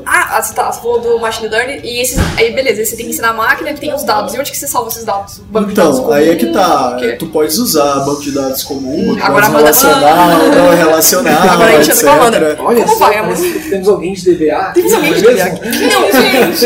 Ah, 0.05 0.37
Ah, 0.37 0.41
você, 0.41 0.53
tá, 0.53 0.71
você 0.71 0.81
falou 0.81 0.99
do 1.01 1.19
machine 1.19 1.49
learning 1.49 1.79
e 1.83 1.99
esses. 2.01 2.17
Aí 2.37 2.53
beleza, 2.53 2.85
você 2.85 2.95
tem 2.95 3.05
que 3.05 3.11
ensinar 3.11 3.29
a 3.29 3.33
máquina 3.33 3.73
que 3.73 3.79
tem 3.79 3.93
os 3.93 4.03
dados. 4.03 4.33
E 4.33 4.39
onde 4.39 4.51
que 4.51 4.57
você 4.57 4.67
salva 4.67 4.89
esses 4.89 5.03
dados? 5.03 5.39
Banco 5.49 5.69
de 5.69 5.73
dados 5.75 5.99
Então, 5.99 6.11
aí 6.13 6.29
é 6.29 6.35
que 6.35 6.45
comum, 6.45 6.53
tá. 6.57 6.97
Tu 7.19 7.27
podes 7.27 7.57
usar 7.57 7.99
banco 8.05 8.21
de 8.21 8.31
dados 8.31 8.63
comum, 8.63 9.15
de 9.15 9.21
Agora 9.21 9.47
dados 9.49 9.49
manda- 9.49 9.59
relacional, 9.59 10.27
não 10.55 10.75
relacional, 10.75 11.41
Agora 11.49 11.77
a 11.77 11.81
gente 11.81 11.91
etc. 11.91 12.03
anda 12.03 12.07
com 12.07 12.09
a 12.09 12.15
Amanda. 12.27 12.57
Olha 12.59 12.83
Como 12.85 12.97
só, 12.97 13.05
vai, 13.09 13.35
temos 13.69 13.87
alguém 13.89 14.13
de 14.13 14.31
DBA. 14.35 14.71
Temos 14.73 14.93
alguém 14.93 15.13
de 15.13 15.21
não 15.23 15.31
é 15.31 15.33
DBA 15.33 15.43
mesmo? 15.45 15.89
Não, 15.91 16.21
gente. 16.21 16.57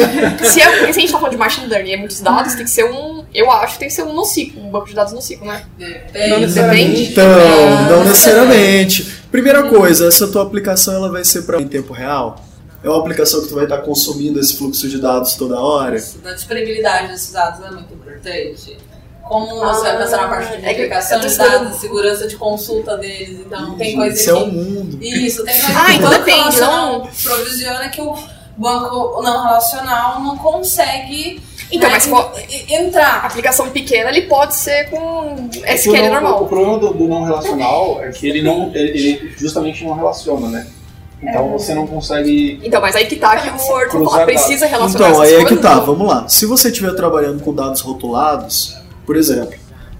Se, 0.47 0.61
é, 0.61 0.75
se 0.83 0.89
a 0.89 0.91
gente 0.91 1.11
tá 1.11 1.17
falando 1.17 1.31
de 1.31 1.37
machine 1.39 1.67
learning 1.67 1.89
e 1.89 1.93
é 1.93 1.97
muitos 1.97 2.19
dados, 2.21 2.53
tem 2.55 2.65
que 2.65 2.71
ser 2.71 2.85
um. 2.85 3.23
Eu 3.33 3.49
acho 3.51 3.73
que 3.73 3.79
tem 3.79 3.87
que 3.87 3.93
ser 3.93 4.03
um 4.03 4.13
NoSQL, 4.13 4.59
um 4.59 4.69
banco 4.69 4.87
de 4.87 4.93
dados 4.93 5.13
NoSQL, 5.13 5.45
né? 5.45 5.63
Depende. 5.77 6.47
Depende. 6.53 7.03
Então, 7.11 7.23
Ah, 7.25 7.89
não 7.89 8.03
necessariamente. 8.03 9.21
Primeira 9.31 9.63
coisa, 9.63 10.07
essa 10.07 10.27
tua 10.27 10.43
aplicação 10.43 10.93
ela 10.93 11.09
vai 11.09 11.23
ser 11.23 11.43
para 11.43 11.61
em 11.61 11.67
tempo 11.67 11.93
real? 11.93 12.43
É 12.83 12.89
uma 12.89 12.99
aplicação 12.99 13.41
que 13.41 13.47
tu 13.47 13.55
vai 13.55 13.65
estar 13.65 13.77
consumindo 13.79 14.39
esse 14.39 14.57
fluxo 14.57 14.89
de 14.89 14.99
dados 14.99 15.35
toda 15.35 15.59
hora? 15.59 15.95
Isso, 15.95 16.17
da 16.19 16.33
disponibilidade 16.33 17.09
desses 17.09 17.31
dados 17.31 17.63
é 17.65 17.69
muito 17.71 17.93
importante. 17.93 18.77
Como 19.23 19.59
você 19.59 19.81
vai 19.83 19.97
pensar 19.99 20.17
na 20.17 20.27
parte 20.27 20.57
de 20.57 20.65
é 20.65 20.71
eu 20.71 21.21
tô 21.21 21.27
de 21.27 21.37
dados, 21.37 21.77
segurança 21.77 22.27
de 22.27 22.35
consulta 22.35 22.97
deles, 22.97 23.39
então 23.39 23.75
tem 23.77 23.95
coisas 23.95 24.19
Isso 24.19 24.29
é 24.29 24.33
o 24.33 24.43
que... 24.45 24.51
mundo. 24.51 24.97
Isso, 25.01 25.45
tem 25.45 25.53
coisas 25.53 25.77
Ah, 25.77 25.85
que 25.85 25.93
então 25.93 26.09
depende, 26.09 26.59
não- 26.59 27.07
provisiona 27.23 27.89
que 27.89 28.01
o 28.01 28.13
banco 28.57 29.21
não 29.21 29.43
relacional 29.43 30.19
não 30.21 30.37
consegue 30.37 31.41
Então, 31.71 31.89
né, 31.89 31.95
mas 31.95 32.07
en- 32.49 32.75
entrar. 32.75 33.25
aplicação 33.25 33.69
pequena, 33.69 34.09
ele 34.09 34.23
pode 34.23 34.55
ser 34.55 34.89
com 34.89 35.49
É 35.63 35.75
SQL 35.75 35.91
o 35.91 36.01
não- 36.01 36.09
O 36.09 36.11
normal. 36.13 36.45
problema 36.47 36.79
do, 36.79 36.93
do 36.93 37.07
não 37.07 37.23
relacional 37.23 38.03
é 38.03 38.09
que 38.09 38.27
ele 38.27 38.41
não, 38.41 38.75
ele, 38.75 38.89
ele 38.99 39.33
justamente 39.37 39.83
não 39.85 39.93
relaciona, 39.93 40.47
né? 40.49 40.67
Então 41.21 41.51
você 41.51 41.73
não 41.73 41.85
consegue. 41.85 42.59
Então, 42.63 42.81
mas 42.81 42.95
aí 42.95 43.05
que 43.05 43.15
tá 43.15 43.37
que 43.37 43.49
o 43.95 44.05
fala, 44.09 44.25
precisa 44.25 44.65
relacionar 44.65 45.09
Então, 45.09 45.21
aí 45.21 45.35
é 45.35 45.45
que 45.45 45.55
tá, 45.57 45.75
não. 45.75 45.85
vamos 45.85 46.07
lá. 46.07 46.27
Se 46.27 46.45
você 46.45 46.69
estiver 46.69 46.93
trabalhando 46.93 47.43
com 47.43 47.53
dados 47.53 47.81
rotulados, 47.81 48.75
por 49.05 49.15
exemplo, 49.15 49.53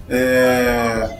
é, 0.08 1.16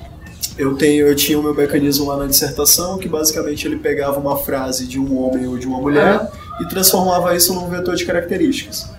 eu, 0.58 0.74
tenho, 0.76 1.06
eu 1.06 1.14
tinha 1.14 1.38
o 1.38 1.42
meu 1.42 1.54
mecanismo 1.54 2.06
lá 2.06 2.16
na 2.16 2.26
dissertação 2.26 2.98
que 2.98 3.08
basicamente 3.08 3.66
ele 3.66 3.76
pegava 3.76 4.18
uma 4.18 4.36
frase 4.38 4.86
de 4.86 4.98
um 4.98 5.16
homem 5.22 5.46
ou 5.46 5.56
de 5.56 5.66
uma 5.66 5.80
mulher 5.80 6.28
e 6.60 6.68
transformava 6.68 7.34
isso 7.36 7.54
num 7.54 7.68
vetor 7.68 7.94
de 7.94 8.04
características. 8.04 8.90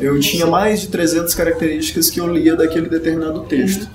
Eu 0.00 0.18
tinha 0.20 0.46
mais 0.46 0.80
de 0.80 0.88
300 0.88 1.34
características 1.34 2.10
que 2.10 2.20
eu 2.20 2.26
lia 2.26 2.54
daquele 2.54 2.88
determinado 2.88 3.40
texto. 3.44 3.88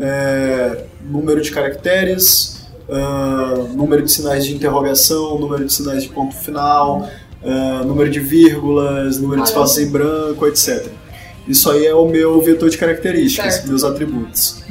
É, 0.00 0.84
número 1.04 1.40
de 1.42 1.50
caracteres, 1.50 2.63
ah, 2.90 3.54
número 3.74 4.02
de 4.02 4.12
sinais 4.12 4.44
de 4.44 4.54
interrogação, 4.54 5.38
número 5.38 5.64
de 5.64 5.72
sinais 5.72 6.02
de 6.02 6.08
ponto 6.08 6.34
final, 6.34 7.08
ah, 7.44 7.82
número 7.84 8.10
de 8.10 8.20
vírgulas, 8.20 9.18
número 9.18 9.42
de 9.42 9.48
espaços 9.48 9.78
em 9.78 9.86
branco, 9.90 10.46
etc. 10.46 10.86
Isso 11.46 11.70
aí 11.70 11.86
é 11.86 11.94
o 11.94 12.06
meu 12.08 12.40
vetor 12.40 12.70
de 12.70 12.78
características, 12.78 13.54
Certo. 13.54 13.68
meus 13.68 13.84
atributos. 13.84 14.62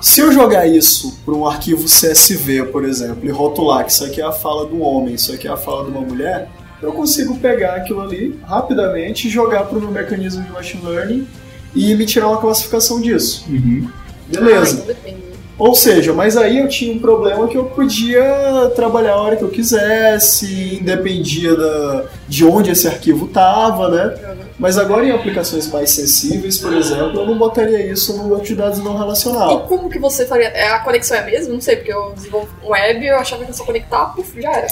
Se 0.00 0.20
eu 0.20 0.32
jogar 0.32 0.66
isso 0.66 1.18
para 1.24 1.34
um 1.34 1.46
arquivo 1.46 1.84
CSV, 1.84 2.64
por 2.66 2.84
exemplo, 2.84 3.24
e 3.24 3.30
rotular 3.30 3.84
que 3.86 3.92
isso 3.92 4.04
aqui 4.04 4.20
é 4.20 4.24
a 4.24 4.32
fala 4.32 4.66
do 4.66 4.80
homem, 4.80 5.14
isso 5.14 5.32
aqui 5.32 5.46
é 5.46 5.50
a 5.50 5.56
fala 5.56 5.84
de 5.84 5.90
uma 5.90 6.00
mulher, 6.00 6.48
eu 6.82 6.92
consigo 6.92 7.36
pegar 7.38 7.76
aquilo 7.76 8.00
ali 8.02 8.38
rapidamente, 8.44 9.30
jogar 9.30 9.64
para 9.64 9.78
o 9.78 9.80
meu 9.80 9.90
mecanismo 9.90 10.42
de 10.42 10.50
machine 10.50 10.84
learning 10.84 11.26
e 11.74 11.94
me 11.94 12.04
tirar 12.04 12.28
uma 12.28 12.38
classificação 12.38 13.00
disso. 13.00 13.46
Ah, 13.48 13.90
Beleza. 14.28 14.74
então 14.74 14.86
depende. 14.86 15.33
Ou 15.58 15.74
seja, 15.74 16.12
mas 16.12 16.36
aí 16.36 16.58
eu 16.58 16.68
tinha 16.68 16.92
um 16.94 16.98
problema 16.98 17.46
que 17.46 17.56
eu 17.56 17.64
podia 17.64 18.72
trabalhar 18.74 19.12
a 19.12 19.20
hora 19.22 19.36
que 19.36 19.42
eu 19.44 19.48
quisesse, 19.50 20.78
independia 20.80 21.54
da, 21.54 22.04
de 22.28 22.44
onde 22.44 22.70
esse 22.72 22.88
arquivo 22.88 23.26
estava, 23.26 23.88
né? 23.88 24.14
Mas 24.58 24.78
agora 24.78 25.04
em 25.04 25.10
aplicações 25.12 25.70
mais 25.70 25.90
sensíveis, 25.90 26.58
por 26.58 26.72
exemplo, 26.72 27.20
eu 27.20 27.26
não 27.26 27.36
botaria 27.38 27.86
isso 27.86 28.16
no 28.16 28.24
banco 28.28 28.44
de 28.44 28.54
dados 28.54 28.78
não 28.78 28.94
E 28.94 28.98
relacional. 28.98 29.60
como 29.66 29.88
que 29.88 29.98
você 29.98 30.26
faria? 30.26 30.48
É, 30.48 30.68
a 30.68 30.80
conexão 30.80 31.16
é 31.16 31.20
a 31.20 31.24
mesma? 31.24 31.54
Não 31.54 31.60
sei, 31.60 31.76
porque 31.76 31.92
eu 31.92 32.12
desenvolvo 32.14 32.48
um 32.64 32.70
web 32.70 33.04
eu 33.06 33.16
achava 33.16 33.42
que 33.42 33.50
era 33.50 33.56
só 33.56 33.64
conectar, 33.64 34.06
puf, 34.06 34.40
já 34.40 34.50
era. 34.52 34.66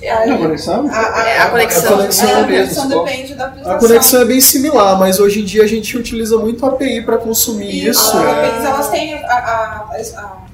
É, 0.00 0.36
conexão? 0.38 0.90
É, 0.90 1.38
a 1.38 1.50
conexão. 1.50 1.94
A 1.94 1.96
conexão 1.96 2.28
É, 2.28 2.32
é 2.32 2.34
a 2.34 2.46
mesmo, 2.46 2.74
conexão 2.74 2.90
só. 2.90 3.04
depende 3.04 3.34
da 3.34 3.44
aplicação. 3.46 3.76
A 3.76 3.78
conexão 3.78 4.20
é 4.22 4.24
bem 4.24 4.40
similar, 4.40 4.98
mas 4.98 5.18
hoje 5.20 5.40
em 5.40 5.44
dia 5.44 5.62
a 5.64 5.66
gente 5.66 5.96
utiliza 5.96 6.36
muito 6.38 6.64
API 6.66 7.02
para 7.02 7.18
consumir 7.18 7.86
isso. 7.88 8.16
As 8.16 8.24
né? 8.24 8.30
APIs, 8.48 8.64
elas 8.64 8.88
têm 8.90 9.14
a, 9.14 9.26
a, 9.26 9.86
a, 9.92 10.20
a 10.20 10.44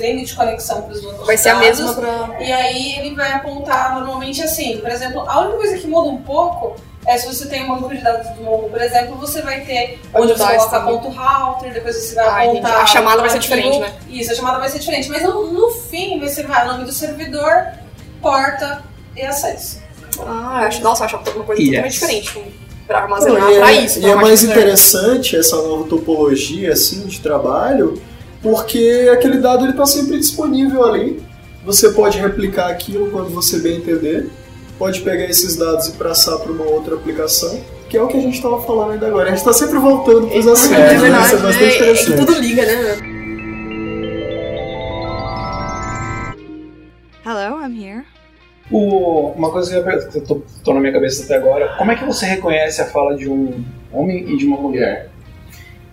limite 0.00 0.26
de 0.32 0.36
conexão 0.36 0.82
para 0.82 0.92
os 0.92 1.00
bancos 1.00 1.26
vai 1.26 1.36
ser 1.36 1.50
a 1.50 1.54
dados. 1.54 1.80
mesma 1.80 1.94
pra. 1.94 2.40
E 2.40 2.52
aí 2.52 2.98
ele 2.98 3.14
vai 3.14 3.32
apontar 3.32 3.94
normalmente 3.94 4.42
assim, 4.42 4.78
por 4.78 4.90
exemplo, 4.90 5.20
a 5.28 5.40
única 5.40 5.56
coisa 5.58 5.78
que 5.78 5.86
muda 5.86 6.08
um 6.08 6.18
pouco 6.22 6.74
é 7.06 7.16
se 7.16 7.26
você 7.32 7.46
tem 7.46 7.62
um 7.64 7.68
banco 7.80 7.94
de 7.94 8.02
dados 8.02 8.28
do 8.30 8.42
Momo, 8.42 8.68
por 8.68 8.80
exemplo, 8.82 9.14
você 9.16 9.40
vai 9.42 9.60
ter 9.60 10.00
Vai 10.12 10.22
onde 10.22 10.32
você 10.32 10.44
coloca 10.56 10.80
ponto 10.80 11.08
router, 11.08 11.72
depois 11.72 11.94
você 11.94 12.14
vai 12.16 12.26
Ah, 12.28 12.44
entendi. 12.46 12.58
apontar. 12.66 12.82
A 12.82 12.86
chamada 12.86 13.20
vai 13.20 13.30
ser 13.30 13.38
diferente, 13.38 13.78
né? 13.78 13.92
Isso, 14.10 14.32
a 14.32 14.34
chamada 14.34 14.58
vai 14.58 14.68
ser 14.68 14.80
diferente. 14.80 15.08
Mas 15.08 15.22
no, 15.22 15.52
no 15.52 15.70
fim 15.70 16.18
você 16.18 16.42
vai 16.42 16.64
o 16.64 16.72
nome 16.72 16.84
do 16.84 16.90
servidor, 16.92 17.68
porta 18.30 18.82
e 19.16 19.22
acesso. 19.22 19.78
Ah, 20.20 20.58
eu 20.62 20.66
acho, 20.68 20.82
nossa, 20.82 21.02
eu 21.02 21.06
achava 21.06 21.30
uma 21.30 21.44
coisa 21.44 21.62
Yes. 21.62 21.70
totalmente 21.70 21.92
diferente. 21.92 22.54
Pra 22.86 22.96
Não, 22.98 23.02
armazenar, 23.04 23.50
e 23.52 23.56
pra 23.58 23.72
é, 23.72 23.84
isso. 23.84 23.98
e 24.00 24.06
é 24.06 24.14
mais 24.14 24.42
interessante 24.44 25.36
essa 25.36 25.56
nova 25.56 25.84
topologia 25.88 26.72
assim 26.72 27.04
de 27.06 27.20
trabalho, 27.20 28.00
porque 28.42 29.08
aquele 29.12 29.38
dado 29.38 29.64
ele 29.64 29.72
está 29.72 29.84
sempre 29.86 30.18
disponível 30.18 30.84
ali. 30.84 31.20
Você 31.64 31.90
pode 31.90 32.18
replicar 32.18 32.68
aquilo 32.70 33.10
quando 33.10 33.28
você 33.30 33.58
bem 33.58 33.78
entender. 33.78 34.30
Pode 34.78 35.00
pegar 35.00 35.24
esses 35.24 35.56
dados 35.56 35.88
e 35.88 35.92
passar 35.92 36.36
para 36.38 36.52
uma 36.52 36.64
outra 36.64 36.94
aplicação, 36.94 37.58
que 37.88 37.96
é 37.96 38.02
o 38.02 38.06
que 38.06 38.16
a 38.18 38.20
gente 38.20 38.36
estava 38.36 38.62
falando 38.62 38.92
ainda 38.92 39.06
agora. 39.08 39.24
A 39.26 39.30
gente 39.30 39.38
está 39.38 39.52
sempre 39.52 39.78
voltando 39.78 40.28
para 40.28 40.38
os 40.38 40.46
assuntos, 40.46 40.76
É 40.76 40.78
né? 40.92 40.98
verdade, 40.98 41.26
Isso 41.26 41.34
é 41.34 41.38
bastante 41.38 41.60
né? 41.64 41.66
É 41.66 41.70
que 41.70 41.76
interessante. 41.82 42.16
tudo 42.26 42.38
liga, 42.40 42.62
né? 42.66 42.98
Hello, 47.24 47.58
I'm 47.60 47.74
here. 47.74 48.04
O- 48.70 49.32
uma 49.36 49.50
coisa 49.50 49.80
que 50.10 50.18
eu 50.18 50.20
tô, 50.24 50.42
tô 50.64 50.74
na 50.74 50.80
minha 50.80 50.92
cabeça 50.92 51.22
até 51.24 51.36
agora, 51.36 51.74
como 51.78 51.92
é 51.92 51.96
que 51.96 52.04
você 52.04 52.26
reconhece 52.26 52.80
a 52.80 52.86
fala 52.86 53.16
de 53.16 53.28
um 53.28 53.64
homem 53.92 54.32
e 54.32 54.36
de 54.36 54.44
uma 54.46 54.56
mulher? 54.60 55.10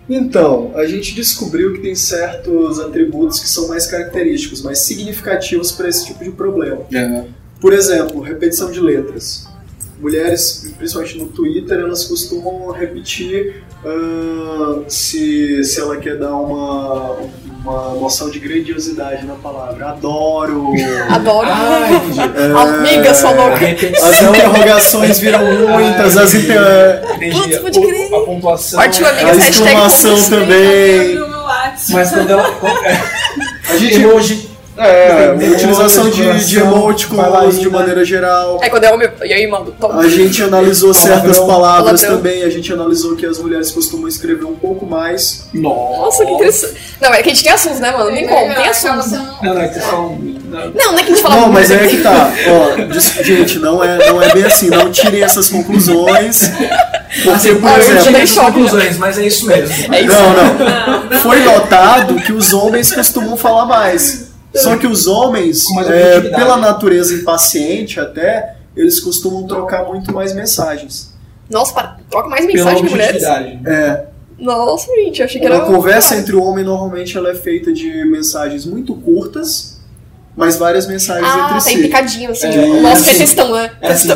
Então, 0.08 0.72
a 0.74 0.84
gente 0.84 1.14
descobriu 1.14 1.72
que 1.72 1.78
tem 1.80 1.94
certos 1.94 2.78
atributos 2.80 3.38
que 3.40 3.48
são 3.48 3.68
mais 3.68 3.86
característicos, 3.86 4.60
mais 4.62 4.80
significativos 4.80 5.72
para 5.72 5.88
esse 5.88 6.04
tipo 6.06 6.22
de 6.22 6.30
problema. 6.30 6.82
Por 7.60 7.72
exemplo, 7.72 8.20
repetição 8.20 8.70
de 8.70 8.80
letras. 8.80 9.48
Mulheres, 9.98 10.74
principalmente 10.76 11.16
no 11.16 11.28
Twitter, 11.28 11.78
elas 11.78 12.04
costumam 12.04 12.70
repetir 12.72 13.62
ah, 13.82 14.82
se, 14.88 15.64
se 15.64 15.80
ela 15.80 15.96
quer 15.96 16.18
dar 16.18 16.36
uma, 16.36 17.16
uma 17.64 17.94
noção 17.94 18.28
de 18.30 18.38
grandiosidade 18.38 19.24
na 19.26 19.34
palavra. 19.34 19.88
Adoro! 19.88 20.72
Adoro. 21.08 21.48
Ah, 21.50 21.88
entendi. 21.90 22.20
Amiga, 22.58 23.14
sua 23.14 23.30
louca. 23.30 23.64
As 23.64 24.22
interrogações 24.22 25.18
viram 25.18 25.40
muitas, 25.68 26.16
as 26.16 26.34
inter... 26.34 27.02
Putz, 27.32 27.58
pode 27.58 27.78
O- 27.78 27.82
crer. 27.88 28.14
a 28.14 28.20
pontuação. 28.20 28.78
Partiu, 28.78 29.06
amiga, 29.08 29.30
a 29.32 29.36
exclamação 29.36 30.10
concurso. 30.10 30.30
também. 30.30 31.18
Mas 31.90 32.10
quando 32.10 32.30
ela. 32.30 32.44
A 33.70 33.76
gente, 33.78 33.94
Emoji. 33.94 34.43
É, 34.76 35.34
Tem 35.38 35.50
utilização 35.52 36.10
de, 36.10 36.22
de 36.46 36.60
coração, 36.60 36.70
vai 37.16 37.30
lá 37.30 37.38
emoticons 37.44 37.54
de 37.60 37.66
ainda. 37.66 37.78
maneira 37.78 38.04
geral. 38.04 38.58
É 38.62 38.68
quando 38.68 38.84
é 38.84 38.92
homem, 38.92 39.08
e 39.24 39.32
aí, 39.32 39.46
mano, 39.46 39.72
toma. 39.78 40.00
A 40.00 40.08
gente 40.08 40.42
analisou 40.42 40.92
certas 40.92 41.38
palavras 41.38 42.00
Palavrão. 42.00 42.16
também, 42.22 42.42
a 42.42 42.50
gente 42.50 42.72
analisou 42.72 43.14
que 43.16 43.24
as 43.24 43.38
mulheres 43.38 43.70
costumam 43.70 44.08
escrever 44.08 44.44
um 44.44 44.54
pouco 44.56 44.84
mais. 44.86 45.46
Nossa, 45.54 46.24
que 46.24 46.32
interessante. 46.32 46.74
Não, 47.00 47.14
é 47.14 47.22
que 47.22 47.30
a 47.30 47.34
gente 47.34 47.44
tem 47.44 47.52
assuntos, 47.52 47.80
né, 47.80 47.90
mano? 47.92 48.04
Não 48.06 48.14
tem 48.16 48.26
como, 48.26 48.54
tem 48.54 48.68
assuntos. 48.68 49.12
Não, 49.12 49.38
não, 49.42 49.60
é 49.60 49.68
que 49.68 49.80
são. 49.80 50.18
não. 50.18 50.44
Não, 50.54 50.92
não 50.92 50.98
é 50.98 51.02
que 51.02 51.12
a 51.12 51.14
gente 51.14 51.22
fala 51.22 51.36
Não, 51.36 51.48
mas 51.52 51.68
né? 51.70 51.84
é 51.84 51.88
que 51.88 51.96
tá. 51.98 52.32
Ó, 52.48 53.22
gente, 53.24 53.58
não 53.58 53.82
é, 53.82 54.08
não 54.08 54.22
é 54.22 54.32
bem 54.32 54.44
assim, 54.44 54.70
não 54.70 54.90
tirem 54.90 55.22
essas 55.22 55.48
conclusões. 55.48 56.50
Porque, 57.24 57.54
por 57.56 57.68
Ah, 57.68 57.74
eu 57.74 57.78
exemplo. 57.80 58.02
tirei 58.02 58.22
Essas 58.22 58.34
choque, 58.34 58.52
conclusões, 58.52 58.98
mas 58.98 59.18
é 59.18 59.26
isso 59.26 59.46
mesmo. 59.46 59.94
É 59.94 60.00
isso. 60.00 60.14
Não, 60.14 61.10
não. 61.10 61.18
Foi 61.22 61.40
notado 61.40 62.14
que 62.22 62.32
os 62.32 62.52
homens 62.52 62.92
costumam 62.92 63.36
falar 63.36 63.66
mais. 63.66 64.23
Só 64.54 64.76
que 64.76 64.86
os 64.86 65.06
homens, 65.06 65.62
é, 65.88 66.20
pela 66.20 66.56
natureza 66.56 67.14
impaciente 67.14 67.98
até, 67.98 68.56
eles 68.76 69.00
costumam 69.00 69.46
trocar 69.46 69.84
muito 69.84 70.12
mais 70.12 70.32
mensagens. 70.34 71.12
Nossa, 71.50 71.74
para, 71.74 71.96
troca 72.10 72.28
mais 72.28 72.46
mensagem 72.46 72.84
de 72.84 72.90
mulheres. 72.90 73.22
É, 73.22 74.06
Nossa, 74.38 74.86
gente, 74.94 75.20
eu 75.20 75.26
achei 75.26 75.40
que 75.40 75.46
era. 75.46 75.56
Uma 75.56 75.66
conversa 75.66 76.16
entre 76.16 76.34
o 76.34 76.42
homem 76.42 76.64
normalmente 76.64 77.16
ela 77.16 77.30
é 77.30 77.34
feita 77.34 77.72
de 77.72 78.04
mensagens 78.04 78.64
muito 78.64 78.94
curtas, 78.94 79.80
mas 80.36 80.56
várias 80.56 80.86
mensagens 80.86 81.28
Ah, 81.28 81.38
entre 81.42 81.54
tá 81.54 81.60
si. 81.60 81.74
implicadinho, 81.74 82.30
assim. 82.30 82.46
É, 82.48 82.58
o 82.64 82.80
nosso 82.82 83.02
que 83.04 83.08
é 83.08 83.12
assim. 83.12 83.18
textão, 83.20 83.52
né? 83.52 83.70
É 83.80 83.88
assim, 83.92 84.08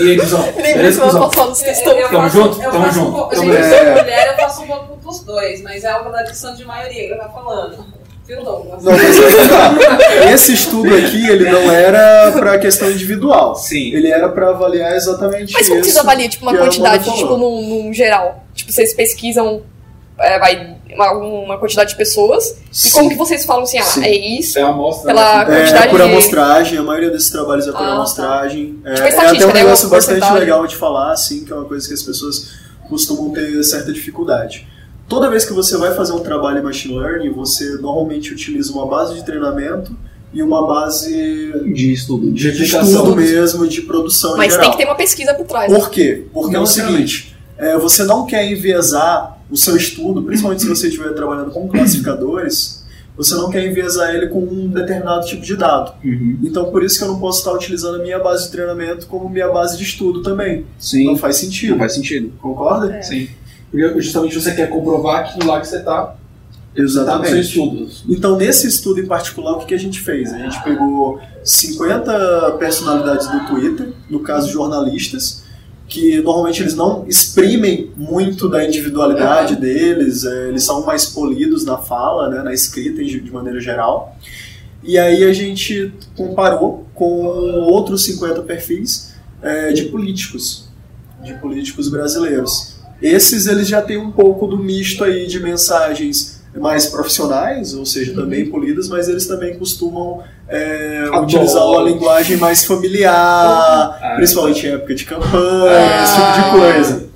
e 0.00 0.04
eles, 0.10 0.32
ó, 0.32 0.38
Lembra 0.60 0.92
semana 0.92 1.12
cuzão? 1.12 1.28
passada 1.30 1.50
dos 1.50 1.60
Eu, 1.60 1.66
textão. 1.66 1.92
eu 1.92 2.08
Tamo 2.08 2.22
faço, 2.22 2.36
junto? 2.36 2.62
eu 2.62 2.70
Tamo 2.70 2.92
junto. 2.92 3.08
Um 3.08 3.12
pouco, 3.12 3.34
gente, 3.36 3.46
eu 3.48 3.62
sou 3.62 3.84
mulher, 4.02 4.26
eu 4.32 4.36
faço 4.44 4.62
um 4.62 4.66
pouco 4.66 4.96
dos 4.96 5.20
dois, 5.20 5.62
mas 5.62 5.84
é 5.84 5.90
algo 5.90 6.10
da 6.10 6.24
questão 6.24 6.54
de 6.54 6.64
maioria 6.64 7.06
que 7.06 7.12
eu 7.14 7.18
tava 7.18 7.32
falando. 7.32 8.01
Não, 8.28 8.66
mas 8.70 8.84
tá. 8.84 10.32
esse 10.32 10.54
estudo 10.54 10.94
aqui, 10.94 11.28
ele 11.28 11.50
não 11.50 11.70
era 11.70 12.32
para 12.32 12.58
questão 12.58 12.90
individual. 12.90 13.54
Sim. 13.56 13.92
Ele 13.92 14.08
era 14.08 14.28
para 14.28 14.50
avaliar 14.50 14.94
exatamente 14.94 15.52
Mas 15.52 15.62
isso. 15.62 15.70
como 15.72 15.84
vocês 15.84 15.96
avaliam, 15.96 16.28
tipo, 16.28 16.44
uma 16.44 16.56
quantidade, 16.56 17.04
tipo, 17.16 17.36
num, 17.36 17.60
num 17.60 17.92
geral? 17.92 18.44
Tipo, 18.54 18.72
vocês 18.72 18.94
pesquisam 18.94 19.62
é, 20.18 20.38
vai, 20.38 20.76
uma, 20.94 21.12
uma 21.12 21.58
quantidade 21.58 21.90
de 21.90 21.96
pessoas 21.96 22.56
e 22.70 22.76
Sim. 22.76 22.90
como 22.92 23.10
que 23.10 23.16
vocês 23.16 23.44
falam 23.44 23.62
assim, 23.64 23.78
ah, 23.78 23.82
Sim. 23.82 24.04
é 24.04 24.14
isso, 24.14 24.58
É 24.58 24.62
a 24.62 24.68
amostra. 24.68 25.06
pela 25.06 25.44
né? 25.44 25.54
É, 25.54 25.58
quantidade 25.60 25.88
por 25.88 25.96
de... 26.00 26.02
amostragem, 26.02 26.78
a 26.78 26.82
maioria 26.82 27.10
desses 27.10 27.30
trabalhos 27.30 27.66
é 27.66 27.72
por 27.72 27.80
Ah, 27.80 27.86
tá. 27.86 27.92
amostragem. 27.92 28.80
É, 28.84 28.94
Tipo, 28.94 29.08
é 29.08 29.10
até 29.10 29.44
um 29.44 29.48
né? 29.48 29.54
negócio 29.54 29.88
Uma 29.88 29.96
bastante 29.96 30.32
legal 30.32 30.66
de 30.66 30.76
falar, 30.76 31.12
assim, 31.12 31.44
que 31.44 31.52
é 31.52 31.56
uma 31.56 31.64
coisa 31.64 31.86
que 31.88 31.94
as 31.94 32.02
pessoas 32.02 32.50
costumam 32.88 33.30
ter 33.30 33.62
certa 33.64 33.92
dificuldade. 33.92 34.66
Toda 35.12 35.28
vez 35.28 35.44
que 35.44 35.52
você 35.52 35.76
vai 35.76 35.94
fazer 35.94 36.14
um 36.14 36.20
trabalho 36.20 36.60
em 36.60 36.62
machine 36.62 36.98
learning, 36.98 37.28
você 37.32 37.74
normalmente 37.74 38.32
utiliza 38.32 38.72
uma 38.72 38.86
base 38.86 39.12
de 39.14 39.22
treinamento 39.22 39.94
e 40.32 40.42
uma 40.42 40.66
base 40.66 41.52
De 41.74 41.92
estudo, 41.92 42.30
de 42.30 42.32
de 42.32 42.48
replicação. 42.48 42.88
estudo 42.88 43.16
mesmo, 43.16 43.68
de 43.68 43.82
produção 43.82 44.38
Mas 44.38 44.54
em 44.56 44.58
tem 44.60 44.70
que 44.70 44.78
ter 44.78 44.84
uma 44.86 44.94
pesquisa 44.94 45.34
por 45.34 45.44
trás. 45.46 45.70
né? 45.70 45.78
Por 45.78 45.90
quê? 45.90 46.24
Porque 46.32 46.52
é 46.54 46.56
Não 46.56 46.62
o 46.62 46.66
seguinte, 46.66 47.36
é, 47.58 47.76
você 47.76 48.04
não 48.04 48.24
quer 48.24 48.50
enviesar 48.50 49.38
o 49.50 49.56
seu 49.58 49.76
estudo, 49.76 50.22
principalmente 50.22 50.62
se 50.62 50.68
você 50.70 50.88
estiver 50.88 51.12
trabalhando 51.12 51.50
com 51.50 51.68
classificadores, 51.68 52.82
você 53.14 53.34
não 53.34 53.50
quer 53.50 53.66
enviesar 53.66 54.14
ele 54.14 54.28
com 54.28 54.38
um 54.40 54.68
determinado 54.68 55.26
tipo 55.26 55.42
de 55.42 55.54
dado. 55.56 55.92
Uhum. 56.02 56.38
Então 56.42 56.70
por 56.70 56.82
isso 56.82 56.96
que 56.96 57.04
eu 57.04 57.08
não 57.08 57.20
posso 57.20 57.40
estar 57.40 57.52
utilizando 57.52 57.96
a 57.96 58.02
minha 58.02 58.18
base 58.18 58.46
de 58.46 58.50
treinamento 58.52 59.06
como 59.06 59.28
minha 59.28 59.48
base 59.48 59.76
de 59.76 59.84
estudo 59.84 60.22
também. 60.22 60.64
Sim. 60.78 61.04
Não 61.04 61.16
faz 61.18 61.36
sentido. 61.36 61.72
Não 61.72 61.78
faz 61.78 61.92
sentido. 61.92 62.32
Concorda? 62.40 63.02
Sim. 63.02 63.28
Porque 63.72 64.02
justamente 64.02 64.38
você 64.38 64.54
quer 64.54 64.68
comprovar 64.68 65.20
aquilo 65.20 65.46
lá 65.46 65.58
que 65.58 65.66
você 65.66 65.80
tá, 65.80 66.14
tá 66.74 67.18
no 67.18 67.24
seu 67.24 67.40
estudo. 67.40 67.88
Então, 68.06 68.36
nesse 68.36 68.68
estudo 68.68 69.00
em 69.00 69.06
particular, 69.06 69.52
o 69.52 69.64
que 69.64 69.74
a 69.74 69.78
gente 69.78 69.98
fez? 69.98 70.30
A 70.30 70.36
gente 70.36 70.62
pegou 70.62 71.18
50 71.42 72.52
personalidades 72.58 73.26
do 73.28 73.46
Twitter, 73.46 73.94
no 74.10 74.20
caso 74.20 74.52
jornalistas, 74.52 75.42
que 75.88 76.20
normalmente 76.20 76.62
eles 76.62 76.74
não 76.74 77.06
exprimem 77.08 77.90
muito 77.96 78.46
da 78.46 78.62
individualidade 78.62 79.56
deles, 79.56 80.24
é, 80.24 80.48
eles 80.48 80.64
são 80.64 80.84
mais 80.84 81.06
polidos 81.06 81.64
na 81.64 81.78
fala, 81.78 82.28
né, 82.28 82.42
na 82.42 82.52
escrita 82.52 83.02
de 83.02 83.30
maneira 83.30 83.58
geral. 83.58 84.16
E 84.82 84.98
aí 84.98 85.24
a 85.24 85.32
gente 85.32 85.92
comparou 86.14 86.86
com 86.94 87.04
outros 87.04 88.04
50 88.04 88.42
perfis 88.42 89.14
é, 89.40 89.72
de 89.72 89.84
políticos, 89.84 90.68
de 91.22 91.34
políticos 91.34 91.88
brasileiros. 91.88 92.81
Esses 93.02 93.46
eles 93.46 93.66
já 93.66 93.82
têm 93.82 93.98
um 93.98 94.12
pouco 94.12 94.46
do 94.46 94.56
misto 94.56 95.02
aí 95.02 95.26
de 95.26 95.40
mensagens 95.40 96.40
mais 96.56 96.86
profissionais, 96.86 97.74
ou 97.74 97.86
seja, 97.86 98.14
também 98.14 98.48
polidas, 98.48 98.88
mas 98.88 99.08
eles 99.08 99.26
também 99.26 99.58
costumam 99.58 100.22
é, 100.48 101.04
utilizar 101.22 101.66
uma 101.66 101.82
linguagem 101.82 102.36
mais 102.36 102.64
familiar, 102.64 103.14
Ah, 103.14 104.14
principalmente 104.16 104.66
em 104.66 104.70
época 104.70 104.94
de 104.94 105.04
campanha, 105.04 106.02
esse 106.04 106.14
tipo 106.14 106.32
de 106.34 106.50
coisa. 106.50 107.12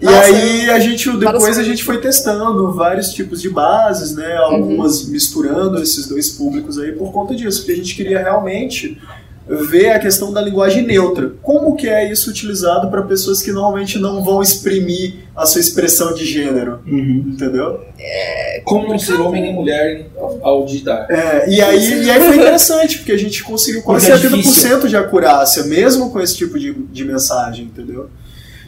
E 0.00 0.04
Nossa, 0.06 0.18
aí 0.20 0.70
a 0.70 0.78
gente 0.78 1.14
depois 1.18 1.58
a 1.58 1.62
gente 1.62 1.84
foi 1.84 1.98
testando 1.98 2.72
vários 2.72 3.12
tipos 3.12 3.42
de 3.42 3.50
bases, 3.50 4.14
né? 4.14 4.34
Algumas 4.38 5.06
misturando 5.06 5.80
esses 5.82 6.08
dois 6.08 6.30
públicos 6.30 6.78
aí 6.78 6.92
por 6.92 7.12
conta 7.12 7.34
disso, 7.36 7.58
porque 7.58 7.72
a 7.72 7.76
gente 7.76 7.94
queria 7.94 8.18
realmente 8.18 8.98
ver 9.50 9.90
a 9.90 9.98
questão 9.98 10.32
da 10.32 10.40
linguagem 10.40 10.86
neutra. 10.86 11.32
Como 11.42 11.74
que 11.74 11.88
é 11.88 12.08
isso 12.10 12.30
utilizado 12.30 12.88
para 12.88 13.02
pessoas 13.02 13.42
que 13.42 13.50
normalmente 13.50 13.98
não 13.98 14.22
vão 14.22 14.40
exprimir 14.40 15.14
a 15.34 15.44
sua 15.44 15.60
expressão 15.60 16.14
de 16.14 16.24
gênero, 16.24 16.78
Uhum. 16.86 17.32
entendeu? 17.32 17.84
Como 18.64 18.86
não 18.88 18.98
ser 18.98 19.14
homem 19.20 19.42
nem 19.42 19.52
mulher 19.54 20.06
ao 20.42 20.64
digitar. 20.64 21.06
É, 21.10 21.50
e, 21.50 21.60
aí, 21.60 22.04
e 22.04 22.10
aí 22.10 22.20
foi 22.20 22.36
interessante, 22.36 22.98
porque 22.98 23.12
a 23.12 23.18
gente 23.18 23.42
conseguiu 23.42 23.82
quase 23.82 24.10
Porque 24.10 24.26
é 24.26 24.30
70% 24.30 24.86
de 24.86 24.96
acurácia, 24.96 25.64
mesmo 25.64 26.10
com 26.10 26.20
esse 26.20 26.36
tipo 26.36 26.58
de, 26.58 26.72
de 26.72 27.04
mensagem, 27.04 27.64
entendeu? 27.64 28.08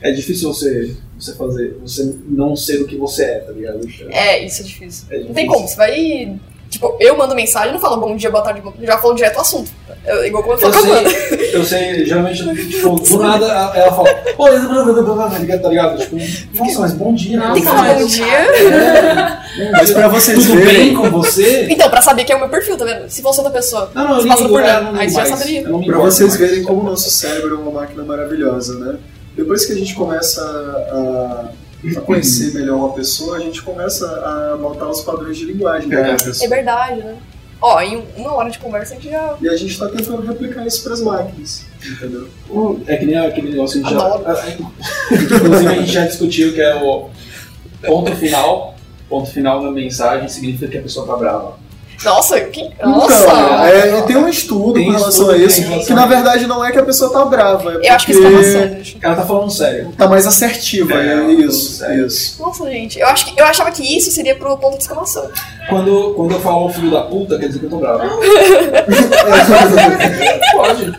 É 0.01 0.11
difícil 0.11 0.53
você, 0.53 0.97
você 1.16 1.33
fazer, 1.35 1.76
você 1.80 2.12
não 2.28 2.57
ser 2.57 2.83
o 2.83 2.87
que 2.89 2.97
você 2.97 3.22
é, 3.22 3.39
tá 3.39 3.53
ligado? 3.53 3.80
É, 4.11 4.45
isso 4.45 4.62
é 4.62 4.64
difícil. 4.64 5.07
É 5.11 5.18
Não 5.18 5.26
tem 5.26 5.33
difícil. 5.47 5.53
como, 5.53 5.68
você 5.68 5.76
vai... 5.76 6.41
Tipo, 6.73 6.97
eu 6.99 7.14
mando 7.18 7.35
mensagem 7.35 7.68
e 7.68 7.73
não 7.75 7.81
falo 7.81 7.99
bom 7.99 8.16
dia, 8.16 8.31
boa 8.31 8.43
tarde, 8.43 8.62
bom... 8.62 8.73
já 8.81 8.97
falo 8.97 9.14
direto 9.14 9.37
ao 9.37 9.43
assunto. 9.43 9.70
Eu, 10.07 10.25
igual 10.25 10.43
como 10.43 10.55
eu 10.55 10.61
Eu 10.61 10.73
falo 10.73 10.95
a 10.95 10.99
Amanda. 10.99 11.11
sei, 11.11 11.51
eu 11.55 11.64
sei, 11.64 12.07
geralmente, 12.07 12.43
tipo, 12.66 12.99
do 12.99 13.18
nada 13.18 13.45
ela 13.75 13.93
fala, 13.93 14.09
pô, 14.35 14.47
tá 14.47 15.68
ligado? 15.68 15.99
Tipo, 15.99 16.16
nossa, 16.55 16.81
mas 16.81 16.93
bom 16.95 17.12
dia, 17.12 17.39
né? 17.39 17.51
Tem 17.53 17.62
que 17.62 17.68
falar 17.68 17.95
bom 17.95 18.07
dia. 18.07 18.25
É, 18.27 19.43
Mas 19.70 19.91
pra 19.91 20.09
vocês 20.09 20.47
Tudo 20.47 20.55
verem, 20.57 20.77
bem 20.77 20.95
com 20.95 21.11
você? 21.11 21.66
Então, 21.68 21.91
pra 21.91 22.01
saber 22.01 22.25
que 22.25 22.33
é 22.33 22.37
o 22.37 22.39
meu 22.41 22.49
perfil, 22.49 22.75
tá 22.79 22.87
vendo? 22.87 23.07
Se 23.11 23.20
fosse 23.20 23.39
outra 23.41 23.53
pessoa, 23.53 23.91
Não, 23.95 24.05
não, 24.09 24.16
eu 24.16 24.23
você 24.23 24.29
passa 24.29 24.49
por 24.49 24.62
é, 24.62 24.68
ela, 24.70 24.93
não 24.93 24.99
aí 24.99 25.11
você 25.11 25.16
já 25.16 25.27
saberia. 25.27 25.61
Eu 25.61 25.79
Pra 25.81 25.99
vocês 25.99 26.39
mais. 26.39 26.41
verem 26.41 26.64
como 26.64 26.81
o 26.81 26.85
nosso 26.85 27.11
cérebro 27.11 27.55
é 27.57 27.59
uma 27.59 27.70
máquina 27.70 28.03
maravilhosa, 28.03 28.79
né? 28.79 28.97
Depois 29.37 29.66
que 29.66 29.73
a 29.73 29.77
gente 29.77 29.95
começa 29.95 30.41
a, 30.41 30.97
a 30.97 31.49
conhecer 32.05 32.55
melhor 32.55 32.76
uma 32.76 32.93
pessoa, 32.93 33.37
a 33.37 33.41
gente 33.41 33.61
começa 33.62 34.07
a 34.07 34.57
notar 34.57 34.89
os 34.89 35.01
padrões 35.03 35.37
de 35.37 35.45
linguagem 35.47 35.93
É 35.93 36.16
pessoa. 36.16 36.49
verdade, 36.49 37.01
né? 37.01 37.16
Ó, 37.61 37.80
em 37.80 38.05
uma 38.16 38.33
hora 38.35 38.51
de 38.51 38.59
conversa 38.59 38.95
a 38.95 38.97
gente 38.97 39.09
já... 39.11 39.37
E 39.41 39.49
a 39.49 39.57
gente 39.57 39.78
tá 39.78 39.89
tentando 39.89 40.20
replicar 40.22 40.66
isso 40.66 40.83
pras 40.83 41.01
máquinas, 41.01 41.64
entendeu? 41.85 42.28
É 42.89 42.97
que 42.97 43.07
nem 43.07 43.16
aquele 43.16 43.51
negócio 43.51 43.80
que 43.80 43.87
a 43.87 43.91
gente 43.91 44.03
Adoro. 44.03 44.24
já. 44.24 44.51
Inclusive 45.16 45.68
a 45.68 45.74
gente 45.74 45.93
já 45.93 46.07
discutiu 46.07 46.53
que 46.53 46.61
é 46.61 46.74
o 46.83 47.09
ponto 47.87 48.14
final. 48.16 48.74
Ponto 49.09 49.30
final 49.30 49.62
na 49.62 49.70
mensagem 49.70 50.28
significa 50.28 50.66
que 50.68 50.78
a 50.78 50.83
pessoa 50.83 51.07
tá 51.07 51.16
brava. 51.16 51.57
Nossa, 52.05 52.41
que... 52.41 52.69
Nossa! 52.83 53.23
Então, 53.23 53.65
é, 53.65 53.99
e 53.99 54.03
tem 54.03 54.17
um 54.17 54.29
estudo 54.29 54.73
Tem 54.75 54.85
com 54.87 54.91
relação 54.93 55.11
estudo, 55.11 55.31
a 55.31 55.37
isso, 55.39 55.61
relação 55.63 55.87
que 55.87 55.95
na 55.95 56.01
isso. 56.03 56.09
verdade 56.11 56.47
não 56.47 56.65
é 56.65 56.73
que 56.73 56.79
a 56.79 56.83
pessoa 56.83 57.11
tá 57.13 57.25
brava, 57.25 57.79
é 57.83 57.89
Eu 57.89 57.95
acho 57.95 58.07
que 58.07 58.13
porque 58.13 58.27
exclamação, 58.29 58.77
gente. 58.77 58.99
Ela 59.03 59.15
tá 59.15 59.23
falando 59.23 59.51
sério. 59.51 59.93
tá 59.97 60.09
mais 60.09 60.27
assertiva, 60.27 60.95
É, 60.95 61.13
é, 61.13 61.17
tá 61.21 61.33
isso, 61.33 61.73
sério. 61.79 62.07
isso. 62.07 62.43
Nossa, 62.43 62.69
gente. 62.71 62.99
Eu, 62.99 63.07
acho 63.07 63.27
que, 63.27 63.41
eu 63.41 63.45
achava 63.45 63.71
que 63.71 63.97
isso 63.97 64.11
seria 64.11 64.35
pro 64.35 64.57
ponto 64.59 64.77
de 64.77 64.83
exclamação. 64.83 65.31
Quando, 65.69 66.13
quando 66.17 66.33
eu 66.33 66.41
falo 66.41 66.69
filho 66.71 66.91
da 66.91 67.03
puta, 67.03 67.39
quer 67.39 67.47
dizer 67.47 67.61
que 67.61 67.67
eu 67.67 67.71
tô 67.71 67.77
bravo. 67.79 68.03
Pode. 70.53 70.93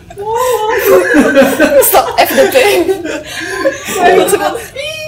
Só 1.91 2.16
FDP. 2.18 2.58
Aí 4.01 4.20
você 4.20 4.38
manda- 4.38 4.60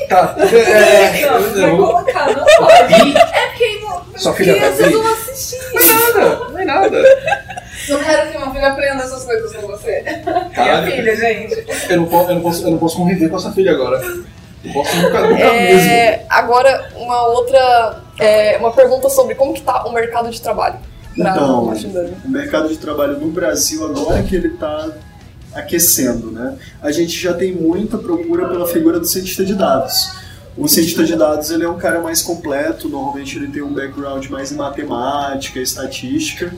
Tá. 0.09 0.35
Vai 0.37 0.47
É, 0.59 1.23
eu- 1.69 1.77
colocar, 1.77 2.27
não 2.27 2.45
pode. 2.45 3.17
É 3.17 3.47
porque, 3.47 3.79
Sua 4.17 4.33
filha 4.33 4.59
tá 4.59 4.71
vocês 4.71 4.91
vão 4.91 5.13
assistir. 5.13 5.59
Não 5.73 5.79
é 5.81 5.85
nada, 5.85 6.35
não 6.49 6.59
é 6.59 6.65
nada. 6.65 7.01
Não 7.89 8.03
quero 8.03 8.31
que 8.31 8.37
uma 8.37 8.53
filha 8.53 8.67
aprenda 8.69 9.03
essas 9.03 9.23
coisas 9.23 9.55
com 9.55 9.67
você. 9.67 10.03
Minha 10.57 10.83
filha, 10.83 11.15
gente. 11.15 11.65
Eu 11.89 11.97
não, 11.97 12.05
posso, 12.07 12.29
eu, 12.31 12.35
não 12.35 12.41
posso, 12.41 12.63
eu 12.65 12.71
não 12.71 12.77
posso 12.77 12.97
conviver 12.97 13.29
com 13.29 13.37
essa 13.37 13.51
filha 13.51 13.71
agora. 13.73 14.01
Eu 14.63 14.73
posso 14.73 14.95
nunca, 14.97 15.21
nunca 15.21 15.53
mesmo. 15.53 15.89
É, 15.91 16.25
agora, 16.29 16.89
uma 16.95 17.27
outra. 17.27 18.01
é, 18.19 18.57
uma 18.57 18.71
pergunta 18.71 19.09
sobre 19.09 19.35
como 19.35 19.53
que 19.53 19.61
tá 19.61 19.85
o 19.85 19.91
mercado 19.93 20.29
de 20.31 20.41
trabalho. 20.41 20.75
Pra 21.15 21.31
Então, 21.31 21.63
o 22.25 22.29
mercado 22.29 22.67
de 22.69 22.77
trabalho 22.77 23.17
no 23.19 23.27
Brasil 23.29 23.85
agora 23.85 24.21
que 24.23 24.35
ele 24.35 24.47
está 24.49 24.89
aquecendo, 25.55 26.31
né? 26.31 26.55
A 26.81 26.91
gente 26.91 27.17
já 27.17 27.33
tem 27.33 27.53
muita 27.53 27.97
procura 27.97 28.47
pela 28.47 28.67
figura 28.67 28.99
do 28.99 29.07
cientista 29.07 29.43
de 29.43 29.55
dados. 29.55 30.11
O 30.57 30.67
cientista 30.67 31.03
de 31.03 31.15
dados 31.15 31.49
ele 31.49 31.63
é 31.63 31.69
um 31.69 31.77
cara 31.77 31.99
mais 31.99 32.21
completo, 32.21 32.87
normalmente 32.87 33.37
ele 33.37 33.47
tem 33.47 33.61
um 33.61 33.73
background 33.73 34.25
mais 34.27 34.51
em 34.51 34.55
matemática, 34.55 35.59
estatística. 35.59 36.53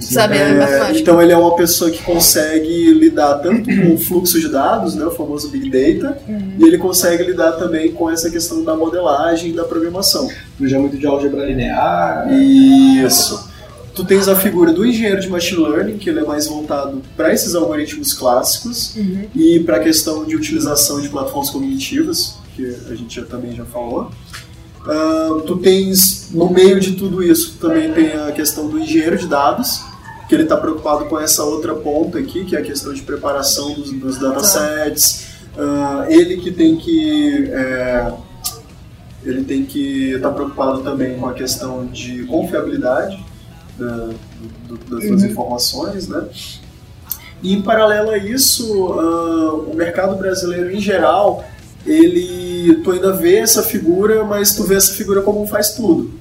Sabe, 0.00 0.38
É, 0.38 0.40
é, 0.40 0.54
matemática. 0.54 0.98
então 0.98 1.20
ele 1.20 1.32
é 1.32 1.36
uma 1.36 1.54
pessoa 1.54 1.90
que 1.90 2.02
consegue 2.02 2.94
lidar 2.94 3.40
tanto 3.40 3.68
com 3.68 3.94
o 3.94 3.98
fluxo 3.98 4.40
de 4.40 4.48
dados, 4.48 4.94
né, 4.94 5.04
o 5.04 5.10
famoso 5.10 5.50
Big 5.50 5.68
Data, 5.68 6.18
e 6.58 6.64
ele 6.64 6.78
consegue 6.78 7.22
lidar 7.24 7.52
também 7.52 7.92
com 7.92 8.10
essa 8.10 8.30
questão 8.30 8.64
da 8.64 8.74
modelagem 8.74 9.50
e 9.50 9.52
da 9.52 9.64
programação. 9.64 10.30
já 10.62 10.78
muito 10.78 10.96
de 10.96 11.06
álgebra 11.06 11.44
linear. 11.44 12.32
Isso. 12.32 13.49
Tu 14.00 14.06
tens 14.06 14.28
a 14.28 14.34
figura 14.34 14.72
do 14.72 14.86
engenheiro 14.86 15.20
de 15.20 15.28
machine 15.28 15.62
learning, 15.62 15.98
que 15.98 16.08
ele 16.08 16.20
é 16.20 16.24
mais 16.24 16.46
voltado 16.46 17.02
para 17.14 17.34
esses 17.34 17.54
algoritmos 17.54 18.14
clássicos 18.14 18.96
e 19.34 19.60
para 19.60 19.76
a 19.76 19.80
questão 19.80 20.24
de 20.24 20.34
utilização 20.34 21.02
de 21.02 21.10
plataformas 21.10 21.50
cognitivas, 21.50 22.38
que 22.56 22.64
a 22.90 22.94
gente 22.94 23.20
já, 23.20 23.26
também 23.26 23.54
já 23.54 23.66
falou. 23.66 24.10
Ah, 24.86 25.42
tu 25.46 25.58
tens, 25.58 26.30
no 26.32 26.48
meio 26.48 26.80
de 26.80 26.92
tudo 26.92 27.22
isso, 27.22 27.58
também 27.60 27.92
tem 27.92 28.12
a 28.12 28.32
questão 28.32 28.68
do 28.68 28.78
engenheiro 28.78 29.18
de 29.18 29.28
dados, 29.28 29.82
que 30.26 30.34
ele 30.34 30.44
está 30.44 30.56
preocupado 30.56 31.04
com 31.04 31.20
essa 31.20 31.44
outra 31.44 31.74
ponta 31.74 32.18
aqui, 32.18 32.46
que 32.46 32.56
é 32.56 32.60
a 32.60 32.62
questão 32.62 32.94
de 32.94 33.02
preparação 33.02 33.74
dos, 33.74 33.92
dos 33.92 34.18
datasets. 34.18 35.26
Ah, 35.58 36.06
ele 36.08 36.38
que 36.38 36.50
tem 36.50 36.74
que 36.78 37.50
é, 37.52 38.12
ele 39.26 39.44
tem 39.44 39.62
que 39.62 40.12
estar 40.14 40.30
preocupado 40.30 40.80
também 40.80 41.18
com 41.18 41.28
a 41.28 41.34
questão 41.34 41.84
de 41.84 42.24
confiabilidade 42.24 43.28
da- 43.80 44.10
do- 44.68 44.78
das 44.90 45.06
suas 45.06 45.22
informações, 45.24 46.06
né? 46.08 46.24
E 47.42 47.54
em 47.54 47.62
paralelo 47.62 48.10
a 48.10 48.18
isso, 48.18 48.92
ah, 48.92 49.54
o 49.54 49.74
mercado 49.74 50.16
brasileiro 50.16 50.70
em 50.70 50.80
geral, 50.80 51.42
ele, 51.86 52.80
tu 52.84 52.92
ainda 52.92 53.12
vê 53.14 53.36
essa 53.38 53.62
figura, 53.62 54.24
mas 54.24 54.54
tu 54.54 54.64
vê 54.64 54.74
essa 54.76 54.92
figura 54.92 55.22
como 55.22 55.42
um 55.42 55.46
faz 55.46 55.70
tudo. 55.74 56.12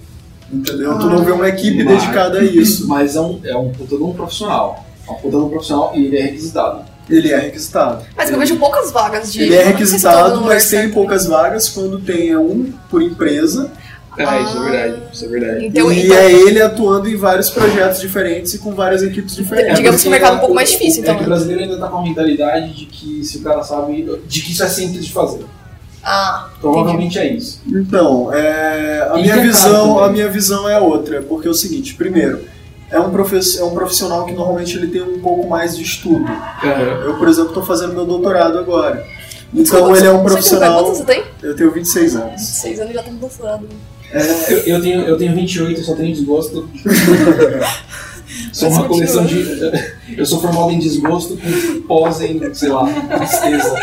Entendeu? 0.52 0.98
tu 0.98 1.06
não 1.08 1.24
vê 1.24 1.32
uma 1.32 1.48
equipe 1.48 1.84
Mas- 1.84 2.00
dedicada 2.02 2.40
a 2.40 2.44
isso. 2.44 2.88
Mas 2.88 3.16
é 3.16 3.22
um, 3.22 3.40
é 3.44 3.56
um 3.56 3.70
puta 3.72 3.96
de 3.98 4.02
um 4.04 4.14
profissional. 4.14 4.84
É 5.08 5.12
um 5.12 5.16
puta 5.16 5.38
de 5.38 5.44
um 5.44 5.50
profissional 5.50 5.92
e 5.96 6.06
ele 6.06 6.18
é 6.18 6.22
requisitado. 6.24 6.82
Ele 7.08 7.32
é 7.32 7.38
requisitado. 7.40 8.04
Mas 8.18 8.32
eu 8.32 8.38
vejo 8.40 8.56
poucas 8.58 8.92
vagas 8.92 9.32
de. 9.32 9.42
Ele 9.44 9.56
é 9.56 9.62
se 9.64 9.68
requisitado, 9.70 10.42
mas 10.42 10.70
tem 10.70 10.90
poucas 10.90 11.26
vagas 11.28 11.70
quando 11.70 12.00
tem 12.00 12.36
um 12.36 12.72
por 12.90 13.02
empresa. 13.02 13.72
É, 14.18 14.42
isso 14.42 14.58
é 14.58 14.70
verdade. 14.70 15.04
Isso 15.14 15.26
é 15.26 15.28
verdade. 15.28 15.66
Então, 15.66 15.92
e 15.92 16.06
então 16.06 16.18
é 16.18 16.32
ele 16.32 16.62
atuando 16.62 17.10
em 17.10 17.16
vários 17.16 17.50
projetos 17.50 18.02
diferentes 18.02 18.54
e 18.54 18.60
com 18.60 18.74
várias 18.74 19.04
equipes 19.04 19.36
diferentes. 19.36 19.76
digamos 19.78 20.02
que 20.02 20.08
o 20.08 20.12
mercado 20.12 20.34
é 20.34 20.36
um 20.36 20.40
pouco 20.40 20.56
mais 20.56 20.72
difícil, 20.72 21.02
então, 21.02 21.14
É 21.14 21.18
que 21.18 21.24
o 21.24 21.28
brasileiro 21.28 21.64
ainda 21.64 21.78
tá 21.78 21.88
com 21.88 21.98
a 21.98 22.04
mentalidade 22.04 22.74
de 22.74 22.86
que 22.86 23.24
se 23.24 23.38
o 23.38 23.42
cara 23.42 23.64
sabe. 23.64 24.20
de 24.28 24.42
que 24.42 24.52
isso 24.52 24.64
é 24.64 24.68
simples 24.68 25.06
de 25.06 25.14
fazer. 25.14 25.46
Ah, 26.04 26.50
Provavelmente 26.62 27.20
é 27.20 27.34
isso. 27.34 27.62
Então, 27.68 28.34
é, 28.34 29.08
a, 29.12 29.18
E 29.18 29.22
minha 29.22 29.36
é 29.36 29.42
visão, 29.42 29.96
também. 29.96 30.04
a 30.04 30.10
minha 30.10 30.30
visão 30.30 30.68
é 30.68 30.80
outra, 30.80 31.22
porque 31.22 31.48
é 31.48 31.52
o 31.52 31.54
seguinte, 31.54 31.94
primeiro, 31.96 32.42
é 32.90 33.00
um, 33.00 33.04
é 33.04 33.64
um 33.64 33.74
profissional 33.74 34.26
que 34.26 34.34
normalmente 34.34 34.76
ele 34.78 34.88
tem 34.88 35.02
um 35.02 35.20
pouco 35.20 35.48
mais 35.48 35.78
de 35.78 35.84
estudo. 35.84 36.26
É, 36.64 37.06
Eu, 37.06 37.18
por 37.18 37.28
exemplo, 37.28 37.50
estou 37.50 37.64
fazendo 37.64 37.94
meu 37.94 38.06
doutorado 38.06 38.58
agora. 38.58 39.06
Então 39.54 39.64
Desculpa, 39.64 39.98
ele 39.98 40.08
é 40.08 40.12
um 40.12 40.24
profissional. 40.24 40.84
Quantos 40.84 41.00
você 41.00 41.06
tem? 41.06 41.24
Eu 41.42 41.56
tenho 41.56 41.72
26 41.72 42.16
anos. 42.16 42.42
Seis 42.42 42.80
anos 42.80 42.92
e 42.92 42.94
já 42.96 43.04
tá 43.04 43.12
no 43.12 43.20
doutorado. 44.12 44.52
eu, 44.52 44.58
eu 44.76 44.82
tenho, 44.82 45.02
eu 45.02 45.18
tenho 45.18 45.36
28, 45.36 45.80
eu 45.80 45.84
só 45.84 45.96
tenho 45.96 46.14
desgosto. 46.14 46.70
sou 48.54 48.70
uma 48.70 48.88
coleção 48.88 49.26
de. 49.26 49.46
Eu 50.18 50.26
sou 50.26 50.42
formado 50.42 50.72
em 50.72 50.80
desgosto 50.80 51.38
com 51.38 51.82
pós 51.84 52.22
em, 52.22 52.54
sei 52.54 52.70
lá, 52.70 52.86
tristeza. 52.86 53.76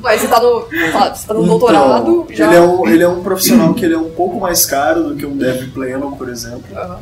Mas 0.00 0.20
você 0.20 0.28
tá 0.28 0.40
no, 0.40 0.60
tá, 0.92 1.14
você 1.14 1.26
tá 1.26 1.34
no 1.34 1.42
Então, 1.42 1.58
doutorado, 1.58 2.26
já. 2.30 2.46
Ele 2.46 2.56
é, 2.56 2.60
um, 2.60 2.88
ele 2.88 3.02
é 3.02 3.08
um 3.08 3.22
profissional 3.22 3.74
que 3.74 3.84
ele 3.84 3.94
é 3.94 3.98
um 3.98 4.10
pouco 4.10 4.40
mais 4.40 4.64
caro 4.64 5.10
do 5.10 5.16
que 5.16 5.26
um 5.26 5.36
dev 5.36 5.70
pleno, 5.72 6.16
por 6.16 6.28
exemplo. 6.28 6.64
Aham. 6.74 6.98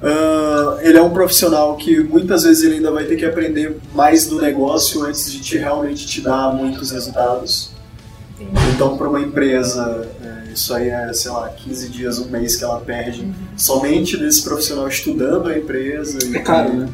Ah, 0.00 0.78
ele 0.80 0.96
é 0.96 1.02
um 1.02 1.10
profissional 1.10 1.76
que 1.76 1.98
muitas 2.00 2.44
vezes 2.44 2.62
ele 2.62 2.76
ainda 2.76 2.90
vai 2.90 3.04
ter 3.04 3.16
que 3.16 3.24
aprender 3.24 3.78
mais 3.94 4.26
do 4.26 4.40
negócio 4.40 5.02
antes 5.04 5.30
de 5.32 5.40
te, 5.40 5.58
realmente 5.58 6.06
te 6.06 6.20
dar 6.20 6.54
muitos 6.54 6.90
resultados. 6.92 7.72
Então, 8.74 8.96
para 8.96 9.08
uma 9.08 9.20
empresa, 9.20 10.08
é, 10.17 10.17
isso 10.58 10.74
aí 10.74 10.88
é, 10.88 11.12
sei 11.12 11.30
lá, 11.30 11.48
15 11.48 11.88
dias, 11.88 12.18
um 12.18 12.28
mês 12.28 12.56
que 12.56 12.64
ela 12.64 12.80
perde 12.80 13.22
Uhum. 13.22 13.32
somente 13.56 14.16
desse 14.16 14.42
profissional 14.42 14.86
estudando 14.88 15.48
a 15.48 15.56
empresa. 15.56 16.18
É 16.36 16.38
caro, 16.40 16.72
né? 16.74 16.88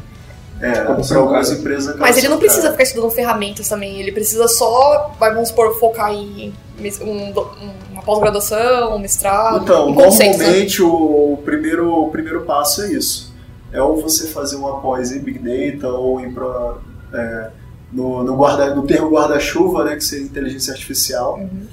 É, 0.61 0.71
para 0.83 1.17
algumas 1.17 1.51
empresas 1.51 1.97
Mas 1.97 2.17
ele 2.17 2.29
não 2.29 2.37
precisa 2.37 2.71
ficar 2.71 2.83
estudando 2.83 3.11
ferramentas 3.11 3.67
também, 3.67 3.99
ele 3.99 4.13
precisa 4.13 4.47
só, 4.47 5.13
vamos 5.19 5.49
supor, 5.49 5.77
focar 5.77 6.13
em 6.13 6.53
um 7.01 7.31
do- 7.31 7.41
um- 7.61 7.73
uma 7.91 8.01
pós-graduação, 8.01 8.95
um 8.95 8.99
mestrado, 8.99 9.63
Então, 9.63 9.89
em 9.89 9.95
né? 9.95 10.05
normalmente 10.05 10.81
o 10.81 11.39
primeiro, 11.43 11.93
o 11.93 12.09
primeiro 12.09 12.41
passo 12.45 12.83
é 12.83 12.93
isso. 12.93 13.33
É 13.73 13.81
ou 13.81 14.01
você 14.01 14.27
fazer 14.27 14.55
uma 14.55 14.79
pós 14.79 15.11
em 15.11 15.19
Big 15.19 15.39
Data 15.39 15.89
ou 15.89 16.21
ir 16.21 16.31
para 16.33 16.75
é, 17.13 17.49
no, 17.91 18.23
no, 18.23 18.35
guarda, 18.35 18.73
no 18.73 18.83
termo 18.87 19.09
guarda-chuva, 19.09 19.83
né, 19.85 19.95
que 19.95 20.03
seria 20.03 20.25
inteligência 20.25 20.71
artificial, 20.73 21.35
Uhum. 21.37 21.67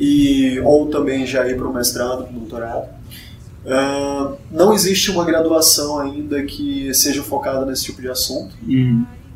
E, 0.00 0.58
ou 0.60 0.86
também 0.86 1.26
já 1.26 1.46
ir 1.46 1.56
para 1.56 1.68
o 1.68 1.72
mestrado, 1.74 2.24
para 2.24 2.30
o 2.34 2.40
doutorado. 2.40 2.88
Ah, 3.66 4.32
não 4.50 4.72
existe 4.72 5.10
uma 5.10 5.24
graduação 5.24 5.98
ainda 5.98 6.42
que 6.42 6.92
seja 6.94 7.22
focada 7.22 7.66
nesse 7.66 7.84
tipo 7.84 8.00
de 8.00 8.08
assunto. 8.08 8.54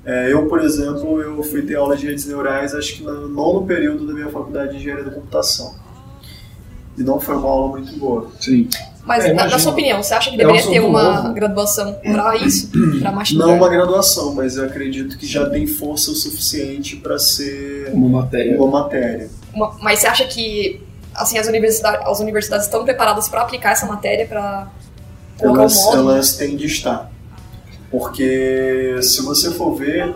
É, 0.06 0.32
eu, 0.32 0.46
por 0.46 0.60
exemplo, 0.60 1.20
eu 1.20 1.42
fui 1.42 1.62
ter 1.62 1.76
aula 1.76 1.96
de 1.96 2.06
redes 2.06 2.26
neurais 2.26 2.74
acho 2.74 2.96
que 2.96 3.02
no 3.02 3.28
nono 3.28 3.66
período 3.66 4.06
da 4.06 4.12
minha 4.14 4.28
faculdade 4.28 4.72
de 4.72 4.76
engenharia 4.78 5.04
da 5.04 5.10
computação. 5.10 5.74
E 6.96 7.02
não 7.02 7.18
foi 7.20 7.36
uma 7.36 7.48
aula 7.48 7.68
muito 7.78 7.96
boa. 7.98 8.28
Sim. 8.40 8.68
Mas, 9.04 9.24
É, 9.24 9.32
na, 9.34 9.46
na 9.46 9.58
sua 9.58 9.72
opinião, 9.72 10.02
você 10.02 10.14
acha 10.14 10.30
que 10.30 10.36
É 10.36 10.38
deveria 10.38 10.62
ter 10.70 10.80
uma 10.80 11.22
novo. 11.22 11.34
graduação 11.34 11.92
pra 12.02 12.36
isso? 12.36 12.70
Pra 13.00 13.12
Não 13.34 13.56
uma 13.56 13.68
graduação, 13.68 14.34
mas 14.34 14.56
eu 14.56 14.64
acredito 14.64 15.18
que 15.18 15.26
já 15.26 15.48
tem 15.50 15.66
força 15.66 16.10
o 16.10 16.14
suficiente 16.14 16.96
para 16.96 17.18
ser 17.18 17.90
Uma 17.92 18.08
matéria. 18.22 18.56
uma 18.56 18.80
matéria. 18.82 19.28
Uma- 19.54 19.76
mas 19.80 20.00
você 20.00 20.06
acha 20.06 20.24
que 20.26 20.82
assim, 21.14 21.38
as, 21.38 21.46
universidades, 21.46 22.06
as 22.06 22.20
universidades 22.20 22.66
estão 22.66 22.84
preparadas 22.84 23.28
pra 23.28 23.42
aplicar 23.42 23.70
essa 23.72 23.86
matéria 23.86 24.26
colocar 25.38 25.60
Elas, 25.62 25.74
módulo? 25.76 26.10
elas 26.12 26.36
têm 26.36 26.56
de 26.56 26.66
estar. 26.66 27.10
Porque 27.90 28.98
se 29.02 29.22
você 29.22 29.50
for 29.52 29.74
ver, 29.76 30.12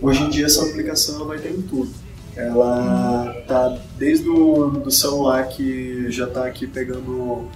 hoje 0.00 0.22
em 0.22 0.28
dia 0.30 0.46
essa 0.46 0.62
aplicação 0.64 1.16
ela 1.16 1.24
vai 1.26 1.38
ter 1.38 1.50
em 1.50 1.62
tudo. 1.62 1.90
Ela 2.36 3.34
tá 3.48 3.76
desde 3.96 4.28
o 4.28 4.68
do 4.70 4.90
celular 4.92 5.48
que 5.48 6.06
já 6.10 6.26
está 6.26 6.46
aqui 6.46 6.68
pegando, 6.68 7.48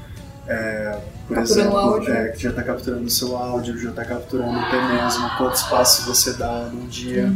é, 0.49 0.99
por 1.29 1.37
Capturando 1.37 1.61
exemplo, 1.71 1.79
áudio. 1.79 2.13
é, 2.13 2.29
que 2.31 2.43
já 2.43 2.51
está 2.51 2.63
capturando 2.65 3.05
o 3.05 3.11
seu 3.11 3.37
áudio, 3.37 3.79
já 3.79 3.91
está 3.91 4.05
capturando 4.05 4.59
até 4.59 4.83
mesmo 4.89 5.31
quantos 5.39 5.63
passos 5.63 6.05
você 6.05 6.33
dá 6.33 6.69
num 6.73 6.89
dia. 6.89 7.33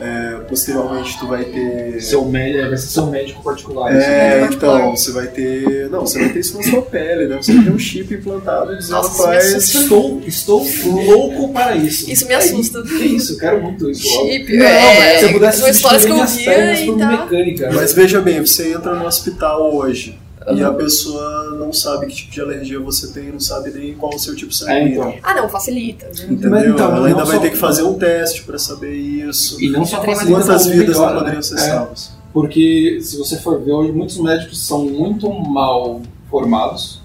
É, 0.00 0.40
posteriormente 0.48 1.18
tu 1.18 1.26
vai 1.26 1.44
ter 1.44 2.00
Seu 2.00 2.24
médico, 2.24 2.68
vai 2.68 2.78
ser 2.78 2.88
seu 2.88 3.06
médico 3.06 3.42
particular. 3.42 3.92
é, 3.94 4.40
Médico 4.40 4.54
então, 4.54 4.70
particular. 4.70 4.96
você 4.96 5.12
vai 5.12 5.26
ter. 5.26 5.90
Não, 5.90 6.00
você 6.00 6.18
vai 6.18 6.28
ter 6.30 6.40
isso 6.40 6.56
na 6.56 6.62
sua 6.62 6.82
pele, 6.82 7.26
né? 7.26 7.36
Você 7.36 7.52
vai 7.52 7.64
ter 7.64 7.70
um 7.70 7.78
chip 7.78 8.14
implantado 8.14 8.76
dizendo 8.76 8.96
Nossa, 8.96 9.36
assusta. 9.36 9.78
Estou, 9.78 10.22
estou 10.26 10.66
louco 10.86 11.52
para 11.52 11.76
isso. 11.76 12.10
Isso 12.10 12.26
me 12.26 12.34
assusta. 12.34 12.82
Que 12.82 13.04
isso, 13.04 13.34
eu 13.34 13.38
quero 13.38 13.62
muito 13.62 13.90
isso. 13.90 14.02
Chip, 14.02 14.56
Não, 14.56 14.64
é, 14.64 14.98
mas 14.98 15.18
se 15.18 15.24
eu 15.24 15.32
pudesse 15.32 15.70
histórias 15.70 16.04
que 16.04 16.10
eu 16.10 16.26
via 16.26 16.84
e 16.84 16.98
tá. 16.98 17.06
mecânica. 17.06 17.70
Mas 17.72 17.92
veja 17.92 18.20
bem, 18.20 18.40
você 18.40 18.72
entra 18.72 18.94
no 18.94 19.06
hospital 19.06 19.74
hoje 19.74 20.18
e 20.52 20.62
Uhum. 20.62 20.70
a 20.70 20.74
pessoa 20.74 21.56
não 21.58 21.72
sabe 21.72 22.06
que 22.06 22.14
tipo 22.14 22.30
de 22.32 22.40
alergia 22.40 22.78
você 22.80 23.08
tem, 23.08 23.30
não 23.32 23.40
sabe 23.40 23.70
nem 23.70 23.94
qual 23.94 24.14
o 24.14 24.18
seu 24.18 24.34
tipo 24.34 24.50
É, 24.52 24.54
sanguíneo. 24.54 24.92
então. 24.92 25.14
Ah, 25.22 25.34
não, 25.34 25.48
facilita. 25.48 26.06
Entendeu? 26.24 26.50
Mas 26.50 26.66
então, 26.66 26.96
Ela 26.96 27.06
ainda 27.06 27.18
não 27.20 27.26
vai 27.26 27.36
só- 27.36 27.42
ter 27.42 27.50
que 27.50 27.56
fazer 27.56 27.82
um 27.82 27.94
teste 27.94 28.42
para 28.42 28.58
saber 28.58 28.94
isso. 28.94 29.60
E 29.62 29.68
não 29.70 29.84
só 29.84 30.02
facilita 30.02 30.40
Quantas 30.40 30.66
vidas 30.66 30.96
não 30.96 31.00
melhora, 31.06 31.14
poderiam 31.18 31.36
né? 31.36 31.42
ser 31.42 31.54
É. 31.54 31.58
salvas? 31.58 32.10
Porque 32.32 32.98
se 33.02 33.16
você 33.18 33.36
for 33.38 33.60
ver 33.60 33.72
hoje, 33.72 33.92
muitos 33.92 34.16
médicos 34.18 34.64
são 34.66 34.84
muito 34.84 35.28
mal 35.32 36.00
formados. 36.30 37.00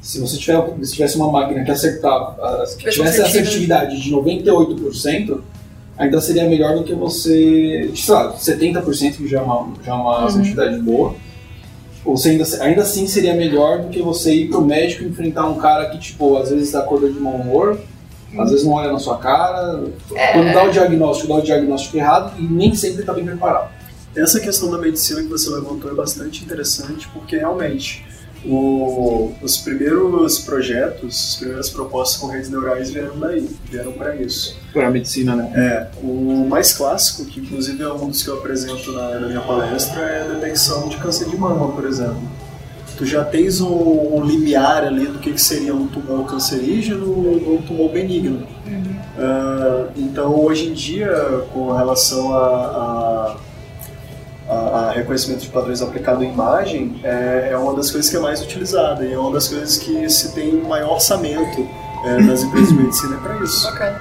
Se 0.00 0.18
você 0.20 0.38
tiver, 0.38 0.64
se 0.82 0.92
tivesse 0.94 1.16
uma 1.16 1.30
máquina 1.30 1.62
que 1.64 1.70
acertar, 1.70 2.34
que 2.78 2.88
Tivesse 2.88 3.20
assertividade 3.20 4.00
de 4.00 4.10
98%, 4.10 5.42
ainda 5.98 6.20
seria 6.20 6.48
melhor 6.48 6.76
do 6.76 6.84
que 6.84 6.94
você, 6.94 7.90
sei 7.94 8.14
lá, 8.14 8.32
70% 8.38 9.16
que 9.18 9.28
já 9.28 9.40
é 9.40 9.42
uma, 9.42 9.68
já 9.84 9.90
é 9.92 9.94
uma 9.94 10.20
Uhum. 10.20 10.26
assertividade 10.26 10.78
boa. 10.80 11.14
Ou 12.08 12.16
você 12.16 12.30
ainda, 12.30 12.44
ainda 12.62 12.82
assim 12.82 13.06
seria 13.06 13.34
melhor 13.34 13.82
do 13.82 13.88
que 13.90 14.00
você 14.00 14.32
ir 14.32 14.48
pro 14.48 14.62
médico 14.62 15.02
e 15.02 15.06
enfrentar 15.08 15.46
um 15.46 15.56
cara 15.58 15.90
que, 15.90 15.98
tipo, 15.98 16.38
às 16.38 16.48
vezes 16.48 16.74
acorda 16.74 17.10
de 17.10 17.20
mau 17.20 17.34
humor, 17.34 17.78
às 18.38 18.50
vezes 18.50 18.64
não 18.64 18.72
olha 18.72 18.90
na 18.90 18.98
sua 18.98 19.18
cara, 19.18 19.84
É. 20.14 20.32
quando 20.32 20.54
dá 20.54 20.64
o 20.64 20.70
diagnóstico, 20.70 21.28
dá 21.28 21.34
o 21.34 21.42
diagnóstico 21.42 21.98
errado 21.98 22.32
e 22.38 22.42
nem 22.42 22.74
sempre 22.74 23.04
tá 23.04 23.12
bem 23.12 23.26
preparado. 23.26 23.70
Essa 24.16 24.40
questão 24.40 24.70
da 24.70 24.78
medicina 24.78 25.20
que 25.20 25.28
você 25.28 25.50
levantou 25.50 25.90
é 25.90 25.94
bastante 25.94 26.42
interessante, 26.42 27.06
porque 27.12 27.36
realmente 27.36 28.06
o- 28.44 29.32
os 29.42 29.56
primeiros 29.58 30.38
projetos, 30.40 31.30
as 31.30 31.36
primeiras 31.36 31.68
propostas 31.70 32.20
com 32.20 32.26
redes 32.28 32.48
neurais 32.50 32.90
vieram 32.90 33.18
daí, 33.18 33.48
vieram 33.70 33.92
para 33.92 34.14
isso. 34.16 34.56
Para 34.72 34.88
a 34.88 34.90
medicina, 34.90 35.34
né? 35.36 35.50
É, 35.54 35.86
o 36.02 36.46
mais 36.48 36.72
clássico, 36.72 37.24
que 37.24 37.40
inclusive 37.40 37.82
é 37.82 37.92
um 37.92 38.08
dos 38.08 38.22
que 38.22 38.28
eu 38.28 38.38
apresento 38.38 38.92
na, 38.92 39.18
na 39.20 39.26
minha 39.28 39.40
palestra, 39.40 40.00
é 40.02 40.22
a 40.22 40.34
detecção 40.34 40.88
de 40.88 40.96
câncer 40.98 41.28
de 41.28 41.36
mama, 41.36 41.72
por 41.72 41.84
exemplo. 41.86 42.22
Tu 42.96 43.06
já 43.06 43.24
tens 43.24 43.60
um, 43.60 44.16
um 44.16 44.24
limiar 44.24 44.84
ali 44.84 45.06
do 45.06 45.18
que, 45.20 45.32
que 45.32 45.40
seria 45.40 45.72
um 45.74 45.86
tumor 45.86 46.26
cancerígeno 46.26 47.06
ou 47.16 47.54
um 47.58 47.62
tumor 47.62 47.92
benigno. 47.92 48.44
Ah, 49.16 49.86
então, 49.96 50.34
hoje 50.44 50.66
em 50.68 50.72
dia, 50.72 51.08
com 51.52 51.72
relação 51.72 52.34
a, 52.34 53.36
a, 54.48 54.54
a- 54.54 54.92
reconhecimento 54.92 55.40
de 55.42 55.48
padrões 55.48 55.82
aplicado 55.82 56.24
em 56.24 56.30
imagem, 56.32 57.00
é, 57.04 57.50
é 57.52 57.56
uma 57.58 57.74
das 57.74 57.90
coisas 57.90 58.10
que 58.10 58.16
é 58.16 58.20
mais 58.20 58.40
utilizada 58.42 59.04
e 59.04 59.12
é 59.12 59.18
uma 59.18 59.32
das 59.32 59.48
coisas 59.48 59.76
que 59.76 60.08
se 60.10 60.32
tem 60.32 60.54
um 60.56 60.68
maior 60.68 60.92
orçamento 60.94 61.68
é, 62.04 62.20
nas 62.22 62.42
empresas 62.42 62.68
de 62.70 62.74
medicina 62.74 63.16
é 63.16 63.18
para 63.18 63.36
isso. 63.44 63.62
Bacana. 63.64 64.00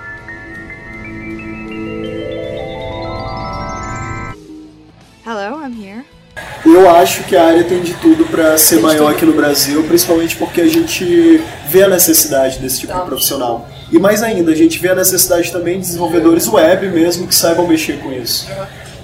Hello, 5.26 5.60
I'm 5.62 5.74
here. 5.76 6.06
Eu 6.66 6.90
acho 6.90 7.24
que 7.24 7.36
a 7.36 7.46
área 7.48 7.64
tem 7.64 7.82
de 7.82 7.94
tudo 7.96 8.26
para 8.26 8.58
ser 8.58 8.80
maior 8.80 9.12
aqui 9.12 9.26
no 9.26 9.34
Brasil, 9.34 9.84
principalmente 9.84 10.36
porque 10.36 10.62
a 10.62 10.68
gente 10.68 11.42
vê 11.68 11.84
a 11.84 11.90
necessidade 11.90 12.60
desse 12.60 12.82
tipo 12.82 12.94
Tá. 12.94 13.00
de 13.00 13.06
profissional. 13.06 13.68
E 13.92 13.98
mais 13.98 14.22
ainda, 14.22 14.52
a 14.52 14.56
gente 14.56 14.78
vê 14.80 14.90
a 14.90 14.96
necessidade 14.96 15.52
também 15.52 15.76
de 15.80 15.88
desenvolvedores 15.88 16.48
web 16.48 16.88
mesmo 16.90 17.28
que 17.28 17.34
saibam 17.34 17.66
mexer 17.68 18.00
com 18.00 18.12
isso. 18.12 18.48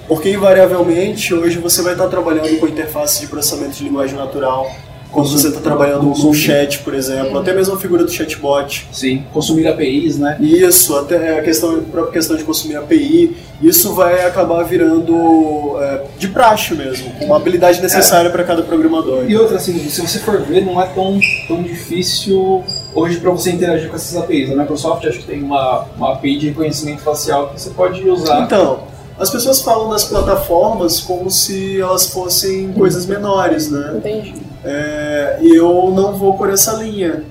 Porque 0.06 0.30
invariavelmente 0.30 1.32
hoje 1.32 1.58
você 1.58 1.82
vai 1.82 1.92
estar 1.92 2.08
trabalhando 2.08 2.58
com 2.58 2.66
interface 2.66 3.20
de 3.20 3.26
processamento 3.26 3.76
de 3.76 3.84
linguagem 3.84 4.16
natural, 4.16 4.70
quando 5.14 5.28
você 5.28 5.48
está 5.48 5.60
trabalhando 5.60 6.06
no 6.06 6.34
chat, 6.34 6.80
por 6.80 6.92
exemplo, 6.92 7.38
até 7.38 7.54
mesmo 7.54 7.74
a 7.74 7.78
figura 7.78 8.02
do 8.04 8.10
chatbot. 8.10 8.86
Sim, 8.92 9.24
consumir 9.32 9.68
APIs, 9.68 10.18
né? 10.18 10.36
Isso, 10.40 10.96
até 10.96 11.38
a 11.38 11.42
questão, 11.42 11.76
a 11.76 11.80
própria 11.80 12.12
questão 12.12 12.36
de 12.36 12.42
consumir 12.42 12.76
API, 12.76 13.36
isso 13.62 13.94
vai 13.94 14.26
acabar 14.26 14.64
virando 14.64 15.76
é, 15.78 16.02
de 16.18 16.28
praxe 16.28 16.74
mesmo, 16.74 17.12
uma 17.20 17.36
habilidade 17.36 17.80
necessária 17.80 18.28
para 18.28 18.42
cada 18.42 18.62
programador. 18.62 19.24
E 19.28 19.36
outra, 19.36 19.56
assim, 19.56 19.78
se 19.88 20.00
você 20.00 20.18
for 20.18 20.40
ver, 20.42 20.64
não 20.64 20.82
é 20.82 20.86
tão, 20.86 21.20
tão 21.46 21.62
difícil 21.62 22.64
hoje 22.92 23.18
para 23.18 23.30
você 23.30 23.52
interagir 23.52 23.88
com 23.88 23.96
essas 23.96 24.16
APIs. 24.16 24.50
A 24.50 24.56
Microsoft 24.56 25.06
acho 25.06 25.20
que 25.20 25.26
tem 25.26 25.42
uma, 25.42 25.86
uma 25.96 26.14
API 26.14 26.38
de 26.38 26.48
reconhecimento 26.48 27.02
facial 27.02 27.50
que 27.50 27.60
você 27.60 27.70
pode 27.70 28.08
usar. 28.08 28.42
Então, 28.42 28.93
as 29.18 29.30
pessoas 29.30 29.60
falam 29.60 29.90
das 29.90 30.04
plataformas 30.04 31.00
como 31.00 31.30
se 31.30 31.80
elas 31.80 32.08
fossem 32.08 32.72
coisas 32.72 33.06
menores, 33.06 33.70
né? 33.70 33.94
Entendi. 33.96 34.34
É, 34.64 35.38
e 35.40 35.54
eu 35.54 35.92
não 35.94 36.14
vou 36.14 36.34
por 36.34 36.50
essa 36.50 36.72
linha. 36.74 37.22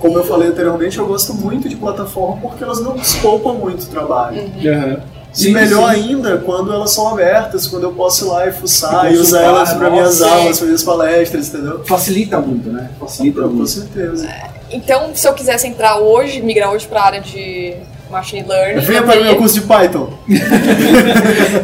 Como 0.00 0.16
eu 0.16 0.24
falei 0.24 0.48
anteriormente, 0.48 0.98
eu 0.98 1.06
gosto 1.06 1.34
muito 1.34 1.68
de 1.68 1.76
plataforma 1.76 2.38
porque 2.40 2.62
elas 2.62 2.80
não 2.80 2.96
desculpam 2.96 3.54
muito 3.54 3.82
o 3.82 3.86
trabalho. 3.86 4.42
Uhum. 4.42 4.96
e 5.38 5.48
melhor 5.52 5.90
ainda 5.90 6.38
quando 6.38 6.72
elas 6.72 6.92
são 6.92 7.08
abertas, 7.08 7.66
quando 7.66 7.82
eu 7.84 7.92
posso 7.92 8.24
ir 8.24 8.28
lá 8.28 8.46
e 8.48 8.52
fuçar 8.52 9.12
E 9.12 9.16
usar 9.16 9.42
elas 9.42 9.72
para 9.74 9.90
minhas 9.90 10.22
aulas, 10.22 10.58
para 10.58 10.66
minhas 10.66 10.82
palestras, 10.82 11.48
entendeu? 11.48 11.84
Facilita 11.84 12.38
muito, 12.40 12.70
né? 12.70 12.90
Facilita 12.98 13.42
Com 13.42 13.48
muito. 13.48 13.70
certeza. 13.70 14.28
Então, 14.70 15.10
se 15.14 15.26
eu 15.26 15.34
quisesse 15.34 15.66
entrar 15.66 15.98
hoje, 15.98 16.42
migrar 16.42 16.72
hoje 16.72 16.86
pra 16.86 17.02
área 17.02 17.20
de 17.20 17.74
machine 18.10 18.46
learning. 18.48 18.80
Venha 18.80 19.02
para 19.02 19.20
o 19.20 19.24
meu 19.24 19.36
curso 19.36 19.54
de 19.54 19.60
Python. 19.62 20.12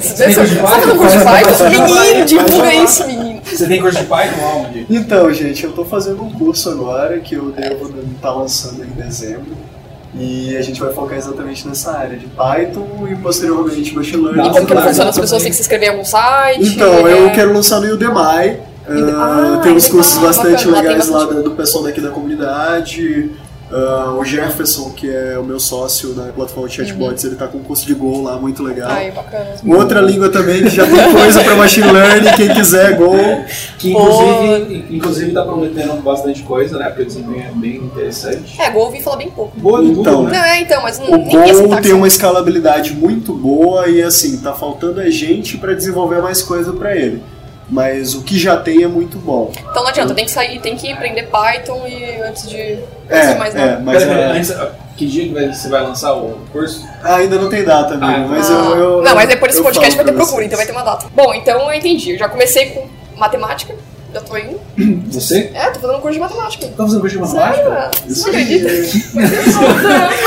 Você 0.00 0.32
Você 0.32 0.44
tem 0.46 0.96
curso 0.96 1.18
de 1.18 1.24
tá 1.24 1.30
Python? 1.32 1.64
Menino, 1.70 2.24
divulga 2.26 2.74
isso, 2.74 3.06
menino. 3.06 3.40
Você 3.44 3.66
tem 3.66 3.80
curso 3.80 3.98
de 3.98 4.04
Python 4.04 4.44
aonde? 4.44 4.86
Então, 4.90 5.32
gente, 5.32 5.64
eu 5.64 5.72
tô 5.72 5.84
fazendo 5.84 6.22
um 6.22 6.30
curso 6.30 6.70
agora 6.70 7.18
que 7.20 7.34
eu 7.34 7.50
devo 7.50 7.92
estar 8.14 8.32
lançando 8.32 8.82
em 8.84 8.90
dezembro. 9.02 9.52
E 10.16 10.56
a 10.56 10.62
gente 10.62 10.80
vai 10.80 10.92
focar 10.92 11.18
exatamente 11.18 11.66
nessa 11.66 11.90
área 11.98 12.16
de 12.16 12.26
Python 12.28 13.08
e 13.10 13.16
posteriormente 13.16 13.92
Machine 13.94 14.22
Learning. 14.22 14.46
E 14.46 14.50
como 14.50 14.66
que 14.66 14.76
funciona? 14.76 15.10
As 15.10 15.18
pessoas 15.18 15.42
têm 15.42 15.50
que 15.50 15.56
se 15.56 15.62
inscrever 15.62 15.88
em 15.88 15.90
algum 15.90 16.04
site? 16.04 16.62
Então, 16.68 17.08
É- 17.08 17.20
eu 17.26 17.30
quero 17.32 17.52
lançar 17.52 17.80
no 17.80 17.92
Udemy. 17.92 18.14
Ah, 18.16 18.54
Ah, 18.86 19.60
tem 19.62 19.72
uns 19.72 19.88
cursos 19.88 20.18
bastante 20.22 20.68
legais 20.68 21.08
lá 21.08 21.24
do 21.24 21.52
pessoal 21.52 21.84
daqui 21.84 22.00
da 22.02 22.10
comunidade. 22.10 23.30
Ah, 23.72 24.14
o 24.18 24.24
Jefferson, 24.24 24.90
que 24.90 25.08
é 25.10 25.38
o 25.38 25.42
meu 25.42 25.58
sócio 25.58 26.14
na 26.14 26.24
plataforma 26.32 26.68
de 26.68 26.76
chatbots, 26.76 27.24
ele 27.24 27.34
tá 27.34 27.46
com 27.46 27.58
um 27.58 27.62
curso 27.62 27.86
de 27.86 27.94
Go 27.94 28.22
lá, 28.22 28.38
muito 28.38 28.62
legal. 28.62 28.90
Ai, 28.90 29.10
bacana. 29.10 29.46
Outra 29.66 30.00
língua 30.00 30.28
também 30.28 30.62
que 30.62 30.70
já 30.70 30.86
tem 30.86 31.12
coisa 31.12 31.42
para 31.42 31.56
Machine 31.56 31.90
Learning, 31.90 32.32
quem 32.36 32.48
quiser, 32.54 32.96
Go. 32.96 33.14
Que 33.78 33.90
inclusive, 33.90 34.86
inclusive 34.90 35.32
tá 35.32 35.42
prometendo 35.42 36.02
bastante 36.02 36.42
coisa, 36.42 36.78
né? 36.78 36.86
Porque 36.86 37.02
o 37.02 37.06
desempenho 37.06 37.42
é 37.42 37.52
bem 37.52 37.76
interessante. 37.76 38.60
É, 38.60 38.70
Go 38.70 38.80
eu 38.80 38.84
ouvi 38.84 39.00
falar 39.02 39.16
bem 39.16 39.30
pouco. 39.30 39.58
Boa 39.58 39.82
de 39.82 39.90
Então, 39.90 40.16
tudo, 40.16 40.28
né? 40.30 40.38
Não, 40.38 40.44
é, 40.44 40.60
então, 40.60 40.82
mas 40.82 40.98
O 40.98 41.16
nem 41.16 41.46
ia 41.46 41.66
Go 41.66 41.80
tem 41.80 41.92
uma 41.92 42.06
escalabilidade 42.06 42.94
muito 42.94 43.32
boa 43.32 43.88
e 43.88 44.02
assim, 44.02 44.36
tá 44.38 44.52
faltando 44.52 45.00
a 45.00 45.10
gente 45.10 45.56
para 45.56 45.74
desenvolver 45.74 46.20
mais 46.20 46.42
coisa 46.42 46.72
para 46.72 46.94
ele. 46.94 47.22
Mas 47.68 48.14
o 48.14 48.22
que 48.22 48.38
já 48.38 48.56
tem 48.58 48.82
é 48.82 48.86
muito 48.88 49.18
bom. 49.18 49.50
Então 49.58 49.82
não 49.82 49.88
adianta, 49.88 50.14
tem 50.14 50.24
que 50.26 50.30
sair, 50.30 50.60
tem 50.60 50.76
que 50.76 50.92
aprender 50.92 51.24
Python 51.24 51.86
e 51.86 52.20
antes 52.20 52.48
de. 52.48 52.78
É, 53.08 53.32
de 53.32 53.38
mais 53.38 53.54
é, 53.54 53.58
nada. 53.58 53.80
mas 53.82 54.04
Pera, 54.04 54.20
é- 54.20 54.32
antes, 54.32 54.54
que 54.96 55.06
dia 55.06 55.28
que 55.28 55.54
você 55.54 55.68
vai 55.68 55.82
lançar 55.82 56.12
o 56.14 56.38
curso? 56.52 56.86
ainda 57.02 57.36
não 57.38 57.48
tem 57.48 57.64
data, 57.64 57.94
amigo, 57.94 58.12
Ah, 58.12 58.26
mas 58.28 58.50
Ah, 58.50 58.52
eu, 58.52 58.76
eu- 58.76 59.02
Não, 59.02 59.14
mas 59.14 59.28
depois 59.28 59.52
desse 59.52 59.60
eu 59.60 59.64
podcast 59.64 59.96
vai 59.96 60.04
ter 60.04 60.12
procura, 60.12 60.36
vocês. 60.36 60.46
então 60.46 60.56
vai 60.58 60.66
ter 60.66 60.72
uma 60.72 60.82
data. 60.82 61.06
Bom, 61.14 61.32
então 61.34 61.58
eu 61.70 61.74
entendi. 61.74 62.12
Eu 62.12 62.18
já 62.18 62.28
comecei 62.28 62.70
com 62.70 62.86
matemática, 63.16 63.74
já 64.14 64.20
tô 64.20 64.36
indo. 64.36 64.60
Você? 65.12 65.50
É, 65.54 65.70
tô 65.70 65.80
fazendo 65.80 65.98
um 65.98 66.00
curso 66.00 66.14
de 66.14 66.20
matemática. 66.20 66.66
Tá 66.68 66.84
fazendo 66.84 67.00
curso 67.00 67.18
de 67.18 67.28
Sério? 67.28 67.70
matemática? 67.70 67.90
Você 68.06 68.12
Isso 68.12 68.22
não 68.22 68.28
acredita? 68.30 68.68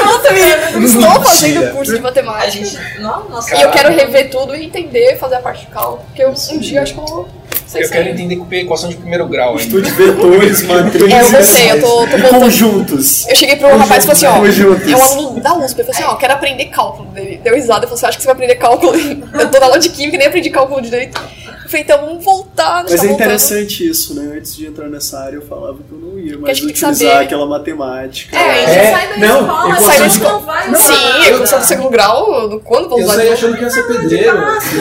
Conta, 0.04 0.34
menina. 0.34 0.86
Estou 0.86 1.24
fazendo 1.24 1.72
curso 1.76 1.92
de 1.94 2.00
A 2.00 2.02
matemática. 2.02 2.52
gente. 2.52 2.78
Não, 3.00 3.30
nossa. 3.30 3.56
E 3.56 3.62
eu 3.62 3.72
quero 3.72 3.94
rever 3.94 4.30
tudo 4.30 4.56
e 4.56 4.66
entender, 4.66 5.18
fazer 5.18 5.36
a 5.36 5.40
parte 5.40 5.66
de 5.66 5.72
cálculo. 5.72 6.00
Porque 6.08 6.24
eu, 6.24 6.30
um 6.30 6.58
dia 6.60 6.82
acho 6.84 6.94
que 6.94 7.00
eu 7.00 7.06
vou. 7.06 7.28
sei 7.66 7.84
Eu 7.84 7.90
quero 7.90 8.10
entender 8.10 8.36
com 8.38 8.48
equação 8.54 8.90
de 8.90 8.98
primeiro 8.98 9.26
grau. 9.28 9.56
Estude 9.56 9.90
vetores, 9.92 10.62
matrizes 10.68 11.14
É, 11.14 11.22
eu 11.22 11.30
não 11.32 11.44
sei, 11.44 11.72
eu 11.72 11.82
tô, 11.82 11.88
tô 11.88 12.04
e 12.06 12.08
voltando. 12.22 12.40
conjuntos. 12.40 13.28
Eu 13.28 13.36
cheguei 13.36 13.56
pro 13.56 13.76
rapaz 13.78 14.04
e 14.04 14.08
falei 14.08 14.14
assim, 14.14 14.26
ó, 14.26 14.40
Conjuntos. 14.40 14.92
é 14.92 14.96
um 14.96 15.04
aluno 15.04 15.40
da 15.40 15.54
USP, 15.58 15.80
eu 15.80 15.86
falei 15.86 16.02
assim, 16.02 16.12
ó, 16.12 16.16
quero 16.16 16.34
aprender 16.34 16.66
cálculo 16.66 17.10
dele. 17.10 17.40
Deu 17.44 17.56
risada, 17.56 17.86
eu 17.86 17.90
falei 17.90 17.96
assim, 17.96 18.06
acho 18.08 18.18
que 18.18 18.24
você 18.24 18.28
vai 18.28 18.36
aprender 18.36 18.56
cálculo. 18.56 18.94
Eu 19.38 19.52
tô 19.52 19.60
na 19.60 19.66
aula 19.66 19.80
de 19.80 19.90
química 19.90 20.16
e 20.16 20.20
nem 20.20 20.28
aprendi 20.28 20.50
cálculo 20.50 20.82
direito. 20.82 21.22
Eu 21.68 21.72
falei, 21.72 21.84
então 21.84 22.06
vamos 22.06 22.24
voltar, 22.24 22.84
Mas 22.84 22.92
tá 22.92 22.94
é 22.94 22.98
voltando. 23.00 23.14
interessante 23.16 23.90
isso, 23.90 24.14
né? 24.16 24.38
Antes 24.38 24.56
de 24.56 24.66
entrar 24.68 24.88
nessa 24.88 25.20
área 25.20 25.36
eu 25.36 25.42
falava 25.42 25.78
que 25.84 25.92
eu 25.92 26.00
não 26.00 26.18
ia 26.18 26.36
a 26.36 26.38
mais 26.40 26.58
gente 26.58 26.68
que 26.72 26.80
utilizar 26.80 27.12
saber. 27.12 27.26
aquela 27.26 27.46
matemática. 27.46 28.38
É, 28.38 28.52
a 28.64 28.68
gente 28.68 28.80
É, 28.80 28.92
sai 28.94 29.08
da 29.10 29.18
não, 29.28 29.42
escola, 29.42 29.80
sai 29.82 30.00
da 30.00 30.08
escola, 30.08 30.40
vai 30.40 30.64
Sim, 30.76 30.94
usar. 30.94 31.30
eu 31.30 31.48
sou 31.48 31.60
do 31.60 31.66
segundo 31.66 31.90
grau, 31.90 32.48
do- 32.50 32.60
quando 32.62 32.88
vou 32.88 33.00
Eu 33.00 33.04
usar 33.04 33.16
saí 33.16 33.28
de 33.28 33.34
achando 33.34 33.58
que 33.58 33.64
ia 33.64 33.70
ser 33.70 33.84
pedreiro. 33.84 34.38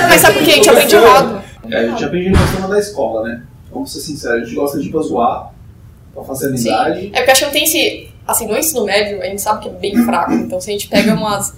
Mas 0.08 0.20
sabe 0.20 0.34
por 0.38 0.44
quê? 0.44 0.50
A 0.52 0.54
gente 0.54 0.70
aprende 0.70 0.94
errado. 0.94 1.42
É, 1.68 1.76
a 1.76 1.88
gente 1.88 2.04
aprende 2.04 2.30
no 2.30 2.38
sistema 2.38 2.68
da 2.68 2.78
escola, 2.78 3.22
né? 3.28 3.42
Vamos 3.72 3.92
ser 3.92 3.98
sinceros, 4.00 4.42
a 4.42 4.44
gente 4.44 4.54
gosta 4.54 4.78
de 4.78 4.88
pra 4.88 5.00
zoar, 5.02 5.50
pra 6.14 6.22
fazer 6.22 6.46
amizade. 6.46 7.10
É 7.12 7.16
porque 7.18 7.30
acho 7.32 7.40
que 7.40 7.46
não 7.46 7.52
tem 7.52 7.64
esse. 7.64 8.08
Assim, 8.28 8.46
no 8.46 8.56
ensino 8.56 8.84
médio, 8.84 9.20
a 9.22 9.26
gente 9.26 9.42
sabe 9.42 9.62
que 9.62 9.68
é 9.68 9.72
bem 9.72 9.96
fraco. 10.04 10.32
Então, 10.34 10.60
se 10.60 10.70
a 10.70 10.72
gente 10.72 10.86
pega 10.88 11.12
umas. 11.14 11.52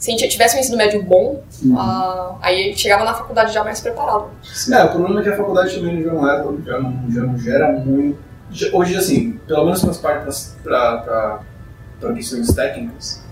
Se 0.00 0.10
a 0.10 0.16
gente 0.16 0.28
tivesse 0.30 0.56
um 0.56 0.60
ensino 0.60 0.78
médio 0.78 1.02
bom, 1.02 1.42
ah, 1.76 2.34
aí 2.40 2.58
a 2.62 2.64
gente 2.68 2.80
chegava 2.80 3.04
na 3.04 3.12
faculdade 3.12 3.52
já 3.52 3.62
mais 3.62 3.80
preparado. 3.82 4.28
É, 4.72 4.82
o 4.84 4.88
problema 4.88 5.20
é 5.20 5.22
que 5.22 5.28
a 5.28 5.36
faculdade 5.36 5.74
também 5.76 6.02
já 6.02 6.10
não, 6.12 6.26
é, 6.30 6.42
já 6.64 6.78
não, 6.80 7.04
já 7.12 7.20
não 7.22 7.38
gera 7.38 7.70
muito. 7.72 8.18
já- 8.50 8.68
Hoje, 8.72 8.96
assim, 8.96 9.38
pelo 9.46 9.66
menos 9.66 9.80
para 9.82 9.90
as 9.90 9.98
partes 9.98 10.56
para 10.64 11.40
questões 12.14 12.50
técnicas, 12.54 13.22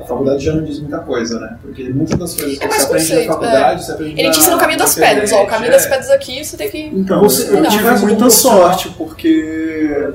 a 0.00 0.04
faculdade 0.04 0.44
já 0.44 0.52
não 0.52 0.64
diz 0.64 0.80
muita 0.80 0.98
coisa, 0.98 1.38
né? 1.38 1.58
Porque 1.62 1.88
muitas 1.90 2.18
das 2.18 2.34
coisas 2.34 2.58
que 2.58 2.64
É 2.64 2.68
você 2.68 2.82
aprende 2.82 2.90
na 2.90 2.98
conceito, 2.98 3.28
faculdade, 3.28 3.84
você 3.84 3.92
aprende 3.92 4.20
Ele 4.20 4.30
te 4.30 4.38
ensina 4.40 4.56
o 4.56 4.58
caminho 4.58 4.78
das 4.80 4.94
pedras, 4.96 5.32
ó. 5.32 5.42
O 5.44 5.46
caminho 5.46 5.68
é. 5.70 5.72
das 5.74 5.86
pedras 5.86 6.10
aqui, 6.10 6.44
você 6.44 6.56
tem 6.56 6.70
que. 6.70 6.86
Então, 6.86 7.20
Você- 7.22 7.56
eu 7.56 7.62
tive 7.68 7.88
muita 8.04 8.28
sorte, 8.30 8.88
porque 8.98 10.12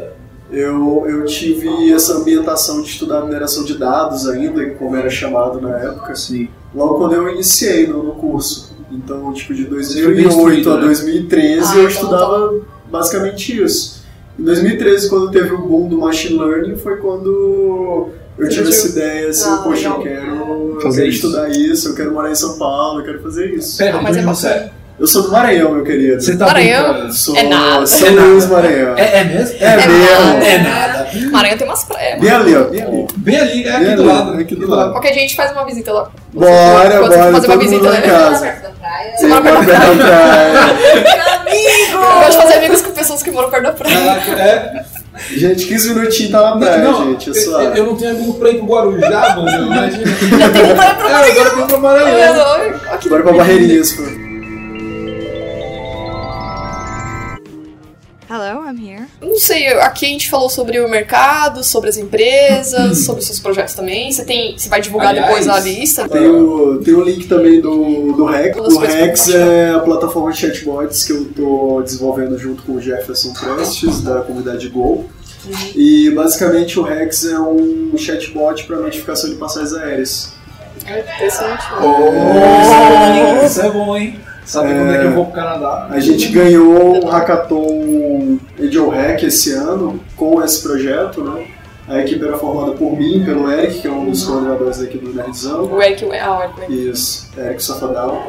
eu, 0.55 1.05
eu 1.07 1.25
tive 1.25 1.91
essa 1.93 2.15
ambientação 2.17 2.81
de 2.81 2.89
estudar 2.89 3.21
mineração 3.23 3.63
de 3.63 3.77
dados 3.77 4.27
ainda, 4.27 4.65
como 4.71 4.95
era 4.95 5.09
chamado 5.09 5.59
na 5.61 5.77
época, 5.77 6.15
Sim. 6.15 6.47
logo 6.73 6.95
quando 6.95 7.13
eu 7.13 7.29
iniciei 7.29 7.87
no, 7.87 8.03
no 8.03 8.11
curso. 8.13 8.73
Então, 8.91 9.33
tipo, 9.33 9.53
de 9.53 9.65
foi 9.65 9.73
bem 10.13 10.23
2008 10.23 10.27
instruído, 10.27 10.71
a 10.71 10.77
né? 10.77 10.85
2013 10.85 11.59
Ah, 11.59 11.75
eu 11.75 11.79
então 11.79 11.87
estudava 11.89 12.53
basicamente 12.89 13.61
isso. 13.63 14.03
Em 14.39 14.43
2013, 14.43 15.09
quando 15.09 15.31
teve 15.31 15.53
o 15.53 15.57
boom 15.59 15.87
do 15.89 15.97
machine 15.97 16.37
learning, 16.37 16.75
foi 16.77 16.97
quando 16.97 18.09
eu 18.37 18.49
tive 18.49 18.69
essa 18.69 18.87
ideia 18.89 19.29
assim, 19.29 19.49
Ah, 19.49 19.61
poxa, 19.63 19.87
eu 19.87 19.99
quero, 19.99 20.25
eu 20.75 20.81
Fazer 20.81 21.01
quero 21.03 21.09
isso. 21.13 21.25
estudar 21.27 21.49
isso, 21.49 21.89
eu 21.89 21.95
quero 21.95 22.13
morar 22.13 22.31
em 22.31 22.35
São 22.35 22.57
Paulo, 22.57 22.99
eu 22.99 23.05
quero 23.05 23.21
fazer 23.21 23.53
isso. 23.53 23.77
Pera, 23.77 23.97
Ah, 23.97 24.01
mas 24.01 24.17
é 24.17 24.21
bacana. 24.21 24.71
Eu 24.97 25.07
sou 25.07 25.23
do 25.23 25.31
Maranhão, 25.31 25.71
meu 25.73 25.83
querido. 25.83 26.21
Você 26.21 26.37
tá 26.37 26.45
Maranhão? 26.45 26.93
brincando? 26.93 27.13
Sou 27.13 27.35
É 27.35 27.43
nada. 27.43 27.85
São 27.85 28.07
É 28.07 28.11
nada. 28.11 28.27
Luís, 28.27 28.45
Maranhão. 28.47 28.97
É, 28.97 29.19
é 29.19 29.23
mesmo? 29.25 29.55
É 29.59 29.65
É 29.65 29.75
mesmo. 29.75 30.25
nada. 30.25 30.45
É 30.45 30.57
nada. 30.57 31.07
Maranhão 31.31 31.57
tem 31.57 31.67
umas 31.67 31.83
praias. 31.83 32.19
Bem 32.21 32.29
ali, 32.31 32.55
ó, 32.55 32.63
bem 32.63 32.81
ali. 32.81 33.07
Bem 33.17 33.37
ali, 33.39 33.67
é 33.67 33.71
Bem 33.79 33.87
aqui 33.87 33.95
do 33.95 34.01
ali, 34.03 34.11
lado. 34.11 34.39
aqui 34.39 34.55
do 34.55 34.69
lado. 34.69 34.91
Qualquer 34.91 35.13
gente 35.13 35.35
faz 35.35 35.51
uma 35.51 35.65
visita 35.65 35.91
lá. 35.91 36.09
Bora, 36.33 36.89
Quando 36.99 37.07
você 37.11 37.17
bora, 37.17 37.31
fazer 37.33 37.47
uma 37.47 37.57
visita, 37.57 37.83
lá 37.89 37.97
em 37.97 38.01
né? 38.01 38.07
casa. 38.07 38.41
perto 38.45 38.61
da 38.63 38.69
praia. 38.69 39.17
Você 39.17 39.27
mora 39.27 39.41
perto 39.41 39.65
da 39.65 39.65
Perto 39.79 39.97
da 39.97 40.05
praia. 40.05 40.53
Eu 41.91 41.99
gosto 42.19 42.31
de 42.31 42.37
fazer 42.37 42.53
amigos 42.55 42.81
com 42.81 42.91
pessoas 42.91 43.23
que 43.23 43.31
moram 43.31 43.49
perto 43.49 43.63
da 43.63 43.71
praia. 43.73 43.95
Caraca, 43.97 44.41
é. 44.41 44.85
Gente, 45.31 45.65
15 45.67 45.93
minutinhos 45.93 46.31
tá 46.31 46.41
na 46.41 46.57
praia, 46.57 46.77
não, 46.79 47.05
gente. 47.19 47.31
É 47.37 47.43
eu, 47.49 47.73
eu 47.75 47.85
não 47.85 47.95
tenho 47.97 48.11
amigo 48.11 48.33
pra 48.35 48.49
ir 48.49 48.55
pro 48.59 48.65
Guarujá, 48.65 49.35
mano. 49.37 49.67
Imagina. 49.67 50.05
Já 50.39 50.49
tem 50.49 50.63
um 50.71 50.75
praia 50.75 50.95
pra 50.95 51.09
É, 51.09 51.31
agora 51.31 51.49
eu 51.49 51.55
tenho 51.55 51.67
pra 51.67 51.77
Maranhão. 51.79 52.35
Maranhão. 52.35 52.79
Bora 53.09 53.23
pra 53.23 53.33
Barreirinhas, 53.33 53.91
pô. 53.93 54.24
Hello, 58.27 58.65
I'm 58.67 58.77
here. 58.79 59.05
Não 59.21 59.37
sei, 59.37 59.67
aqui 59.67 60.05
a 60.05 60.09
gente 60.09 60.29
falou 60.29 60.49
sobre 60.49 60.79
o 60.79 60.89
mercado, 60.89 61.63
sobre 61.63 61.89
as 61.89 61.97
empresas, 61.97 63.05
sobre 63.05 63.21
os 63.21 63.27
seus 63.27 63.39
projetos 63.39 63.75
também. 63.75 64.11
Você 64.11 64.25
tem, 64.25 64.57
você 64.57 64.67
vai 64.67 64.81
divulgar 64.81 65.09
Aliás, 65.09 65.27
depois 65.27 65.47
a 65.47 65.59
lista? 65.59 66.09
Tem 66.09 66.27
o, 66.27 66.79
tem 66.79 66.95
o 66.95 67.03
link 67.03 67.27
também 67.27 67.61
do, 67.61 68.13
do 68.13 68.25
Rex. 68.25 68.57
O 68.57 68.79
Rex 68.79 69.29
é 69.29 69.69
a 69.71 69.79
plataforma 69.79 70.31
de 70.31 70.39
chatbots 70.39 71.03
que 71.03 71.13
eu 71.13 71.25
tô 71.25 71.81
desenvolvendo 71.83 72.35
junto 72.39 72.63
com 72.63 72.73
o 72.73 72.81
Jefferson 72.81 73.31
Prestes, 73.33 74.01
da 74.01 74.21
comunidade 74.21 74.69
Go. 74.69 75.07
E 75.75 76.09
basicamente 76.09 76.79
o 76.79 76.81
Rex 76.83 77.25
é 77.25 77.39
um 77.39 77.95
chatbot 77.95 78.63
para 78.63 78.77
notificação 78.77 79.29
de 79.29 79.35
passagens 79.35 79.73
aéreas. 79.73 80.33
É 80.87 80.99
interessante. 80.99 81.63
Oh, 81.79 83.45
isso 83.45 83.61
é 83.61 83.69
bom, 83.69 83.95
hein? 83.95 84.19
Sabe 84.45 84.73
quando 84.73 84.93
é 84.93 84.99
que 84.99 85.05
eu 85.05 85.11
vou 85.11 85.25
pro 85.25 85.33
Canadá? 85.33 85.87
A 85.89 85.99
gente 85.99 86.27
ganhou 86.29 87.03
o 87.03 87.07
Hackathon 87.07 88.37
Angel 88.61 88.89
Hack 88.89 89.23
esse 89.23 89.51
ano 89.53 89.99
com 90.15 90.41
esse 90.43 90.61
projeto, 90.61 91.23
né? 91.23 91.47
A 91.87 91.99
equipe 91.99 92.25
era 92.25 92.35
formada 92.35 92.71
por 92.71 92.97
mim, 92.97 93.23
pelo 93.23 93.51
Eric, 93.51 93.81
que 93.81 93.87
é 93.87 93.91
um 93.91 94.09
dos 94.09 94.23
coordenadores 94.23 94.81
aqui 94.81 94.97
do 94.97 95.13
Nerdzão. 95.13 95.65
O 95.65 95.79
Eric, 95.79 96.03
ah, 96.19 96.39
o 96.39 96.43
Eric, 96.43 96.89
Isso, 96.89 97.29
Eric 97.37 97.63
Safadal. 97.63 98.23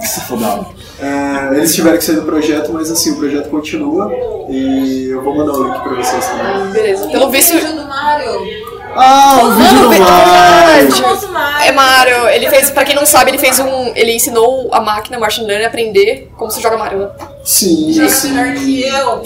Se 0.00 0.20
fodava. 0.20 0.66
É, 1.00 1.56
eles 1.56 1.74
tiveram 1.74 1.96
que 1.96 2.04
sair 2.04 2.16
do 2.16 2.22
projeto, 2.22 2.70
mas 2.72 2.90
assim, 2.90 3.12
o 3.12 3.16
projeto 3.16 3.48
continua 3.48 4.12
e 4.50 5.08
eu 5.10 5.22
vou 5.22 5.34
mandar 5.34 5.52
o 5.52 5.64
link 5.64 5.82
pra 5.82 5.94
vocês 5.94 6.26
também. 6.26 6.72
Beleza. 6.72 7.08
Pelo 7.08 7.30
visto. 7.30 7.54
vídeo 7.54 7.74
do 7.74 7.86
Mario. 7.86 8.57
Ah, 9.00 9.40
o 9.44 9.50
vídeo 9.52 9.78
do 9.80 9.88
Mario! 9.88 9.98
verdade. 9.98 10.88
O 10.88 11.04
famoso 11.04 11.28
Mario. 11.28 11.66
É 11.68 11.72
Mario, 11.72 12.28
ele 12.28 12.48
fez, 12.48 12.70
pra 12.70 12.84
quem 12.84 12.94
não 12.94 13.06
sabe, 13.06 13.30
ele 13.30 13.38
fez 13.38 13.58
um. 13.60 13.92
Ele 13.94 14.12
ensinou 14.14 14.68
a 14.72 14.80
máquina, 14.80 15.18
o 15.18 15.20
machine 15.20 15.46
learning, 15.46 15.64
a 15.64 15.68
aprender 15.68 16.30
como 16.36 16.50
se 16.50 16.60
joga 16.60 16.76
Mario. 16.76 17.08
Sim, 17.44 17.92
Joga 17.92 18.08
sim. 18.08 18.32
melhor 18.32 18.54
que 18.54 18.82
eu. 18.84 19.22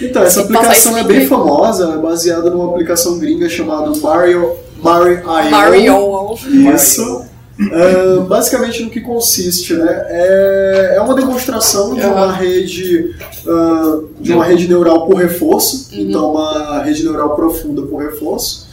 Então, 0.08 0.22
essa 0.22 0.40
aplicação 0.42 0.96
é 0.96 1.02
bem 1.04 1.26
famosa, 1.26 1.94
é 1.94 1.98
baseada 1.98 2.50
numa 2.50 2.70
aplicação 2.70 3.18
gringa 3.18 3.48
chamada 3.48 3.90
Mario, 4.00 4.56
Mario 4.82 5.74
IO. 5.74 6.36
Mario. 6.36 6.74
Isso. 6.74 7.29
Ah, 7.72 8.20
basicamente 8.26 8.82
no 8.82 8.90
que 8.90 9.00
consiste, 9.00 9.74
né? 9.74 10.04
É, 10.08 10.94
é 10.96 11.00
uma 11.00 11.14
demonstração 11.14 11.94
de 11.94 12.06
uma 12.06 12.32
rede 12.32 13.14
ah, 13.46 14.00
de 14.18 14.32
uma 14.32 14.44
rede 14.44 14.66
neural 14.66 15.06
por 15.06 15.16
reforço, 15.16 15.88
então 15.92 16.32
uma 16.32 16.82
rede 16.82 17.04
neural 17.04 17.36
profunda 17.36 17.82
por 17.82 17.98
reforço. 18.02 18.68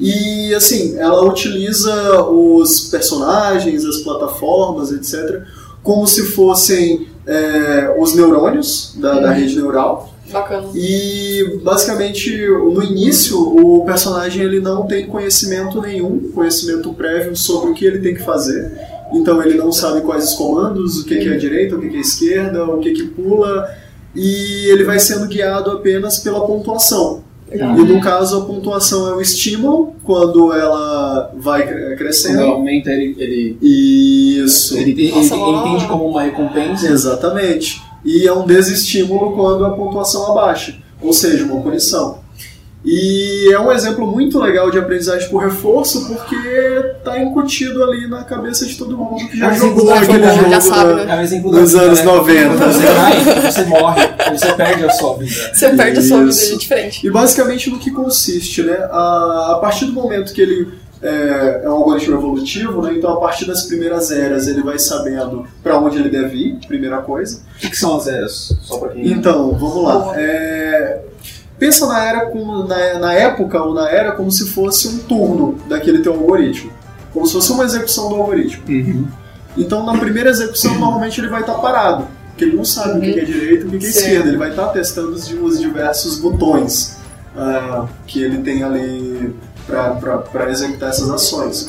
E 0.00 0.52
assim, 0.54 0.98
ela 0.98 1.24
utiliza 1.24 2.24
os 2.24 2.88
personagens, 2.88 3.84
as 3.84 3.98
plataformas, 3.98 4.90
etc., 4.90 5.42
como 5.82 6.06
se 6.06 6.24
fossem 6.32 7.06
é, 7.26 7.94
os 7.98 8.14
neurônios 8.14 8.96
da, 8.96 9.20
da 9.20 9.30
rede 9.30 9.56
neural. 9.56 10.11
Bacana. 10.32 10.68
E 10.74 11.60
basicamente 11.62 12.34
no 12.46 12.82
início 12.82 13.38
o 13.38 13.84
personagem 13.84 14.42
ele 14.42 14.60
não 14.60 14.86
tem 14.86 15.06
conhecimento 15.06 15.80
nenhum, 15.80 16.30
conhecimento 16.34 16.92
prévio 16.94 17.36
sobre 17.36 17.70
o 17.70 17.74
que 17.74 17.84
ele 17.84 17.98
tem 17.98 18.14
que 18.14 18.22
fazer. 18.22 18.72
Então 19.12 19.42
ele 19.42 19.56
não 19.58 19.70
sabe 19.70 20.00
quais 20.00 20.30
os 20.30 20.34
comandos, 20.34 21.00
o 21.00 21.04
que, 21.04 21.16
que 21.18 21.28
é 21.28 21.34
a 21.34 21.36
direita, 21.38 21.76
o 21.76 21.80
que, 21.80 21.88
que 21.90 21.96
é 21.96 21.98
a 21.98 22.00
esquerda, 22.00 22.64
o 22.64 22.78
que, 22.78 22.92
que 22.92 23.02
pula, 23.08 23.68
e 24.14 24.66
ele 24.70 24.84
vai 24.84 24.98
sendo 24.98 25.26
guiado 25.26 25.70
apenas 25.70 26.18
pela 26.20 26.40
pontuação. 26.46 27.22
E 27.54 27.58
no 27.84 28.00
caso 28.00 28.38
a 28.38 28.44
pontuação 28.46 29.10
é 29.10 29.14
o 29.14 29.20
estímulo 29.20 29.92
quando 30.02 30.54
ela 30.54 31.30
vai 31.36 31.66
cre- 31.66 31.82
Quando 31.82 31.96
crescendo. 31.98 32.40
ela 32.40 32.52
aumenta, 32.52 32.90
ele, 32.90 33.14
ele, 33.18 33.58
Isso. 33.60 34.74
ele, 34.78 34.92
ele, 34.92 35.08
ele 35.08 35.30
uau. 35.30 35.66
entende 35.68 35.86
como 35.86 36.06
uma 36.06 36.22
recompensa. 36.22 36.86
Exatamente. 36.88 37.82
E 38.04 38.26
é 38.26 38.32
um 38.32 38.46
desestímulo 38.46 39.34
quando 39.34 39.64
a 39.64 39.70
pontuação 39.70 40.30
abaixa, 40.30 40.76
ou 41.00 41.12
seja, 41.12 41.44
uma 41.44 41.60
punição. 41.62 42.22
E 42.84 43.48
é 43.52 43.60
um 43.60 43.70
exemplo 43.70 44.04
muito 44.04 44.40
legal 44.40 44.68
de 44.68 44.76
aprendizagem 44.76 45.28
por 45.28 45.40
reforço, 45.40 46.08
porque 46.08 46.36
está 46.96 47.16
incutido 47.22 47.82
ali 47.84 48.08
na 48.08 48.24
cabeça 48.24 48.66
de 48.66 48.76
todo 48.76 48.98
mundo 48.98 49.28
que 49.28 49.38
já 49.38 49.52
É 49.52 49.54
jogou 49.54 49.92
aquele 49.94 50.26
jogo 50.32 50.50
já 50.50 50.60
sabe, 50.60 50.94
né? 50.94 51.06
É 51.08 51.36
um 51.36 51.50
Nos 51.52 51.72
vida, 51.72 51.84
anos 51.84 51.98
né? 52.00 52.04
90. 52.04 52.48
Quando 52.48 52.72
você 52.72 52.86
cai, 52.86 53.52
você 53.52 53.64
morre, 53.66 54.02
você 54.32 54.52
perde 54.54 54.84
a 54.84 54.90
sua 54.90 55.16
vida. 55.16 55.50
Você 55.54 55.68
perde 55.70 55.98
a 55.98 56.02
sua 56.02 56.18
vida 56.18 56.30
Isso. 56.30 56.54
é 56.54 56.56
diferente. 56.56 57.06
E 57.06 57.10
basicamente 57.10 57.70
no 57.70 57.78
que 57.78 57.92
consiste, 57.92 58.64
né? 58.64 58.76
A, 58.90 59.52
a 59.52 59.58
partir 59.60 59.84
do 59.84 59.92
momento 59.92 60.32
que 60.32 60.40
ele 60.40 60.68
é, 61.02 61.62
é 61.64 61.68
um 61.68 61.72
algoritmo 61.72 62.16
evolutivo, 62.16 62.80
né? 62.82 62.94
Então 62.94 63.12
a 63.12 63.20
partir 63.20 63.44
das 63.44 63.64
primeiras 63.64 64.10
eras 64.10 64.46
ele 64.46 64.62
vai 64.62 64.78
sabendo 64.78 65.46
para 65.62 65.76
onde 65.78 65.98
ele 65.98 66.08
deve 66.08 66.36
ir, 66.36 66.66
primeira 66.66 66.98
coisa. 66.98 67.40
O 67.56 67.68
que, 67.68 67.76
são 67.76 67.96
as 67.96 68.06
eras? 68.06 68.56
Só 68.62 68.78
pra 68.78 68.90
quem. 68.90 69.10
Então, 69.10 69.52
vamos 69.52 69.82
lá. 69.82 70.12
É, 70.16 71.00
pensa 71.58 71.86
na 71.86 72.04
era 72.04 72.26
como 72.26 72.64
na, 72.64 72.98
na 72.98 73.12
época 73.12 73.60
ou 73.62 73.74
na 73.74 73.90
era 73.90 74.12
como 74.12 74.30
se 74.30 74.48
fosse 74.50 74.88
um 74.88 74.98
turno 74.98 75.58
daquele 75.68 75.98
teu 75.98 76.12
algoritmo, 76.12 76.72
como 77.12 77.26
se 77.26 77.32
fosse 77.32 77.50
uma 77.50 77.64
execução 77.64 78.08
do 78.08 78.14
algoritmo. 78.14 78.62
Uhum. 78.68 79.06
Então, 79.56 79.84
na 79.84 79.98
primeira 79.98 80.30
execução, 80.30 80.78
normalmente 80.78 81.20
ele 81.20 81.28
vai 81.28 81.40
estar 81.40 81.54
parado, 81.54 82.06
porque 82.28 82.44
ele 82.44 82.56
não 82.56 82.64
sabe 82.64 82.98
o 82.98 83.00
que 83.00 83.20
é 83.20 83.24
direita 83.24 83.64
e 83.64 83.66
o 83.66 83.70
que 83.70 83.76
é 83.76 83.80
Sim. 83.80 83.98
esquerda. 83.98 84.28
Ele 84.28 84.38
vai 84.38 84.50
estar 84.50 84.68
testando 84.68 85.10
os, 85.10 85.30
os 85.30 85.60
diversos 85.60 86.18
botões 86.18 86.96
ah, 87.36 87.86
que 88.06 88.22
ele 88.22 88.38
tem 88.38 88.62
ali 88.62 89.34
para 89.66 90.50
executar 90.50 90.90
essas 90.90 91.10
ações. 91.10 91.68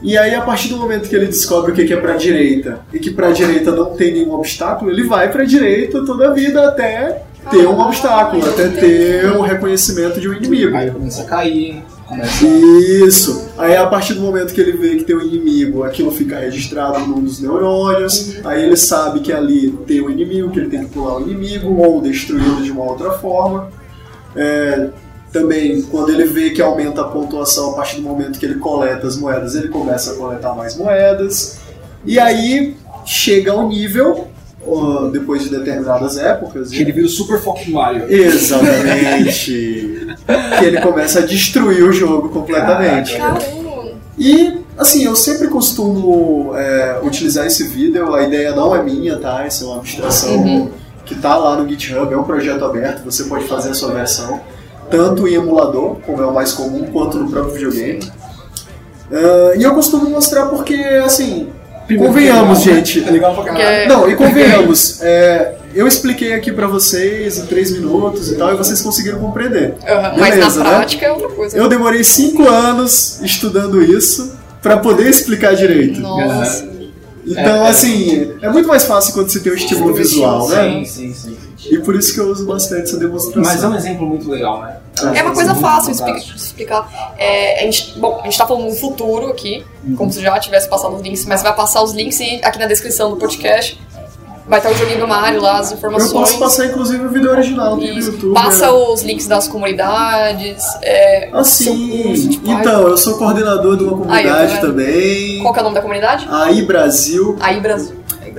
E 0.00 0.16
aí, 0.16 0.34
a 0.34 0.42
partir 0.42 0.68
do 0.68 0.76
momento 0.76 1.08
que 1.08 1.16
ele 1.16 1.26
descobre 1.26 1.72
o 1.72 1.74
que 1.74 1.92
é 1.92 1.96
para 1.96 2.14
direita 2.14 2.80
e 2.92 3.00
que 3.00 3.10
para 3.10 3.32
direita 3.32 3.72
não 3.72 3.96
tem 3.96 4.12
nenhum 4.12 4.32
obstáculo, 4.32 4.90
ele 4.90 5.04
vai 5.04 5.30
para 5.30 5.44
direita 5.44 6.04
toda 6.04 6.28
a 6.28 6.32
vida 6.32 6.68
até 6.68 7.22
ter 7.50 7.66
um 7.66 7.80
obstáculo, 7.80 8.48
até 8.48 8.68
ter 8.68 9.26
um 9.32 9.40
reconhecimento 9.40 10.20
de 10.20 10.28
um 10.28 10.34
inimigo. 10.34 10.76
Aí 10.76 10.90
começa 10.90 11.22
a 11.22 11.24
cair, 11.24 11.82
começa 12.06 12.46
Isso. 12.46 13.48
Aí 13.58 13.76
a 13.76 13.86
partir 13.86 14.14
do 14.14 14.20
momento 14.20 14.54
que 14.54 14.60
ele 14.60 14.72
vê 14.72 14.96
que 14.96 15.04
tem 15.04 15.16
um 15.16 15.20
inimigo, 15.20 15.82
aquilo 15.82 16.12
fica 16.12 16.38
registrado 16.38 17.00
num 17.00 17.20
dos 17.20 17.40
neurônios. 17.40 18.36
Aí 18.44 18.62
ele 18.62 18.76
sabe 18.76 19.18
que 19.18 19.32
ali 19.32 19.70
tem 19.84 20.00
um 20.00 20.08
inimigo, 20.10 20.50
que 20.50 20.60
ele 20.60 20.70
tem 20.70 20.84
que 20.84 20.90
pular 20.90 21.16
o 21.16 21.22
inimigo 21.22 21.74
ou 21.76 22.00
destruí-lo 22.00 22.62
de 22.62 22.70
uma 22.70 22.84
outra 22.84 23.12
forma. 23.12 23.68
É, 24.36 24.90
também, 25.32 25.82
quando 25.82 26.10
ele 26.10 26.24
vê 26.24 26.50
que 26.50 26.62
aumenta 26.62 27.02
a 27.02 27.04
pontuação 27.04 27.70
a 27.70 27.74
partir 27.74 27.96
do 27.96 28.02
momento 28.02 28.38
que 28.38 28.46
ele 28.46 28.56
coleta 28.56 29.06
as 29.06 29.16
moedas, 29.16 29.54
ele 29.54 29.68
começa 29.68 30.12
a 30.12 30.14
coletar 30.14 30.54
mais 30.54 30.76
moedas. 30.76 31.58
E 32.04 32.18
aí 32.18 32.76
chega 33.04 33.52
ao 33.52 33.68
nível, 33.68 34.28
ó, 34.66 35.08
depois 35.08 35.42
de 35.42 35.50
determinadas 35.50 36.16
épocas, 36.16 36.70
que 36.70 36.80
ele 36.80 36.92
vira 36.92 37.06
o 37.06 37.10
Super 37.10 37.40
Fucking 37.40 37.72
Mario. 37.72 38.10
Exatamente. 38.10 40.06
que 40.58 40.64
ele 40.64 40.80
começa 40.80 41.20
a 41.20 41.22
destruir 41.22 41.82
o 41.84 41.92
jogo 41.92 42.28
completamente. 42.30 43.16
Caramba. 43.16 43.40
E, 44.18 44.58
assim, 44.76 45.04
eu 45.04 45.14
sempre 45.14 45.48
costumo 45.48 46.52
é, 46.56 46.98
utilizar 47.02 47.46
esse 47.46 47.64
vídeo, 47.64 48.14
a 48.14 48.22
ideia 48.22 48.54
não 48.54 48.74
é 48.74 48.82
minha, 48.82 49.16
tá? 49.16 49.46
Isso 49.46 49.64
é 49.64 49.66
uma 49.68 49.76
abstração 49.76 50.34
Uhum. 50.36 50.70
que 51.04 51.14
tá 51.14 51.36
lá 51.36 51.56
no 51.56 51.68
GitHub, 51.68 52.12
é 52.12 52.16
um 52.16 52.24
projeto 52.24 52.64
aberto, 52.64 53.04
você 53.04 53.24
pode 53.24 53.44
fazer 53.46 53.70
a 53.70 53.74
sua 53.74 53.92
versão, 53.92 54.40
tanto 54.90 55.26
em 55.28 55.34
emulador, 55.34 55.96
como 56.06 56.22
é 56.22 56.26
o 56.26 56.32
mais 56.34 56.52
comum, 56.52 56.86
quanto 56.92 57.18
no 57.18 57.30
próprio 57.30 57.54
videogame. 57.54 58.00
Ah, 59.12 59.52
e 59.56 59.62
eu 59.62 59.74
costumo 59.74 60.08
mostrar 60.10 60.46
porque, 60.46 60.74
assim, 61.04 61.48
convenhamos, 61.96 62.62
que 62.62 62.68
é 62.68 62.72
legal, 62.72 62.84
gente. 62.84 63.08
É 63.08 63.10
legal 63.10 63.34
pra 63.34 63.44
caralho. 63.44 63.88
Não, 63.88 64.10
e 64.10 64.16
convenhamos, 64.16 65.00
é, 65.02 65.56
eu 65.74 65.86
expliquei 65.86 66.34
aqui 66.34 66.52
pra 66.52 66.66
vocês 66.66 67.38
em 67.38 67.46
três 67.46 67.70
minutos 67.70 68.30
e 68.30 68.36
tal, 68.36 68.52
e 68.52 68.56
vocês 68.56 68.80
conseguiram 68.82 69.18
compreender. 69.18 69.74
Mas 70.18 70.34
Beleza, 70.34 70.58
na 70.62 70.70
né? 70.70 70.76
prática 70.76 71.06
é 71.06 71.12
outra 71.12 71.28
coisa. 71.28 71.56
Eu 71.56 71.68
demorei 71.68 72.04
cinco 72.04 72.46
anos 72.48 73.20
estudando 73.22 73.82
isso 73.82 74.32
pra 74.62 74.76
poder 74.76 75.08
explicar 75.08 75.54
direito. 75.54 76.00
Nossa. 76.00 76.68
Então, 77.26 77.64
É, 77.64 77.66
é. 77.66 77.68
assim, 77.68 78.32
é 78.40 78.48
muito 78.48 78.66
mais 78.66 78.84
fácil 78.84 79.12
quando 79.12 79.30
você 79.30 79.40
tem 79.40 79.52
um 79.52 79.54
estímulo 79.54 79.94
visual, 79.94 80.48
né? 80.48 80.82
Sim, 80.84 80.84
sim, 80.84 81.14
sim. 81.14 81.36
E 81.70 81.78
por 81.78 81.94
isso 81.96 82.14
que 82.14 82.20
eu 82.20 82.30
uso 82.30 82.46
bastante 82.46 82.82
essa 82.82 82.98
demonstração. 82.98 83.42
Mas 83.42 83.62
é 83.64 83.66
um 83.68 83.74
exemplo 83.74 84.06
muito 84.06 84.30
legal, 84.30 84.62
né? 84.62 84.76
É 85.14 85.22
uma 85.22 85.34
coisa 85.34 85.54
fácil 85.54 85.94
fantástico. 85.94 86.36
explicar. 86.36 87.14
É, 87.18 87.60
a 87.60 87.64
gente, 87.64 87.98
bom, 87.98 88.18
a 88.20 88.24
gente 88.24 88.38
tá 88.38 88.46
falando 88.46 88.64
no 88.66 88.72
futuro 88.76 89.26
aqui, 89.28 89.64
como 89.96 90.12
se 90.12 90.20
já 90.20 90.38
tivesse 90.38 90.68
passado 90.68 90.94
os 90.96 91.02
links, 91.02 91.24
mas 91.26 91.42
vai 91.42 91.54
passar 91.54 91.82
os 91.82 91.92
links 91.92 92.20
e 92.20 92.40
aqui 92.44 92.58
na 92.58 92.66
descrição 92.66 93.10
do 93.10 93.16
podcast 93.16 93.80
vai 94.48 94.60
estar 94.60 94.70
o 94.70 94.74
joguinho 94.74 95.00
do 95.00 95.06
Mario 95.06 95.42
lá, 95.42 95.58
as 95.58 95.70
Eu 95.72 95.76
informações. 95.76 96.10
posso 96.12 96.38
passar, 96.38 96.64
inclusive, 96.66 97.04
o 97.04 97.10
vídeo 97.10 97.30
original 97.30 97.78
Isso. 97.78 98.12
YouTube. 98.12 98.32
Passa 98.32 98.64
né? 98.64 98.72
os 98.72 99.02
links 99.02 99.26
das 99.26 99.46
comunidades. 99.46 100.64
É, 100.80 101.28
Ah, 101.34 101.44
seu 101.44 101.74
sim. 101.74 102.02
curso 102.02 102.28
de 102.30 102.38
Python. 102.38 102.60
Então, 102.60 102.88
eu 102.88 102.96
sou 102.96 103.18
coordenador 103.18 103.76
de 103.76 103.84
uma 103.84 103.92
Aí, 103.92 103.98
tá 103.98 104.30
comunidade 104.30 104.52
vendo? 104.54 104.60
também. 104.62 105.42
Qual 105.42 105.52
que 105.52 105.58
é 105.58 105.62
o 105.62 105.64
nome 105.64 105.74
da 105.74 105.82
comunidade? 105.82 106.26
Aí, 106.30 106.62
Brasil. 106.62 107.36
Aí 107.40 107.60
Brasil. 107.60 107.94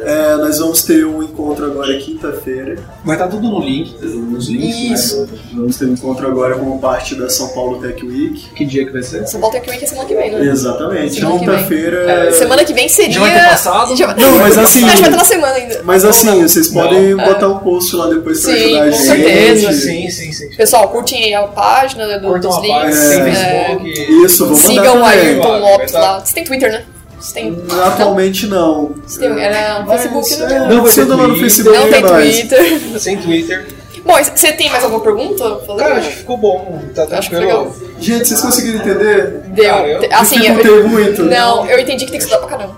É, 0.06 0.36
nós 0.38 0.60
vamos 0.60 0.84
ter 0.84 1.06
um 1.06 1.22
encontro 1.24 1.66
agora 1.66 1.96
quinta-feira. 1.98 2.76
Vai 3.04 3.16
estar 3.16 3.28
tudo 3.28 3.48
no 3.48 3.60
link, 3.60 3.96
nos 4.04 4.48
links, 4.48 5.02
Isso. 5.06 5.22
né? 5.22 5.28
Vamos 5.54 5.78
ter 5.78 5.86
um 5.86 5.94
encontro 5.94 6.28
agora 6.28 6.56
como 6.58 6.80
parte 6.80 7.16
da 7.16 7.30
São 7.30 7.50
Paulo 7.50 7.80
Tech 7.82 8.04
Week. 8.06 8.50
Que 8.56 8.66
dia 8.66 8.86
que 8.86 8.92
vai 8.92 9.04
ser? 9.04 9.28
São 9.28 9.40
Paulo 9.40 9.56
Tech 9.56 9.70
Week 9.70 9.84
é 9.84 9.88
semana 9.88 10.08
que 10.08 10.16
vem, 10.16 10.32
né? 10.32 10.46
Exatamente. 10.46 11.16
Semana 11.16 11.40
que 11.40 11.46
vem. 11.46 11.56
Quinta-feira. 11.56 12.12
É, 12.12 12.32
Semana 12.32 12.66
que 12.66 12.74
vem 12.74 12.90
seria. 12.90 13.14
Já 13.14 13.20
vai 13.20 13.34
ter 13.34 13.50
passado? 13.50 13.96
Já 13.96 14.14
Não, 14.16 14.38
mas 14.40 14.58
assim- 14.58 14.84
A 14.86 14.88
gente 14.90 15.02
vai 15.02 15.10
estar 15.10 15.18
na 15.18 15.24
semana 15.26 15.54
ainda. 15.54 15.82
Mas 15.84 16.06
assim, 16.06 16.26
não. 16.28 16.42
vocês 16.42 16.72
Não. 16.74 16.82
podem 16.84 17.16
botar 17.16 17.48
um 17.50 17.60
post 17.60 17.96
lá 17.96 18.08
depois 18.08 18.42
pra 18.42 18.54
Sim, 18.54 18.64
ajudar 18.64 18.82
a 18.82 18.86
com 18.86 18.92
gente. 18.92 19.06
certeza. 19.06 19.72
Sim, 19.74 20.10
sim, 20.10 20.32
sim. 20.32 20.50
Pessoal, 20.56 20.90
curtem 20.90 21.24
aí 21.26 21.34
a 21.34 21.44
página 21.44 22.20
do, 22.20 22.28
Curtam 22.28 22.52
dos 22.52 22.62
links. 22.62 22.80
página, 23.00 23.14
é, 23.14 23.24
Facebook. 23.32 24.24
Isso, 24.26 24.46
mandar 24.46 24.58
sigam 24.60 25.02
o. 25.02 25.06
Ayrton 25.06 25.60
Lopes 25.60 25.92
tá. 25.92 26.00
lá. 26.00 26.20
Você 26.26 26.34
tem 26.34 26.44
Twitter, 26.44 26.72
né? 26.72 26.84
Você 27.20 27.34
tem. 27.34 27.58
Atualmente 27.86 28.48
não. 28.48 28.96
Você 29.06 29.20
tem 29.20 29.40
era 29.40 29.80
no 29.82 29.88
Mas, 29.88 30.02
Facebook, 30.04 30.34
é? 30.54 30.60
Não, 30.60 30.68
vai 30.84 30.92
você 30.92 31.02
anda 31.02 31.16
lá 31.16 31.28
no. 31.28 31.36
Facebook, 31.40 31.78
Não 31.78 31.90
tem. 31.90 32.02
Twitter. 32.04 33.00
Sem 33.00 33.18
Twitter. 33.18 33.68
Bom, 34.06 34.14
você 34.24 34.54
tem 34.54 34.70
mais 34.72 34.84
alguma 34.84 35.04
pergunta? 35.04 35.46
a 35.46 35.60
fazer? 35.60 35.80
Cara, 35.80 35.96
acho 35.98 36.10
que 36.10 36.16
ficou 36.16 36.38
bom. 36.38 36.82
Tá 36.96 37.04
Acho 37.12 37.30
que 37.30 37.36
tranquilo. 37.36 37.76
Gente, 38.00 38.28
vocês 38.28 38.42
conseguiram 38.42 38.80
entender? 38.80 39.42
Deu. 39.50 39.66
Cara, 39.66 39.88
eu 39.88 40.00
assim, 40.14 40.48
eu, 40.48 40.88
muito. 40.88 41.24
Não, 41.24 41.66
eu 41.68 41.80
entendi 41.80 42.06
que 42.06 42.12
tem 42.12 42.20
que 42.20 42.26
estudar 42.26 42.40
pra 42.40 42.58
caramba. 42.58 42.78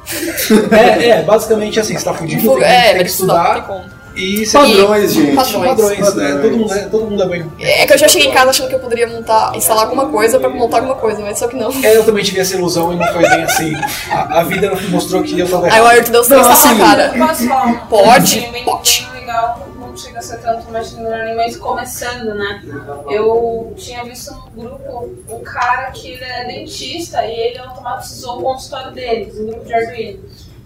É, 0.71 1.09
é, 1.09 1.21
basicamente 1.21 1.79
assim, 1.79 1.95
você 1.97 2.03
tá 2.03 2.13
fudido, 2.13 2.41
tem, 2.41 2.57
que- 2.57 2.63
É, 2.63 2.93
tem 2.93 3.03
que 3.03 3.09
estudar, 3.11 3.43
não 3.43 3.53
tem 3.53 3.63
como. 3.63 4.00
E 4.21 4.51
Padrões, 4.51 5.13
gente. 5.13 5.35
Padrões. 5.35 5.67
Padrões, 5.69 6.15
né? 6.15 6.31
Padrões. 6.33 6.41
Todo 6.41 6.57
mundo, 6.57 6.73
é, 6.73 6.79
todo 6.85 7.05
mundo 7.09 7.23
é 7.23 7.27
bem. 7.27 7.51
É 7.59 7.87
que 7.87 7.93
eu 7.93 7.97
já 7.97 8.07
cheguei 8.07 8.27
em 8.27 8.31
casa 8.31 8.51
achando 8.51 8.69
que 8.69 8.75
eu 8.75 8.79
poderia 8.79 9.07
montar, 9.07 9.55
instalar 9.55 9.85
alguma 9.85 10.07
coisa 10.09 10.39
pra 10.39 10.49
montar 10.49 10.77
alguma 10.77 10.95
coisa, 10.95 11.21
mas 11.21 11.39
só 11.39 11.47
que 11.47 11.55
não. 11.55 11.71
É, 11.83 11.97
eu 11.97 12.05
também 12.05 12.23
tive 12.23 12.39
essa 12.39 12.55
ilusão 12.55 12.93
e 12.93 12.97
não 12.97 13.07
foi 13.07 13.27
bem 13.27 13.43
assim. 13.43 13.73
A, 14.11 14.39
a 14.39 14.43
vida 14.43 14.71
mostrou 14.89 15.23
que 15.23 15.39
eu 15.39 15.49
tava 15.49 15.65
Aí 15.65 15.71
o 15.71 15.75
errado. 15.75 15.87
Ayrton 15.87 16.11
deu 16.11 16.23
três 16.23 16.41
Não, 16.47 16.53
tapas 16.55 16.77
na 16.77 16.85
cara. 16.85 17.13
Posso 17.17 17.47
falar 17.47 17.87
Pode, 17.87 18.41
pode. 18.63 19.07
legal, 19.13 19.67
não 19.79 19.97
chega 19.97 20.19
a 20.19 20.21
ser 20.21 20.37
tanto 20.37 20.71
machine 20.71 21.03
learning, 21.03 21.35
mas 21.35 21.57
começando, 21.57 22.35
né? 22.35 22.61
Eu 23.09 23.73
tinha 23.75 24.03
visto 24.03 24.33
no 24.55 24.61
grupo 24.61 25.09
um 25.29 25.39
cara 25.43 25.89
que 25.91 26.11
ele 26.11 26.23
é 26.23 26.45
dentista 26.45 27.25
e 27.25 27.31
ele 27.31 27.57
automatizou 27.59 28.39
o 28.39 28.43
consultório 28.43 28.91
deles, 28.91 29.35
um 29.39 29.47
grupo 29.47 29.65
de 29.65 29.73
Arduino. 29.73 30.19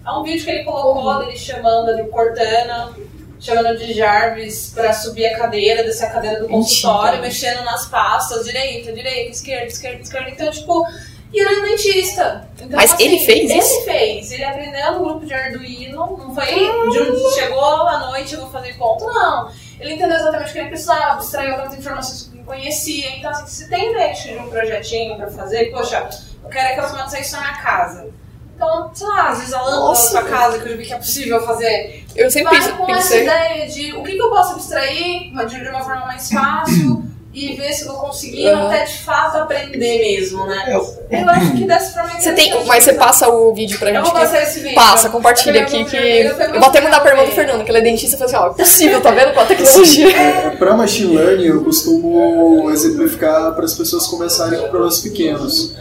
É 0.06 0.12
um 0.12 0.22
vídeo 0.22 0.44
que 0.44 0.50
ele 0.50 0.64
colocou 0.64 1.18
dele 1.18 1.36
chamando 1.36 1.88
ali 1.88 2.02
o 2.02 2.06
Cortana, 2.06 2.92
chamando 3.38 3.76
de 3.76 3.92
Jarvis 3.92 4.72
pra 4.74 4.92
subir 4.92 5.26
a 5.26 5.38
cadeira, 5.38 5.84
descer 5.84 6.06
a 6.06 6.10
cadeira 6.10 6.40
do 6.40 6.48
consultório, 6.48 7.20
mexendo 7.20 7.62
nas 7.64 7.86
pastas, 7.86 8.44
direita, 8.44 8.92
direita, 8.92 9.30
esquerda, 9.30 9.66
esquerda, 9.66 10.02
esquerda. 10.02 10.30
Então, 10.30 10.50
tipo, 10.50 10.86
e 11.32 11.40
ele 11.40 11.48
é 11.48 11.68
dentista. 11.68 12.48
Então, 12.54 12.76
Mas 12.76 12.98
ele 12.98 13.18
fez 13.18 13.50
ele 13.50 13.58
isso? 13.58 13.84
fez. 13.84 14.32
Ele 14.32 14.44
aprendeu 14.44 14.92
no 14.92 15.04
grupo 15.04 15.26
de 15.26 15.34
Arduino, 15.34 16.16
não 16.16 16.34
foi 16.34 16.46
de 16.46 17.00
um, 17.00 17.30
chegou 17.32 17.62
à 17.62 17.98
noite 18.10 18.34
eu 18.34 18.40
vou 18.40 18.50
fazer 18.50 18.74
conta, 18.74 19.04
não. 19.04 19.50
Ele 19.78 19.94
entendeu 19.94 20.16
exatamente 20.16 20.50
o 20.50 20.52
que 20.52 20.58
ele 20.58 20.68
precisava, 20.68 21.12
abstraiu 21.12 21.54
algumas 21.54 21.78
informações 21.78 22.22
que 22.22 22.36
ele 22.36 22.44
conhecia. 22.44 23.16
Então, 23.16 23.30
assim, 23.30 23.46
se 23.46 23.68
tem 23.68 23.90
ideia 23.90 24.14
de 24.14 24.36
um 24.38 24.48
projetinho 24.48 25.16
pra 25.16 25.30
fazer, 25.30 25.70
poxa, 25.70 26.08
eu 26.42 26.48
quero 26.48 26.74
que 26.74 26.80
automatize 26.80 27.20
isso 27.20 27.36
na 27.36 27.42
minha 27.42 27.62
casa. 27.62 28.08
Então, 28.56 28.90
sei 28.94 29.06
lá, 29.06 29.28
às 29.28 29.38
vezes 29.38 29.52
a 29.52 29.58
lâmpada 29.58 29.76
da 29.76 29.82
Nossa. 29.86 30.10
sua 30.10 30.22
casa, 30.22 30.58
que 30.58 30.68
eu 30.70 30.76
vi 30.78 30.84
que 30.86 30.92
é 30.94 30.96
possível 30.96 31.40
fazer. 31.44 32.04
Eu 32.16 32.30
sempre 32.30 32.58
Vai 32.58 32.72
com 32.72 32.84
essa 32.90 33.02
pensei. 33.10 33.22
ideia 33.24 33.66
de 33.68 33.92
o 33.92 34.02
que, 34.02 34.12
que 34.12 34.22
eu 34.22 34.30
posso 34.30 34.54
abstrair 34.54 35.30
de 35.46 35.68
uma 35.68 35.84
forma 35.84 36.06
mais 36.06 36.30
fácil 36.32 37.04
e 37.34 37.52
ver 37.54 37.70
se 37.74 37.82
eu 37.84 37.92
vou 37.92 38.00
conseguir 38.06 38.46
Uhum. 38.48 38.66
até 38.68 38.84
de 38.86 38.94
fato 39.00 39.36
aprender 39.36 39.98
mesmo, 39.98 40.46
né? 40.46 40.64
Eu- 40.72 40.96
Eu 41.10 41.28
acho 41.28 41.52
que 41.52 41.64
dessa 41.66 41.92
forma 42.00 42.16
é 42.16 42.20
Você 42.22 42.32
tem, 42.32 42.64
mas 42.64 42.82
você 42.82 42.94
passa 42.94 43.28
o 43.28 43.52
vídeo 43.52 43.78
pra 43.78 43.90
Eu 43.90 43.96
gente. 43.96 44.04
vou 44.04 44.12
que- 44.14 44.20
passar 44.20 44.42
esse 44.42 44.60
vídeo. 44.60 44.74
Passa, 44.74 45.10
compartilha 45.10 45.58
Eu 45.58 45.62
aqui 45.64 45.84
que. 45.84 45.96
eu 45.96 46.32
Eu 46.38 46.58
vou 46.60 46.68
até 46.70 46.80
mandar 46.80 47.00
pra 47.00 47.10
irmã 47.10 47.26
do. 47.26 47.32
Fernando, 47.32 47.62
que 47.62 47.70
ele 47.70 47.78
é 47.78 47.82
dentista, 47.82 48.16
e 48.16 48.18
falei 48.18 48.34
assim, 48.34 48.42
ó, 48.42 48.50
é 48.50 48.54
possível, 48.54 49.02
tá 49.02 49.10
vendo? 49.12 49.34
Com 49.34 49.40
a 49.40 49.44
tecnologia. 49.44 50.16
É, 50.18 50.50
para 50.56 50.74
machine 50.74 51.14
learning, 51.14 51.44
eu 51.44 51.62
costumo 51.62 52.70
exemplificar 52.70 53.54
para 53.54 53.66
as 53.66 53.74
pessoas 53.74 54.06
começarem 54.06 54.58
com 54.58 54.68
problemas 54.68 54.98
pequenos. 55.00 55.74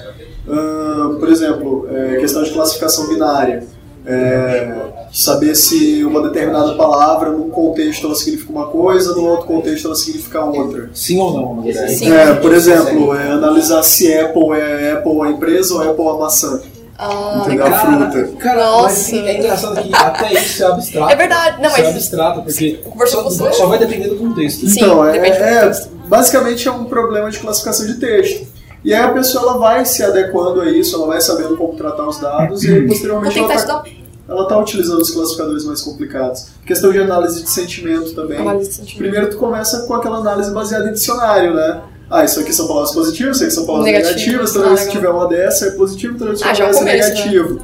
Ahn, 0.48 1.18
por 1.20 1.30
exemplo, 1.30 1.88
é, 1.92 2.18
questão 2.18 2.44
de 2.44 2.52
classificação 2.52 3.08
binária. 3.08 3.64
É, 4.08 4.72
saber 5.12 5.56
se 5.56 6.04
uma 6.06 6.22
determinada 6.22 6.76
palavra, 6.76 7.32
num 7.32 7.50
contexto, 7.50 8.06
ela 8.06 8.16
significa 8.16 8.52
uma 8.52 8.68
coisa, 8.68 9.16
no 9.16 9.26
outro 9.26 9.48
contexto, 9.48 9.86
ela 9.88 9.96
significa 9.96 10.44
outra. 10.46 10.92
Sim 10.94 11.20
ou 11.20 11.34
não? 11.64 11.74
Sim. 11.88 12.14
É, 12.14 12.36
por 12.36 12.54
exemplo, 12.54 13.16
é, 13.16 13.32
analisar 13.32 13.82
se 13.82 14.14
Apple 14.14 14.52
é 14.52 14.92
Apple 14.92 15.22
a 15.24 15.30
empresa 15.32 15.74
ou 15.74 15.82
Apple 15.90 16.08
a 16.08 16.14
maçã. 16.14 16.62
Ah, 16.98 17.42
Entendeu? 17.46 17.66
A 17.66 17.72
fruta. 17.80 18.30
Cara, 18.38 18.64
mas 18.84 19.12
Nossa. 19.12 19.16
é 19.18 19.38
engraçado 19.40 19.82
que 19.82 19.94
até 19.94 20.34
isso 20.34 20.64
é 20.64 20.68
abstrato. 20.68 21.12
É 21.12 21.16
verdade, 21.16 21.62
não, 21.62 21.70
Isso 21.70 21.80
é 21.80 21.84
mas- 21.84 21.96
abstrato, 21.96 22.42
porque 22.44 22.80
só, 23.08 23.30
só 23.52 23.66
vai 23.68 23.80
depender 23.80 24.08
do 24.08 24.16
contexto. 24.18 24.66
Sim, 24.68 24.80
então, 24.82 25.06
é, 25.06 25.18
é- 25.18 25.62
contexto. 25.62 25.90
basicamente 26.08 26.68
é 26.68 26.72
um 26.72 26.86
problema 26.86 27.30
de 27.30 27.40
classificação 27.40 27.86
de 27.88 27.96
texto. 27.96 28.48
E 28.86 28.94
aí 28.94 29.02
a 29.02 29.10
pessoa 29.10 29.44
ela 29.44 29.58
vai 29.58 29.84
se 29.84 30.02
adequando 30.04 30.62
a 30.62 30.70
isso, 30.72 30.96
ela 30.96 31.08
vai 31.08 31.20
sabendo 31.20 31.58
como 31.58 31.74
tratar 31.76 32.08
os 32.08 32.20
dados 32.20 32.64
e 32.64 32.68
aí 32.72 32.80
Vou 32.82 32.90
posteriormente 32.90 33.38
ela 33.40 33.54
estudar 33.56 33.82
está 33.84 34.06
ela 34.28 34.48
tá 34.48 34.58
utilizando 34.58 35.02
os 35.02 35.12
classificadores 35.12 35.66
mais 35.66 35.82
complicados. 35.82 36.48
Questão 36.66 36.92
de 36.92 37.00
análise 37.00 37.44
de 37.44 37.50
sentimento 37.50 38.14
também. 38.14 38.40
análise 38.40 38.70
de 38.70 38.76
sentimento. 38.76 38.98
Primeiro 39.00 39.30
tu 39.32 39.38
começa 39.38 39.82
com 39.82 39.94
aquela 39.96 40.18
análise 40.18 40.52
baseada 40.52 40.88
em 40.90 40.94
dicionário, 40.94 41.54
né? 41.54 41.82
Ah, 42.10 42.24
isso 42.24 42.40
aqui 42.40 42.54
são 42.54 42.68
palavras 42.68 42.92
positivas, 42.94 43.36
isso 43.38 43.46
aqui 43.46 43.54
são 43.54 43.66
palavras 43.66 43.92
Negativo. 43.92 44.16
negativas, 44.20 44.54
toda 44.54 44.66
Ah, 44.66 44.70
vez 44.70 44.84
que 44.84 44.92
tiver 44.92 45.10
uma 45.10 45.28
dessa 45.28 45.66
é 45.66 45.72
positivo, 45.72 46.18
toda 46.18 46.30
vez 46.32 46.42
que 46.42 46.48
Ah, 46.48 46.54
tiver 46.54 46.64
é 46.64 46.72
uma 46.72 46.74
dessa 46.74 46.84
é 46.84 46.86
né? 46.86 47.02
negativo. 47.08 47.62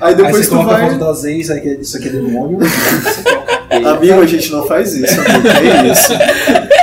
Aí 0.00 0.08
Aí 0.10 0.14
depois 0.14 0.36
você 0.36 0.50
tu 0.50 0.50
coloca 0.50 0.74
a 0.74 0.78
vai. 0.78 0.90
foto 0.90 0.98
das 1.00 1.24
ex, 1.24 1.50
aí 1.50 1.60
que 1.60 1.68
isso 1.80 1.96
aqui 1.96 2.08
é 2.08 2.12
demônio. 2.12 2.58
Amigo, 3.88 4.20
a 4.20 4.26
gente 4.26 4.50
não 4.52 4.66
faz 4.66 4.94
isso, 4.94 5.20
amigo, 5.20 5.48
é 5.48 5.92
isso. 5.92 6.12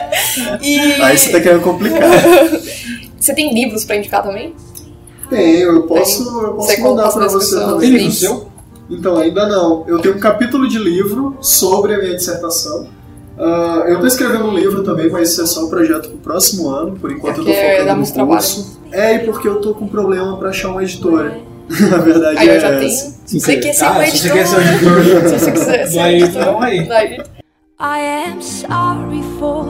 E 0.61 0.79
Aí 1.01 1.17
você 1.17 1.31
tá 1.31 1.39
querendo 1.39 1.61
complicar. 1.61 2.01
você 3.25 3.33
tem 3.33 3.53
livros 3.53 3.83
pra 3.85 3.95
indicar 3.97 4.23
também? 4.23 4.53
Tenho, 5.29 5.69
eu 5.77 5.83
posso, 5.83 6.23
eu 6.41 6.53
posso 6.53 6.67
Você 6.67 6.81
mandar 6.81 7.11
pra 7.11 7.27
você 7.27 7.55
também. 7.59 7.79
Tem 7.79 7.89
livro 7.97 8.11
seu? 8.11 8.47
Então, 8.89 9.17
ainda 9.17 9.47
não. 9.47 9.83
Eu 9.87 9.99
tenho 9.99 10.15
um 10.15 10.19
capítulo 10.19 10.67
de 10.67 10.77
livro 10.77 11.35
sobre 11.41 11.95
a 11.95 11.97
minha 11.97 12.15
dissertação. 12.15 12.87
Ah, 13.37 13.83
eu 13.87 13.95
estou 13.95 14.07
escrevendo 14.07 14.45
um 14.45 14.53
livro 14.55 14.83
também, 14.83 15.09
mas 15.09 15.31
isso 15.31 15.41
é 15.41 15.45
só 15.47 15.65
um 15.65 15.69
projeto 15.69 16.09
pro 16.09 16.17
próximo 16.19 16.69
ano. 16.69 16.91
Por 16.99 17.11
enquanto 17.11 17.37
Porque 17.37 17.49
eu 17.49 17.55
tô 17.55 17.79
focando 17.79 17.99
no 18.01 18.13
trabalho. 18.13 18.39
curso. 18.39 18.79
É, 18.91 19.15
e 19.15 19.19
porque 19.19 19.47
eu 19.47 19.59
tô 19.59 19.73
com 19.73 19.87
problema 19.87 20.37
para 20.37 20.49
achar 20.49 20.69
uma 20.69 20.83
editora. 20.83 21.39
Na 21.89 21.97
verdade 21.97 22.37
Aí 22.37 22.47
é 22.49 22.57
eu 22.57 22.61
já 22.61 22.69
tenho. 22.77 22.85
essa. 22.91 23.15
Se 23.25 23.39
você 23.39 23.55
quer 23.57 23.73
ser 23.73 23.85
Ah, 23.85 23.91
uma 23.93 24.05
se 24.05 24.17
você 24.19 24.29
quer 24.29 24.45
ser 24.45 24.55
um 24.55 24.61
editora. 24.61 24.99
editor. 25.01 25.21
Se 25.29 25.39
você 25.39 25.51
quiser 25.51 25.87
ser 25.87 25.95
Daí, 25.95 26.21
editora. 26.21 26.43
então, 26.45 26.61
aí. 26.61 26.79
I 27.77 28.29
am 28.29 28.39
sorry 28.41 29.23
for 29.39 29.65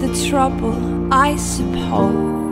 the 0.00 0.08
trouble, 0.28 0.74
I 1.12 1.38
suppose. 1.38 2.45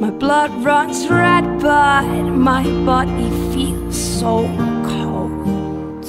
My 0.00 0.08
blood 0.08 0.64
runs 0.64 1.06
red, 1.08 1.44
but 1.60 2.04
my 2.30 2.64
body 2.86 3.28
feels 3.52 4.02
so 4.18 4.46
cold. 4.88 6.06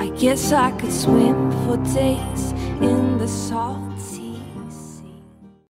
I 0.00 0.08
guess 0.18 0.50
I 0.50 0.72
could 0.72 0.92
swim 0.92 1.52
for 1.62 1.76
days 1.94 2.50
in 2.80 3.18
the 3.18 3.28
salt. 3.28 3.85